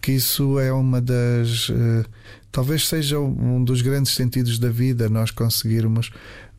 que 0.00 0.12
isso 0.12 0.58
é 0.58 0.72
uma 0.72 1.00
das. 1.00 1.70
Eh, 1.70 2.04
talvez 2.50 2.88
seja 2.88 3.20
um 3.20 3.62
dos 3.62 3.80
grandes 3.80 4.12
sentidos 4.12 4.58
da 4.58 4.68
vida, 4.68 5.08
nós 5.08 5.30
conseguirmos. 5.30 6.10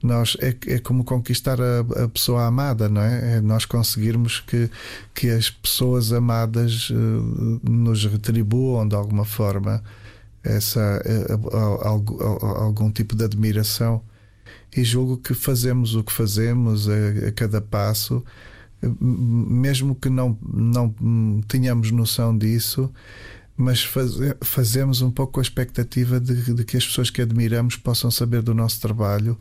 Nós, 0.01 0.35
é, 0.41 0.55
é 0.67 0.79
como 0.79 1.03
conquistar 1.03 1.59
a, 1.61 2.03
a, 2.03 2.09
pessoa 2.09 2.45
amada, 2.45 2.89
não 2.89 3.01
é? 3.01 3.37
é? 3.37 3.41
Nós 3.41 3.63
conseguirmos 3.65 4.41
que, 4.41 4.69
que 5.13 5.29
as 5.29 5.49
pessoas 5.49 6.11
amadas 6.11 6.89
uh, 6.89 7.69
nos 7.69 8.05
retribuam 8.05 8.85
de 8.85 8.95
alguma 8.95 9.23
forma 9.23 9.81
essa 10.43 11.01
eh, 11.05 11.25
algum 12.57 12.91
tipo 12.91 13.15
de 13.15 13.23
admiração 13.23 14.01
e 14.75 14.83
julgo 14.83 15.17
que 15.17 15.33
fazemos 15.33 15.95
o 15.95 16.03
que 16.03 16.11
fazemos 16.11 16.87
a, 16.89 17.31
cada 17.35 17.61
passo 17.61 18.23
mesmo 18.99 19.95
que 19.95 20.09
não 20.09 20.37
não 20.51 21.41
tenhamos 21.47 21.91
noção 21.91 22.37
disso 22.37 22.91
mas 23.55 23.83
faz, 23.83 24.13
fazemos 24.41 25.01
um 25.01 25.11
pouco 25.11 25.39
a 25.39 25.43
expectativa 25.43 26.19
de, 26.19 26.53
de, 26.53 26.65
que 26.65 26.75
as 26.75 26.85
pessoas 26.85 27.09
que 27.09 27.21
admiramos 27.21 27.75
possam 27.75 28.09
saber 28.09 28.41
do 28.41 28.53
nosso 28.53 28.81
trabalho 28.81 29.37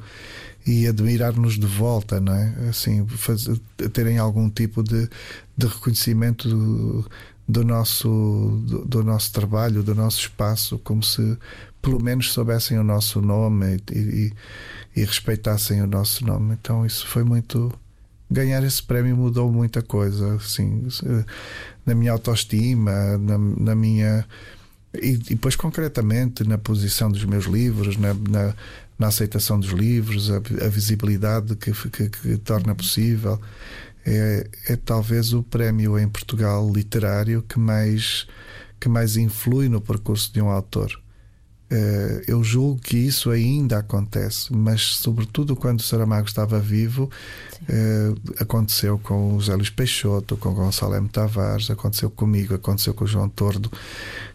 e 0.67 0.87
admirar-nos 0.87 1.59
de 1.59 1.67
volta, 1.67 2.21
não 2.21 2.35
é? 2.35 2.69
Assim, 2.69 3.07
faz, 3.09 3.49
terem 3.93 4.19
algum 4.19 4.51
tipo 4.51 4.83
de, 4.83 5.09
de 5.57 5.67
reconhecimento 5.67 7.09
do, 7.53 7.65
nosso, 7.65 8.09
do, 8.67 8.85
do, 8.87 9.05
nosso 9.05 9.31
trabalho, 9.33 9.83
do 9.83 9.95
nosso 9.95 10.21
espaço, 10.21 10.79
como 10.79 11.03
se 11.03 11.37
pelo 11.83 12.03
menos 12.03 12.33
soubessem 12.33 12.79
o 12.79 12.85
nosso 12.85 13.21
nome 13.21 13.77
e, 13.93 13.99
e, 13.99 14.33
e 14.97 15.05
respeitassem 15.05 15.83
o 15.83 15.87
nosso 15.87 16.25
nome. 16.25 16.57
Então 16.59 16.87
isso 16.87 17.07
foi 17.07 17.23
muito. 17.23 17.73
Ganhar 18.31 18.65
esse 18.65 18.83
prémio 18.83 19.15
mudou 19.15 19.53
muita 19.53 19.83
coisa, 19.83 20.37
assim, 20.37 20.89
na 21.85 21.95
minha 21.95 22.13
autoestima, 22.13 23.19
na, 23.19 23.37
na 23.37 23.75
minha. 23.75 24.27
E, 24.95 25.11
e, 25.11 25.17
depois, 25.19 25.55
concretamente, 25.55 26.43
na 26.45 26.57
posição 26.57 27.11
dos 27.11 27.25
meus 27.27 27.45
livros, 27.45 27.99
na, 27.99 28.15
na, 28.15 28.55
na 28.99 29.09
aceitação 29.09 29.61
dos 29.61 29.71
livros, 29.71 30.31
a, 30.31 30.37
a 30.37 30.69
visibilidade 30.69 31.55
que, 31.57 31.73
que, 31.91 32.09
que 32.09 32.39
torna 32.39 32.75
possível 32.75 33.39
é, 34.05 34.49
é 34.69 34.77
talvez 34.77 35.33
o 35.33 35.43
prémio 35.43 35.99
em 35.99 36.09
Portugal 36.09 36.71
literário 36.73 37.43
que 37.43 37.59
mais, 37.59 38.27
que 38.81 38.89
mais 38.89 39.17
influi 39.17 39.69
no 39.69 39.81
percurso 39.81 40.33
de 40.33 40.41
um 40.41 40.49
autor. 40.49 41.03
Eh, 41.75 42.25
eu 42.29 42.45
julgo 42.45 42.79
que 42.79 42.99
isso 42.99 43.31
ainda 43.31 43.79
acontece, 43.79 44.53
mas 44.53 44.83
sobretudo 44.83 45.57
quando 45.57 45.81
o 45.81 45.83
Saramago 45.83 46.27
estava 46.29 46.61
vivo, 46.61 47.11
eh, 47.67 48.13
aconteceu 48.39 48.99
com 48.99 49.37
o 49.37 49.41
José 49.41 49.55
Luís 49.55 49.71
Peixoto, 49.71 50.37
com 50.37 50.53
Gonçalo 50.53 50.97
M. 50.97 51.09
Tavares, 51.09 51.71
aconteceu 51.71 52.11
comigo, 52.11 52.55
aconteceu 52.55 52.93
com 52.93 53.05
o 53.05 53.07
João 53.07 53.27
Tordo. 53.27 53.73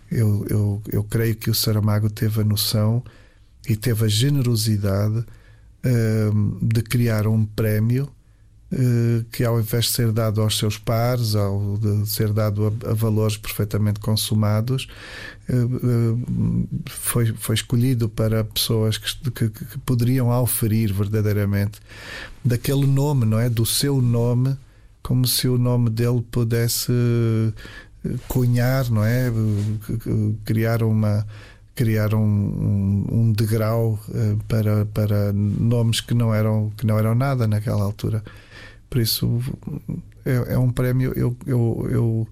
Eu, 0.10 0.48
eu, 0.50 0.82
eu 0.92 1.04
creio 1.04 1.36
que 1.36 1.52
o 1.52 1.54
Saramago 1.54 2.10
teve 2.10 2.42
a 2.42 2.44
noção 2.44 3.04
e 3.70 3.76
teve 3.76 4.06
a 4.06 4.08
generosidade 4.08 5.24
eh, 5.84 6.30
de 6.60 6.82
criar 6.82 7.28
um 7.28 7.46
prémio 7.46 8.10
que 9.32 9.46
ao 9.46 9.60
invés 9.60 9.86
de 9.86 9.92
ser 9.92 10.12
dado 10.12 10.42
aos 10.42 10.58
seus 10.58 10.78
pares, 10.78 11.36
ao 11.36 11.78
de 11.78 12.10
ser 12.10 12.34
dado 12.34 12.68
a, 12.68 12.92
a 12.92 12.94
valores 12.94 13.38
perfeitamente 13.38 14.00
consumados, 14.00 14.90
eh, 15.48 15.54
eh, 15.54 16.68
foi, 16.90 17.28
foi 17.28 17.56
escolhido 17.56 18.10
para 18.10 18.44
pessoas 18.44 18.98
que, 18.98 19.32
que, 19.32 19.50
que, 19.50 19.78
poderiam 19.80 20.32
auferir 20.32 20.94
verdadeiramente 20.94 21.80
daquele 22.44 22.86
nome, 22.86 23.26
não 23.26 23.40
é? 23.40 23.50
Do 23.50 23.66
seu 23.66 24.02
nome, 24.02 24.58
como 25.02 25.26
se 25.26 25.48
o 25.48 25.58
nome 25.58 25.90
dele 25.90 26.22
pudesse 26.30 26.92
cunhar, 28.28 28.92
não 28.92 29.04
é? 29.04 29.32
Criar 30.44 30.84
uma 30.84 31.26
criar 31.74 32.16
um, 32.16 32.20
um, 32.20 33.06
um 33.12 33.32
degrau 33.32 34.00
para, 34.48 34.86
para 34.88 35.32
nomes 35.32 36.02
que 36.02 36.16
não 36.16 36.34
eram 36.34 36.72
que 36.76 36.86
não 36.86 36.98
eram 36.98 37.16
nada 37.16 37.48
naquela 37.48 37.84
altura. 37.84 38.24
Por 38.90 39.02
isso 39.02 39.42
é, 40.26 40.54
é 40.54 40.58
um 40.58 40.72
prémio. 40.72 41.14
Eu, 41.16 41.36
eu, 41.46 41.88
eu, 41.90 42.28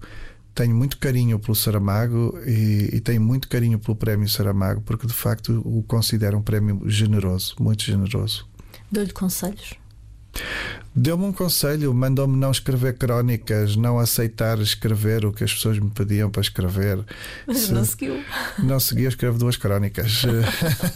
tenho 0.54 0.74
muito 0.74 0.96
carinho 0.96 1.38
pelo 1.38 1.54
Saramago 1.54 2.38
e, 2.46 2.88
e, 2.94 3.00
tenho 3.00 3.20
muito 3.20 3.46
carinho 3.46 3.78
pelo 3.78 3.94
prémio 3.94 4.26
Saramago, 4.26 4.80
porque 4.80 5.06
de 5.06 5.12
facto 5.12 5.60
o 5.66 5.82
considero 5.82 6.38
um 6.38 6.42
prémio 6.42 6.80
generoso, 6.86 7.54
muito 7.60 7.82
generoso. 7.82 8.48
Dou-lhe 8.90 9.12
conselhos? 9.12 9.74
Deu-me 10.98 11.24
um 11.24 11.32
conselho, 11.32 11.92
mandou-me 11.92 12.38
não 12.38 12.50
escrever 12.50 12.96
crónicas, 12.96 13.76
não 13.76 13.98
aceitar 13.98 14.58
escrever 14.60 15.26
o 15.26 15.32
que 15.32 15.44
as 15.44 15.52
pessoas 15.52 15.78
me 15.78 15.90
pediam 15.90 16.30
para 16.30 16.40
escrever. 16.40 17.04
Mas 17.46 17.58
Se, 17.58 17.72
não 17.72 17.84
seguiu. 17.84 18.24
Não 18.58 18.80
segui, 18.80 19.02
eu 19.02 19.10
escrevo 19.10 19.38
duas 19.38 19.58
crónicas. 19.58 20.22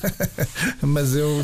mas 0.80 1.14
eu, 1.14 1.42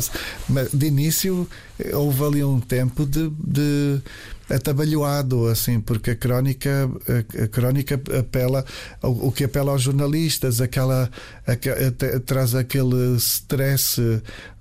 de 0.73 0.87
início, 0.87 1.47
houve 1.93 2.23
ali 2.23 2.43
um 2.43 2.59
tempo 2.59 3.05
de, 3.05 3.29
de 3.29 4.01
atabalhoado, 4.49 5.47
assim, 5.47 5.79
porque 5.79 6.11
a 6.11 6.15
crónica, 6.15 6.89
a, 7.07 7.43
a 7.43 7.47
crónica 7.47 7.99
apela 8.17 8.65
o, 9.01 9.27
o 9.27 9.31
que 9.31 9.43
apela 9.43 9.71
aos 9.71 9.81
jornalistas, 9.81 10.61
aquela, 10.61 11.09
a, 11.45 12.19
traz 12.19 12.55
aquele 12.55 13.15
stress 13.17 14.01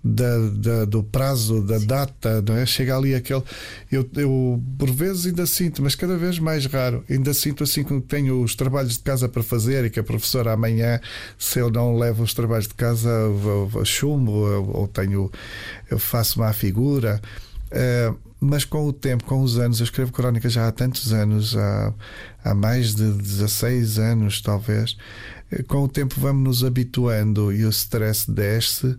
da, 0.03 0.39
da, 0.55 0.85
do 0.85 1.03
prazo, 1.03 1.63
da 1.63 1.79
data, 1.79 2.43
não 2.43 2.57
é? 2.57 2.65
Chega 2.65 2.97
ali 2.97 3.15
aquele. 3.15 3.43
Eu, 3.91 4.09
eu 4.17 4.63
por 4.79 4.91
vezes 4.91 5.27
ainda 5.27 5.47
sinto, 5.47 5.83
mas 5.83 5.95
cada 5.95 6.17
vez 6.17 6.39
mais 6.39 6.67
raro, 6.67 7.05
ainda 7.11 7.35
sinto 7.35 7.65
assim 7.65 7.83
que 7.83 8.01
tenho 8.03 8.43
os 8.43 8.55
trabalhos 8.55 8.93
de 8.93 9.01
casa 9.01 9.29
para 9.29 9.43
fazer 9.43 9.85
e 9.85 9.91
que 9.91 9.99
a 9.99 10.05
professora 10.05 10.53
amanhã, 10.53 11.01
se 11.39 11.59
eu 11.59 11.71
não 11.71 11.97
levo 11.97 12.23
os 12.23 12.35
trabalhos 12.35 12.69
de 12.69 12.75
casa, 12.75 13.11
chumbo 13.85 14.33
ou 14.33 14.87
tenho, 14.87 15.31
eu 15.91 15.99
faço 15.99 16.39
má 16.39 16.53
figura. 16.53 17.21
Uh, 17.67 18.26
mas 18.41 18.65
com 18.65 18.87
o 18.87 18.93
tempo, 18.93 19.25
com 19.25 19.41
os 19.41 19.59
anos, 19.59 19.81
eu 19.81 19.85
escrevo 19.85 20.13
crónicas 20.13 20.53
já 20.53 20.69
há 20.69 20.73
tantos 20.73 21.13
anos, 21.13 21.57
há, 21.57 21.95
há 22.45 22.55
mais 22.55 22.95
de 22.95 23.11
16 23.13 23.99
anos, 23.99 24.41
talvez. 24.41 24.97
Eh, 25.51 25.63
com 25.63 25.85
o 25.85 25.89
tempo 25.89 26.15
vamos 26.19 26.43
nos 26.43 26.65
habituando 26.65 27.53
e 27.53 27.65
o 27.65 27.71
stress 27.71 28.31
desce 28.31 28.87
uh, 28.87 28.99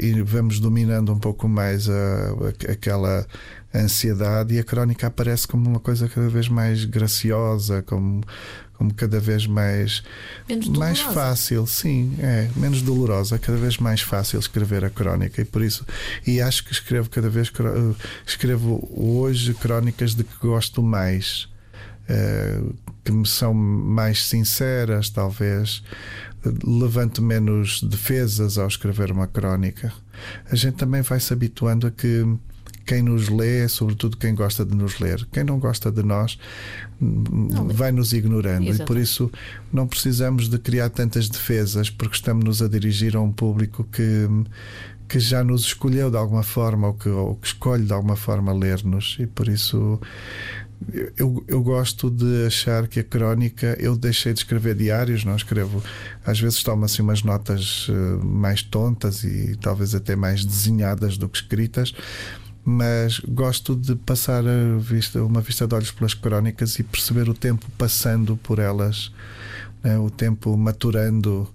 e 0.00 0.20
vamos 0.22 0.58
dominando 0.58 1.12
um 1.12 1.18
pouco 1.18 1.48
mais 1.48 1.88
a, 1.88 1.92
a, 1.92 2.72
aquela 2.72 3.26
ansiedade 3.80 4.54
e 4.54 4.58
a 4.58 4.64
crónica 4.64 5.06
aparece 5.06 5.46
como 5.46 5.68
uma 5.68 5.80
coisa 5.80 6.08
cada 6.08 6.28
vez 6.28 6.48
mais 6.48 6.84
graciosa, 6.84 7.82
como, 7.82 8.22
como 8.74 8.92
cada 8.94 9.20
vez 9.20 9.46
mais 9.46 10.02
mais 10.76 11.00
fácil, 11.00 11.66
sim, 11.66 12.16
é 12.20 12.48
menos 12.56 12.82
dolorosa, 12.82 13.38
cada 13.38 13.58
vez 13.58 13.78
mais 13.78 14.00
fácil 14.00 14.38
escrever 14.38 14.84
a 14.84 14.90
crónica 14.90 15.42
e 15.42 15.44
por 15.44 15.62
isso 15.62 15.84
e 16.26 16.40
acho 16.40 16.64
que 16.64 16.72
escrevo 16.72 17.10
cada 17.10 17.28
vez 17.28 17.52
escrevo 18.26 18.88
hoje 18.94 19.54
crónicas 19.54 20.14
de 20.14 20.24
que 20.24 20.36
gosto 20.40 20.82
mais. 20.82 21.48
uh, 22.08 22.74
que 23.04 23.12
me 23.12 23.26
são 23.26 23.54
mais 23.54 24.24
sinceras, 24.26 25.10
talvez 25.10 25.82
levanto 26.64 27.22
menos 27.22 27.82
defesas 27.82 28.58
ao 28.58 28.68
escrever 28.68 29.10
uma 29.10 29.26
crónica. 29.26 29.92
A 30.50 30.54
gente 30.54 30.76
também 30.76 31.02
vai 31.02 31.20
se 31.20 31.32
habituando 31.32 31.86
a 31.86 31.90
que 31.90 32.24
quem 32.86 33.02
nos 33.02 33.28
lê 33.28 33.68
sobretudo 33.68 34.16
quem 34.16 34.34
gosta 34.34 34.64
de 34.64 34.74
nos 34.74 34.98
ler. 34.98 35.26
Quem 35.32 35.44
não 35.44 35.58
gosta 35.58 35.90
de 35.90 36.02
nós 36.02 36.38
não, 37.00 37.68
vai 37.68 37.92
nos 37.92 38.12
ignorando 38.12 38.72
e 38.72 38.78
por 38.84 38.96
isso 38.96 39.30
não 39.72 39.86
precisamos 39.86 40.48
de 40.48 40.58
criar 40.58 40.88
tantas 40.88 41.28
defesas 41.28 41.90
porque 41.90 42.14
estamos-nos 42.14 42.62
a 42.62 42.68
dirigir 42.68 43.16
a 43.16 43.20
um 43.20 43.32
público 43.32 43.84
que 43.84 44.28
que 45.08 45.20
já 45.20 45.44
nos 45.44 45.62
escolheu 45.62 46.10
de 46.10 46.16
alguma 46.16 46.42
forma 46.42 46.88
ou 46.88 46.94
que, 46.94 47.08
ou 47.08 47.36
que 47.36 47.46
escolhe 47.46 47.84
de 47.84 47.92
alguma 47.92 48.16
forma 48.16 48.52
ler-nos 48.52 49.16
e 49.20 49.26
por 49.26 49.46
isso 49.46 50.00
eu, 51.16 51.44
eu 51.48 51.62
gosto 51.62 52.10
de 52.10 52.46
achar 52.46 52.86
que 52.86 53.00
a 53.00 53.04
crónica 53.04 53.76
eu 53.80 53.96
deixei 53.96 54.32
de 54.32 54.40
escrever 54.40 54.74
diários, 54.74 55.24
não 55.24 55.34
escrevo. 55.34 55.82
Às 56.24 56.38
vezes 56.38 56.62
tomo 56.62 56.84
assim 56.84 57.02
umas 57.02 57.22
notas 57.22 57.88
eh, 57.88 58.24
mais 58.24 58.62
tontas 58.62 59.24
e 59.24 59.56
talvez 59.60 59.94
até 59.94 60.14
mais 60.14 60.44
desenhadas 60.44 61.16
do 61.16 61.28
que 61.28 61.38
escritas, 61.38 61.94
mas 62.68 63.20
gosto 63.20 63.76
de 63.76 63.94
passar 63.94 64.42
vista, 64.80 65.22
uma 65.22 65.40
vista 65.40 65.68
de 65.68 65.74
olhos 65.76 65.92
pelas 65.92 66.14
crónicas 66.14 66.76
e 66.80 66.82
perceber 66.82 67.28
o 67.28 67.34
tempo 67.34 67.64
passando 67.78 68.36
por 68.36 68.58
elas, 68.58 69.12
né? 69.84 69.96
o 69.96 70.10
tempo 70.10 70.56
maturando 70.56 71.48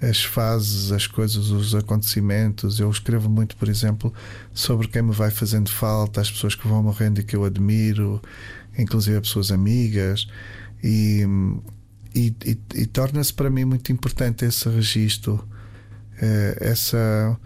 as 0.00 0.22
fases, 0.22 0.92
as 0.92 1.08
coisas, 1.08 1.50
os 1.50 1.74
acontecimentos. 1.74 2.78
Eu 2.78 2.88
escrevo 2.88 3.28
muito, 3.28 3.56
por 3.56 3.68
exemplo, 3.68 4.14
sobre 4.52 4.86
quem 4.86 5.02
me 5.02 5.10
vai 5.10 5.32
fazendo 5.32 5.68
falta, 5.68 6.20
as 6.20 6.30
pessoas 6.30 6.54
que 6.54 6.68
vão 6.68 6.84
morrendo 6.84 7.20
e 7.20 7.24
que 7.24 7.34
eu 7.34 7.44
admiro, 7.44 8.22
inclusive 8.78 9.20
pessoas 9.20 9.50
amigas, 9.50 10.28
e, 10.84 11.26
e, 12.14 12.32
e, 12.44 12.58
e 12.76 12.86
torna-se 12.86 13.34
para 13.34 13.50
mim 13.50 13.64
muito 13.64 13.90
importante 13.90 14.44
esse 14.44 14.68
registro, 14.68 15.44
eh, 16.22 16.58
essa 16.60 17.36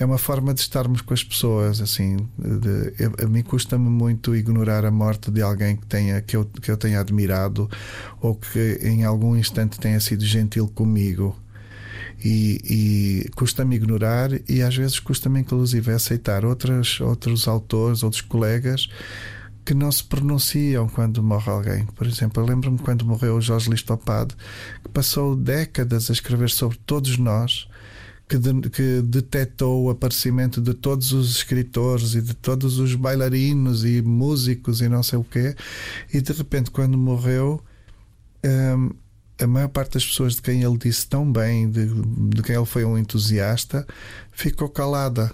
é 0.00 0.04
uma 0.06 0.16
forma 0.16 0.54
de 0.54 0.60
estarmos 0.60 1.02
com 1.02 1.12
as 1.12 1.22
pessoas 1.22 1.80
assim 1.80 2.16
de, 2.38 3.22
a 3.22 3.28
mim 3.28 3.42
custa-me 3.42 3.90
muito 3.90 4.34
ignorar 4.34 4.86
a 4.86 4.90
morte 4.90 5.30
de 5.30 5.42
alguém 5.42 5.76
que 5.76 5.86
tenha 5.86 6.22
que 6.22 6.36
eu, 6.36 6.46
que 6.46 6.70
eu 6.70 6.76
tenha 6.78 6.98
admirado 6.98 7.68
ou 8.18 8.34
que 8.34 8.78
em 8.82 9.04
algum 9.04 9.36
instante 9.36 9.78
tenha 9.78 10.00
sido 10.00 10.24
gentil 10.24 10.66
comigo 10.68 11.36
e, 12.24 12.60
e 12.64 13.30
custa-me 13.36 13.76
ignorar 13.76 14.30
e 14.48 14.62
às 14.62 14.74
vezes 14.74 14.98
custa-me 14.98 15.40
inclusive 15.40 15.92
aceitar 15.92 16.46
outras, 16.46 16.98
outros 17.00 17.46
autores, 17.46 18.02
outros 18.02 18.22
colegas 18.22 18.88
que 19.66 19.74
não 19.74 19.92
se 19.92 20.02
pronunciam 20.02 20.88
quando 20.88 21.22
morre 21.22 21.50
alguém. 21.50 21.86
Por 21.94 22.06
exemplo, 22.06 22.42
eu 22.42 22.46
lembro-me 22.46 22.78
quando 22.78 23.04
morreu 23.04 23.36
o 23.36 23.40
Jorge 23.40 23.70
Listopade, 23.70 24.34
que 24.82 24.88
passou 24.88 25.36
décadas 25.36 26.08
a 26.08 26.12
escrever 26.14 26.48
sobre 26.50 26.78
todos 26.78 27.18
nós, 27.18 27.68
que, 28.30 28.38
de, 28.38 28.70
que 28.70 29.02
detectou 29.02 29.82
o 29.82 29.90
aparecimento 29.90 30.60
de 30.60 30.72
todos 30.72 31.10
os 31.12 31.32
escritores 31.32 32.14
e 32.14 32.22
de 32.22 32.32
todos 32.32 32.78
os 32.78 32.94
bailarinos 32.94 33.84
e 33.84 34.00
músicos 34.00 34.80
e 34.80 34.88
não 34.88 35.02
sei 35.02 35.18
o 35.18 35.24
quê, 35.24 35.56
e 36.14 36.20
de 36.20 36.32
repente, 36.32 36.70
quando 36.70 36.96
morreu. 36.96 37.60
Hum, 38.44 38.90
a 39.42 39.46
maior 39.46 39.68
parte 39.68 39.94
das 39.94 40.04
pessoas 40.04 40.34
de 40.34 40.42
quem 40.42 40.62
ele 40.62 40.76
disse 40.76 41.06
tão 41.06 41.30
bem, 41.30 41.70
de, 41.70 41.86
de 41.86 42.42
quem 42.42 42.54
ele 42.54 42.66
foi 42.66 42.84
um 42.84 42.98
entusiasta, 42.98 43.86
ficou 44.30 44.68
calada. 44.68 45.32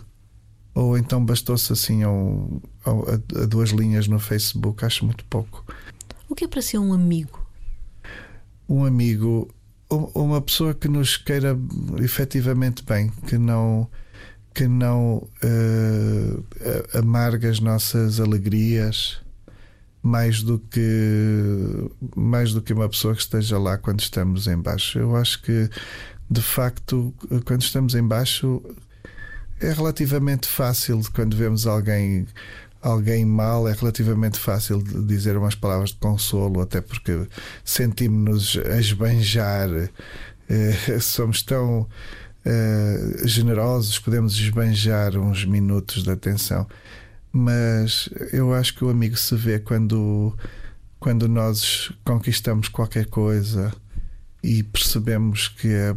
Ou 0.73 0.97
então 0.97 1.25
bastou-se 1.25 1.73
assim 1.73 2.05
a, 2.05 2.09
a, 2.09 3.43
a, 3.43 3.47
duas 3.47 3.71
linhas 3.71 4.07
no 4.07 4.21
Facebook, 4.21 4.85
acho 4.85 5.05
muito 5.05 5.25
pouco. 5.25 5.65
O 6.29 6.37
que 6.37 6.45
é 6.45 6.49
para 6.49 6.63
ser 6.63 6.79
um 6.79 6.93
amigo? 6.93 7.45
Um 8.69 8.85
amigo, 8.85 9.49
uma 9.91 10.41
pessoa 10.41 10.75
que 10.75 10.89
nos 10.89 11.17
queira 11.17 11.57
efetivamente 12.03 12.83
bem, 12.85 13.11
que 13.27 13.39
não 13.39 13.89
que 14.53 14.67
não 14.67 15.17
uh, 15.45 16.99
amarga 16.99 17.51
as 17.51 17.61
nossas 17.61 18.19
alegrias, 18.21 19.21
mais 20.03 20.43
do 20.43 20.59
que 20.59 21.91
mais 22.17 22.53
do 22.53 22.63
que 22.63 22.73
uma 22.73 22.89
pessoa 22.89 23.15
que 23.15 23.21
esteja 23.21 23.59
lá 23.59 23.77
quando 23.77 24.01
estamos 24.01 24.47
em 24.47 24.57
baixo. 24.57 24.99
Eu 24.99 25.15
acho 25.17 25.43
que 25.43 25.69
de 26.31 26.41
facto 26.41 27.15
quando 27.45 27.63
estamos 27.63 27.95
em 27.95 28.03
baixo 28.03 28.63
é 29.61 29.73
relativamente 29.73 30.49
fácil 30.49 31.01
quando 31.15 31.37
vemos 31.37 31.67
alguém 31.67 32.27
alguém 32.87 33.25
mal 33.25 33.69
é 33.69 33.73
relativamente 33.73 34.39
fácil 34.39 34.83
dizer 34.83 35.37
umas 35.37 35.55
palavras 35.55 35.91
de 35.91 35.97
consolo 35.97 36.61
até 36.61 36.81
porque 36.81 37.27
sentimos-nos 37.65 38.57
a 38.65 38.79
esbanjar 38.79 39.69
eh, 40.49 40.99
somos 41.01 41.43
tão 41.43 41.89
eh, 42.45 43.23
generosos 43.25 43.99
podemos 43.99 44.35
esbanjar 44.39 45.17
uns 45.17 45.45
minutos 45.45 46.05
de 46.05 46.11
atenção. 46.11 46.67
Mas 47.33 48.09
eu 48.33 48.55
acho 48.55 48.75
que 48.75 48.85
o 48.85 48.89
amigo 48.89 49.17
se 49.17 49.35
vê 49.35 49.59
quando, 49.59 50.33
quando 50.99 51.29
nós 51.29 51.93
conquistamos 52.05 52.69
qualquer 52.69 53.07
coisa 53.07 53.75
e 54.43 54.63
percebemos 54.63 55.49
que 55.49 55.69
a, 55.75 55.91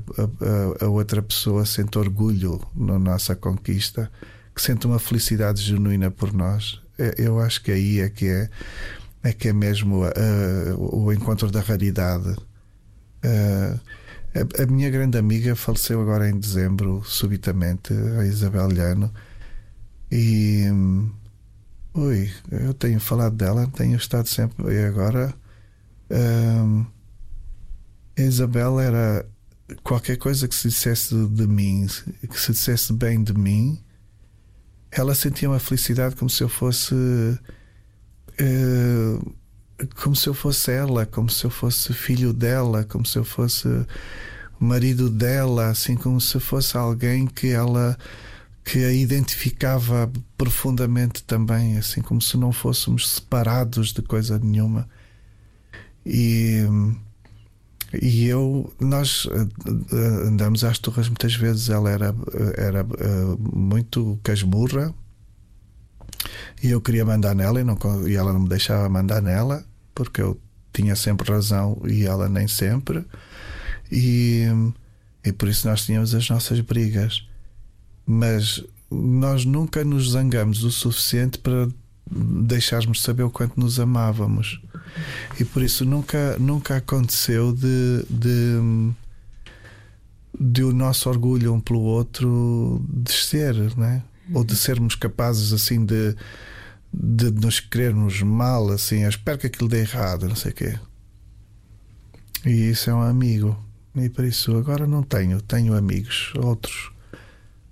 a, 0.81 0.85
a, 0.85 0.89
outra 0.89 1.21
pessoa 1.21 1.65
sente 1.65 1.99
orgulho 1.99 2.59
na 2.75 2.97
nossa 2.97 3.35
conquista, 3.35 4.11
que 4.53 4.61
sente 4.61 4.87
uma 4.87 4.99
felicidade 4.99 5.61
genuína 5.61 6.11
por 6.11 6.33
nós. 6.33 6.81
É, 6.97 7.15
eu 7.17 7.39
acho 7.39 7.63
que 7.63 7.71
aí 7.71 7.99
é 7.99 8.09
que 8.09 8.27
é, 8.27 8.49
é 9.23 9.33
que 9.33 9.49
é 9.49 9.53
mesmo 9.53 10.03
o 10.77 11.11
encontro 11.13 11.49
da 11.49 11.61
raridade. 11.61 12.35
a, 13.23 14.63
a, 14.63 14.65
minha 14.67 14.89
grande 14.89 15.17
amiga 15.17 15.55
faleceu 15.55 16.01
agora 16.01 16.29
em 16.29 16.39
dezembro, 16.39 17.03
subitamente, 17.05 17.93
a 18.19 18.25
Isabel 18.25 18.69
Llano, 18.69 19.13
e 20.11 20.65
Ui, 21.93 22.31
eu 22.51 22.73
tenho 22.73 22.99
falado 22.99 23.35
dela, 23.35 23.67
tenho 23.75 23.97
estado 23.97 24.27
sempre. 24.27 24.73
E 24.73 24.85
agora. 24.85 25.33
Um, 26.09 26.85
a 28.17 28.21
Isabel 28.21 28.79
era 28.79 29.25
qualquer 29.83 30.17
coisa 30.17 30.47
que 30.47 30.55
se 30.55 30.69
dissesse 30.69 31.15
de 31.27 31.47
mim, 31.47 31.87
que 32.29 32.39
se 32.39 32.51
dissesse 32.51 32.93
bem 32.93 33.23
de 33.23 33.33
mim, 33.33 33.79
ela 34.91 35.13
sentia 35.15 35.49
uma 35.49 35.59
felicidade 35.59 36.15
como 36.15 36.29
se 36.29 36.43
eu 36.43 36.49
fosse. 36.49 36.93
Uh, 38.41 39.35
como 39.95 40.15
se 40.15 40.27
eu 40.27 40.33
fosse 40.33 40.71
ela, 40.71 41.05
como 41.05 41.29
se 41.29 41.45
eu 41.45 41.49
fosse 41.49 41.93
filho 41.93 42.33
dela, 42.33 42.83
como 42.83 43.05
se 43.05 43.17
eu 43.17 43.23
fosse 43.23 43.67
marido 44.59 45.09
dela, 45.09 45.69
assim 45.69 45.95
como 45.95 46.19
se 46.19 46.39
fosse 46.39 46.75
alguém 46.75 47.25
que 47.25 47.47
ela 47.47 47.97
que 48.63 48.83
a 48.83 48.93
identificava 48.93 50.11
profundamente 50.37 51.23
também, 51.23 51.77
assim 51.77 52.01
como 52.01 52.21
se 52.21 52.37
não 52.37 52.51
fôssemos 52.51 53.09
separados 53.09 53.91
de 53.91 54.01
coisa 54.03 54.37
nenhuma. 54.37 54.87
E, 56.05 56.63
e 57.93 58.25
eu, 58.27 58.71
nós 58.79 59.27
eh, 59.31 59.47
eh, 59.91 60.27
andamos 60.27 60.63
às 60.63 60.77
torres 60.77 61.07
muitas 61.07 61.35
vezes. 61.35 61.69
Ela 61.69 61.89
era, 61.89 62.15
era 62.55 62.81
eh, 62.81 63.37
muito 63.39 64.19
casmurra 64.23 64.93
e 66.61 66.69
eu 66.69 66.81
queria 66.81 67.05
mandar 67.05 67.33
nela 67.33 67.59
e, 67.59 67.63
não, 67.63 67.77
e 68.07 68.15
ela 68.15 68.33
não 68.33 68.41
me 68.41 68.49
deixava 68.49 68.87
mandar 68.89 69.21
nela 69.21 69.65
porque 69.95 70.21
eu 70.21 70.39
tinha 70.71 70.95
sempre 70.95 71.31
razão 71.31 71.81
e 71.85 72.05
ela 72.05 72.29
nem 72.29 72.47
sempre. 72.47 73.05
E, 73.91 74.45
e 75.25 75.31
por 75.31 75.49
isso 75.49 75.67
nós 75.67 75.85
tínhamos 75.85 76.13
as 76.13 76.29
nossas 76.29 76.59
brigas 76.59 77.27
mas 78.09 78.63
nós 78.89 79.45
nunca 79.45 79.83
nos 79.83 80.11
zangamos 80.11 80.63
o 80.63 80.71
suficiente 80.71 81.37
para 81.37 81.67
deixarmos 82.09 83.03
saber 83.03 83.21
o 83.21 83.29
quanto 83.29 83.59
nos 83.59 83.79
amávamos. 83.79 84.59
E 85.39 85.45
por 85.45 85.61
isso 85.61 85.85
nunca, 85.85 86.37
nunca 86.39 86.77
aconteceu 86.77 87.53
de, 87.53 88.05
de, 88.09 88.93
de 90.39 90.63
o 90.63 90.73
nosso 90.73 91.09
orgulho 91.09 91.53
um 91.53 91.59
pelo 91.59 91.81
outro 91.81 92.83
descer, 92.89 93.55
né? 93.77 94.03
ou 94.33 94.43
de 94.43 94.55
sermos 94.55 94.95
capazes 94.95 95.53
assim 95.53 95.83
de, 95.83 96.15
de 96.93 97.31
nos 97.31 97.59
querermos 97.59 98.21
mal, 98.21 98.69
assim, 98.69 99.03
eu 99.03 99.09
espero 99.09 99.37
que 99.37 99.47
aquilo 99.47 99.69
dê 99.69 99.81
errado, 99.81 100.27
não 100.27 100.35
sei 100.35 100.51
o 100.51 100.55
quê. 100.55 100.79
E 102.45 102.69
isso 102.69 102.89
é 102.89 102.93
um 102.93 103.01
amigo. 103.01 103.57
E 103.95 104.07
por 104.09 104.23
isso 104.23 104.55
agora 104.55 104.87
não 104.87 105.03
tenho, 105.03 105.41
tenho 105.41 105.75
amigos, 105.75 106.31
outros 106.37 106.91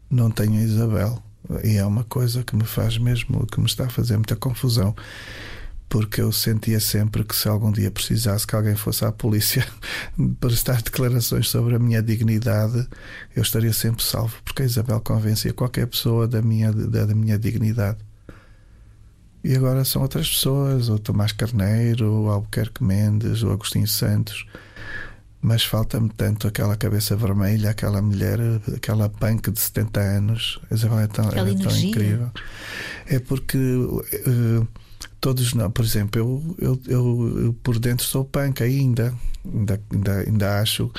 não 0.10 0.30
tenho 0.30 0.56
Isabel. 0.56 1.22
E 1.64 1.78
é 1.78 1.86
uma 1.86 2.04
coisa 2.04 2.44
que 2.44 2.56
me 2.56 2.66
faz 2.66 2.98
mesmo, 2.98 3.46
que 3.46 3.60
me 3.60 3.68
está 3.68 3.86
a 3.86 3.90
fazer 3.90 4.18
muita 4.18 4.36
confusão. 4.36 4.96
Porque 5.90 6.20
eu 6.22 6.32
sentia 6.34 6.80
sempre 6.80 7.24
que 7.24 7.36
se 7.36 7.48
algum 7.48 7.72
dia 7.72 7.90
precisasse 7.90 8.46
que 8.46 8.56
alguém 8.56 8.76
fosse 8.76 9.06
à 9.06 9.12
polícia 9.12 9.66
prestar 10.40 10.82
declarações 10.82 11.48
sobre 11.48 11.76
a 11.76 11.80
minha 11.80 12.02
dignidade, 12.02 12.88
eu 13.36 13.42
estaria 13.42 13.72
sempre 13.72 14.04
salvo, 14.04 14.36
porque 14.44 14.64
a 14.64 14.66
Isabel 14.66 15.00
convencia 15.00 15.54
qualquer 15.54 15.88
pessoa 15.88 16.28
da 16.28 16.42
minha, 16.42 16.74
da, 16.74 17.06
da 17.06 17.16
minha 17.16 17.40
dignidade. 17.40 18.00
E 19.44 19.56
agora 19.56 19.86
são 19.86 20.02
outras 20.02 20.30
pessoas, 20.30 20.90
o 20.90 21.00
Tomás 21.00 21.32
Carneiro, 21.32 22.24
o 22.24 22.30
Albuquerque 22.30 22.84
Mendes, 22.84 23.44
o 23.44 23.52
Agostinho 23.52 23.88
Santos. 23.88 24.46
Mas 25.42 25.64
falta-me 25.64 26.10
tanto 26.10 26.50
aquela 26.50 26.76
cabeça 26.76 27.16
vermelha, 27.16 27.70
aquela 27.70 28.02
mulher, 28.02 28.40
aquela 28.76 29.08
punk 29.08 29.50
de 29.50 29.60
70 29.60 30.00
anos. 30.02 30.60
A 30.70 30.74
Isabel 30.74 31.00
é 31.00 31.08
tão, 31.08 31.30
é 31.30 31.56
tão 31.56 31.78
incrível. 31.78 32.30
É 33.06 33.20
porque 33.20 33.58
eh, 33.58 34.68
todos 35.20 35.54
não, 35.54 35.70
por 35.72 35.84
exemplo, 35.84 36.20
eu, 36.20 36.56
eu, 36.60 36.82
eu, 36.88 37.44
eu 37.46 37.54
por 37.64 37.80
dentro 37.80 38.06
sou 38.06 38.24
punk 38.26 38.62
ainda. 38.64 39.14
Ainda, 39.46 39.82
ainda, 39.94 40.20
ainda 40.20 40.60
acho 40.62 40.92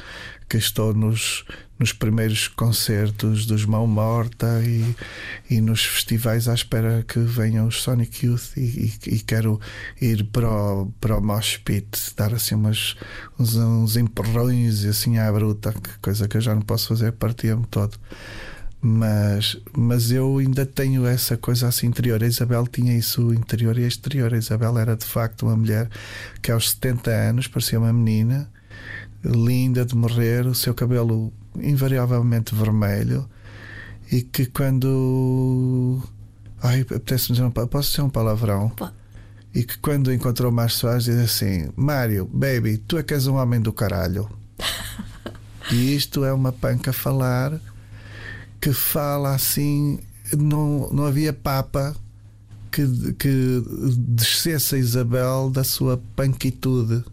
que 0.49 0.57
estou 0.57 0.95
nos, 0.95 1.45
nos 1.79 1.93
primeiros 1.93 2.49
concertos 2.49 3.45
dos 3.45 3.67
Mão 3.67 3.87
Morta 3.87 4.63
e, 4.65 4.95
e 5.51 5.61
nos 5.61 5.85
festivais 5.85 6.49
à 6.49 6.55
espera 6.55 7.05
que 7.07 7.19
venham 7.19 7.67
os 7.67 7.83
Sonic 7.83 8.25
Youth 8.25 8.57
e, 8.57 8.61
e- 9.07 9.15
e 9.17 9.21
quero 9.21 9.61
ir 10.01 10.25
para 10.25 10.49
o, 10.51 10.87
para 10.99 11.19
o 11.19 11.23
Mosh 11.23 11.59
Pit, 11.59 11.87
dar 12.17 12.33
assim 12.33 12.55
umas, 12.55 12.97
uns, 13.39 13.55
uns 13.57 13.97
empurrões 13.99 14.83
e 14.85 14.89
assim 14.89 15.19
à 15.19 15.31
bruta, 15.31 15.75
coisa 16.01 16.27
que 16.27 16.39
eu 16.39 16.41
já 16.41 16.55
não 16.55 16.63
posso 16.63 16.89
fazer, 16.89 17.13
partia-me 17.13 17.67
todo. 17.67 17.99
Mas, 18.81 19.57
mas 19.77 20.13
eu 20.13 20.39
ainda 20.39 20.65
tenho 20.65 21.05
essa 21.05 21.37
coisa 21.37 21.67
assim 21.67 21.89
interior. 21.89 22.23
A 22.23 22.27
Isabel 22.27 22.67
tinha 22.67 22.97
isso 22.97 23.35
interior 23.35 23.77
e 23.77 23.87
exterior. 23.87 24.33
A 24.33 24.39
Isabel 24.39 24.79
era 24.79 24.97
de 24.97 25.05
facto 25.05 25.47
uma 25.47 25.57
mulher 25.57 25.89
que 26.41 26.53
aos 26.53 26.71
70 26.71 27.11
anos 27.11 27.49
parecia 27.49 27.79
uma 27.79 27.93
menina 27.93 28.49
linda 29.25 29.85
de 29.85 29.97
morrer, 29.97 30.47
o 30.47 30.55
seu 30.55 30.75
cabelo 30.75 31.33
invariavelmente 31.61 32.55
vermelho 32.55 33.29
e 34.11 34.23
que 34.23 34.47
quando 34.47 36.01
ai, 36.63 36.81
apetece-me 36.83 37.37
dizer 37.37 37.45
um, 37.45 37.51
posso 37.51 37.91
dizer 37.91 38.03
um 38.03 38.11
palavrão 38.11 38.71
Pode. 38.71 38.93
e 39.55 39.65
que 39.65 39.77
quando 39.79 40.13
encontrou 40.13 40.53
Mário 40.53 40.73
Soares 40.73 41.05
diz 41.05 41.17
assim 41.17 41.69
Mário, 41.77 42.27
baby, 42.33 42.79
tu 42.79 42.97
é 42.97 43.03
que 43.03 43.15
és 43.15 43.27
um 43.27 43.37
homem 43.37 43.61
do 43.61 43.73
caralho 43.73 44.29
e 45.73 45.95
isto 45.95 46.25
é 46.25 46.33
uma 46.33 46.53
panca 46.53 46.93
falar 46.93 47.61
que 48.61 48.73
fala 48.73 49.35
assim 49.35 49.99
não, 50.37 50.91
não 50.93 51.07
havia 51.07 51.33
papa 51.33 51.95
que, 52.71 53.13
que 53.15 53.63
descesse 53.97 54.75
a 54.75 54.79
Isabel 54.79 55.51
da 55.51 55.65
sua 55.65 56.01
panquitude 56.15 57.05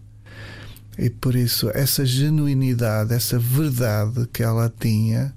e 0.97 1.09
por 1.09 1.35
isso, 1.35 1.69
essa 1.73 2.05
genuinidade, 2.05 3.13
essa 3.13 3.37
verdade 3.37 4.27
que 4.31 4.41
ela 4.41 4.73
tinha, 4.79 5.33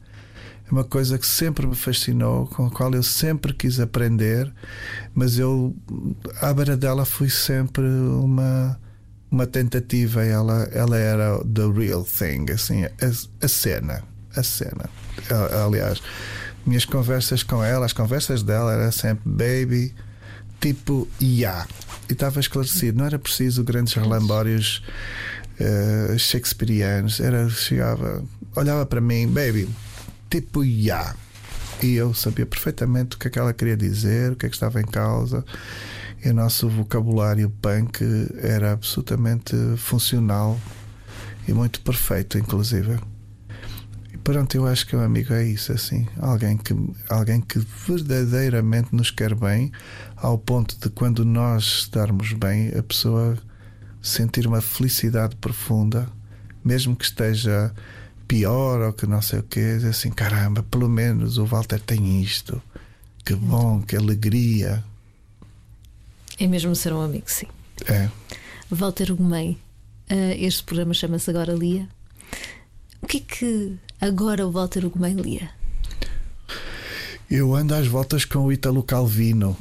é 0.66 0.70
uma 0.70 0.84
coisa 0.84 1.18
que 1.18 1.26
sempre 1.26 1.66
me 1.66 1.74
fascinou, 1.74 2.46
com 2.46 2.66
a 2.66 2.70
qual 2.70 2.92
eu 2.92 3.02
sempre 3.02 3.52
quis 3.52 3.80
aprender, 3.80 4.52
mas 5.14 5.38
eu, 5.38 5.74
à 6.40 6.52
beira 6.52 6.76
dela, 6.76 7.04
fui 7.04 7.28
sempre 7.28 7.84
uma, 7.84 8.78
uma 9.30 9.46
tentativa. 9.46 10.24
Ela, 10.24 10.68
ela 10.72 10.96
era 10.96 11.42
the 11.44 11.66
real 11.74 12.04
thing, 12.04 12.52
assim, 12.52 12.84
a, 12.84 12.90
a 13.44 13.48
cena. 13.48 14.04
A 14.36 14.42
cena. 14.42 14.88
A- 15.30 15.64
Aliás, 15.64 16.00
minhas 16.66 16.84
conversas 16.84 17.42
com 17.42 17.62
ela, 17.62 17.86
as 17.86 17.92
conversas 17.92 18.42
dela, 18.42 18.72
era 18.72 18.92
sempre 18.92 19.22
baby, 19.26 19.94
tipo, 20.60 21.08
yeah. 21.20 21.66
E 22.08 22.12
estava 22.12 22.40
esclarecido, 22.40 22.98
não 22.98 23.06
era 23.06 23.18
preciso 23.18 23.62
grandes 23.64 23.92
relambórios 23.94 24.82
eh, 25.60 26.14
shakespearianos. 26.18 27.20
Era, 27.20 27.48
chegava, 27.50 28.22
olhava 28.56 28.86
para 28.86 29.00
mim, 29.00 29.26
baby, 29.28 29.68
tipo, 30.30 30.64
yeah. 30.64 31.14
E 31.82 31.94
eu 31.94 32.12
sabia 32.12 32.44
perfeitamente 32.46 33.14
o 33.16 33.18
que 33.18 33.28
é 33.28 33.30
que 33.30 33.38
ela 33.38 33.52
queria 33.52 33.76
dizer, 33.76 34.32
o 34.32 34.36
que 34.36 34.46
é 34.46 34.48
que 34.48 34.54
estava 34.56 34.80
em 34.80 34.84
causa. 34.86 35.44
E 36.24 36.28
o 36.30 36.34
nosso 36.34 36.68
vocabulário 36.68 37.48
punk 37.62 38.00
era 38.42 38.72
absolutamente 38.72 39.54
funcional 39.76 40.58
e 41.46 41.52
muito 41.52 41.80
perfeito, 41.80 42.36
inclusive. 42.36 42.98
Pronto, 44.29 44.55
eu 44.55 44.66
acho 44.66 44.87
que 44.87 44.95
um 44.95 45.01
amigo 45.01 45.33
é 45.33 45.43
isso, 45.43 45.72
assim. 45.72 46.07
Alguém 46.18 46.59
que, 46.59 46.74
alguém 47.09 47.41
que 47.41 47.59
verdadeiramente 47.87 48.95
nos 48.95 49.11
quer 49.11 49.35
bem, 49.35 49.72
ao 50.14 50.37
ponto 50.37 50.79
de 50.79 50.91
quando 50.91 51.24
nós 51.24 51.64
estarmos 51.64 52.35
bem, 52.35 52.68
a 52.76 52.83
pessoa 52.83 53.39
sentir 54.03 54.47
uma 54.47 54.61
felicidade 54.61 55.35
profunda, 55.37 56.11
mesmo 56.62 56.95
que 56.95 57.07
esteja 57.07 57.72
pior 58.29 58.83
ou 58.83 58.93
que 58.93 59.07
não 59.07 59.22
sei 59.22 59.39
o 59.39 59.43
quê, 59.45 59.79
assim: 59.89 60.11
caramba, 60.11 60.62
pelo 60.62 60.91
menos 60.91 61.39
o 61.39 61.47
Walter 61.47 61.81
tem 61.81 62.20
isto. 62.20 62.61
Que 63.24 63.35
bom, 63.35 63.81
que 63.81 63.97
alegria. 63.97 64.85
É 66.39 66.47
mesmo 66.47 66.76
ser 66.76 66.93
um 66.93 67.01
amigo, 67.01 67.31
sim. 67.31 67.47
É. 67.87 68.11
Walter 68.70 69.14
Gomei, 69.14 69.57
eh, 70.07 70.37
este 70.39 70.64
programa 70.64 70.93
chama-se 70.93 71.31
Agora 71.31 71.55
Lia. 71.55 71.89
O 73.01 73.07
que 73.07 73.16
é 73.16 73.20
que 73.20 73.79
agora 74.01 74.46
o 74.46 74.51
Walter 74.51 74.88
Gomei 74.88 75.12
lia? 75.12 75.51
Eu 77.30 77.55
ando 77.55 77.74
às 77.74 77.86
voltas 77.86 78.24
com 78.24 78.40
o 78.40 78.53
Italo 78.53 78.82
Calvino, 78.82 79.57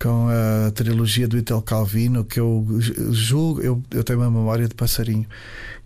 com 0.00 0.28
a 0.28 0.70
trilogia 0.70 1.28
do 1.28 1.36
Italo 1.36 1.60
Calvino, 1.62 2.24
que 2.24 2.40
eu 2.40 2.66
julgo, 3.10 3.60
eu, 3.60 3.82
eu 3.90 4.02
tenho 4.02 4.18
uma 4.18 4.30
memória 4.30 4.66
de 4.66 4.74
passarinho 4.74 5.26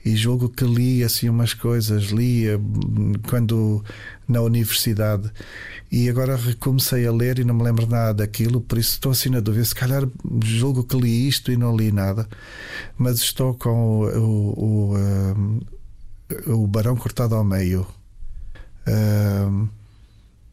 e 0.06 0.14
julgo 0.14 0.48
que 0.48 0.64
li 0.64 1.02
assim 1.02 1.28
umas 1.28 1.52
coisas, 1.52 2.04
lia 2.04 2.56
hum, 2.56 3.14
quando 3.28 3.84
na 4.28 4.40
universidade 4.40 5.28
e 5.90 6.08
agora 6.08 6.36
recomecei 6.36 7.04
a 7.06 7.12
ler 7.12 7.40
e 7.40 7.44
não 7.44 7.54
me 7.54 7.64
lembro 7.64 7.88
nada 7.88 8.14
daquilo, 8.14 8.60
por 8.60 8.78
isso 8.78 8.92
estou 8.92 9.10
assim 9.10 9.30
na 9.30 9.40
dúvida. 9.40 9.64
Se 9.64 9.74
calhar 9.74 10.08
julgo 10.44 10.84
que 10.84 10.96
li 10.96 11.26
isto 11.26 11.50
e 11.50 11.56
não 11.56 11.76
li 11.76 11.90
nada, 11.90 12.28
mas 12.96 13.18
estou 13.18 13.54
com 13.54 14.00
o, 14.00 14.94
o, 14.94 14.94
o, 16.46 16.66
Barão 16.66 16.96
Cortado 16.96 17.34
ao 17.34 17.44
Meio. 17.44 17.86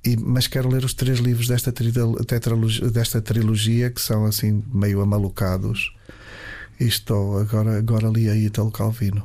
E- 0.06 0.18
mas 0.18 0.48
quero 0.48 0.70
ler 0.70 0.84
os 0.84 0.94
três 0.94 1.20
livros 1.20 1.48
desta, 1.48 1.72
tetralogia, 1.72 2.90
desta 2.90 3.22
trilogia 3.22 3.90
que 3.90 4.02
são 4.02 4.26
assim 4.26 4.64
meio 4.74 5.02
amalucados. 5.02 5.94
E 6.80 6.86
estou 6.86 7.38
agora, 7.40 7.78
agora 7.78 8.08
li 8.10 8.30
a 8.30 8.36
Italo 8.36 8.72
Calvino. 8.72 9.24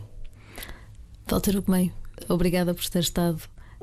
Walter 1.28 1.60
Gomei, 1.60 1.92
obrigada 2.28 2.72
por 2.74 2.88
ter 2.88 3.00
estado 3.00 3.42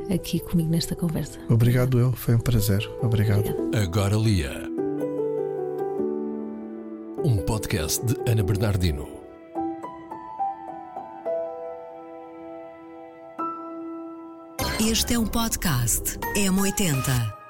aqui 0.10 0.40
comigo 0.40 0.70
nesta 0.70 0.96
conversa. 0.96 1.38
Obrigado, 1.50 2.00
eu, 2.00 2.14
foi 2.14 2.36
um 2.36 2.40
prazer. 2.40 2.88
Obrigado. 3.02 3.54
Agora 3.76 4.16
Lia. 4.16 4.70
Um 7.24 7.38
podcast 7.38 8.06
de 8.06 8.16
Ana 8.30 8.44
Bernardino. 8.44 9.25
Este 14.88 15.16
é 15.16 15.20
um 15.20 15.26
podcast 15.26 16.20
M80. 16.38 17.45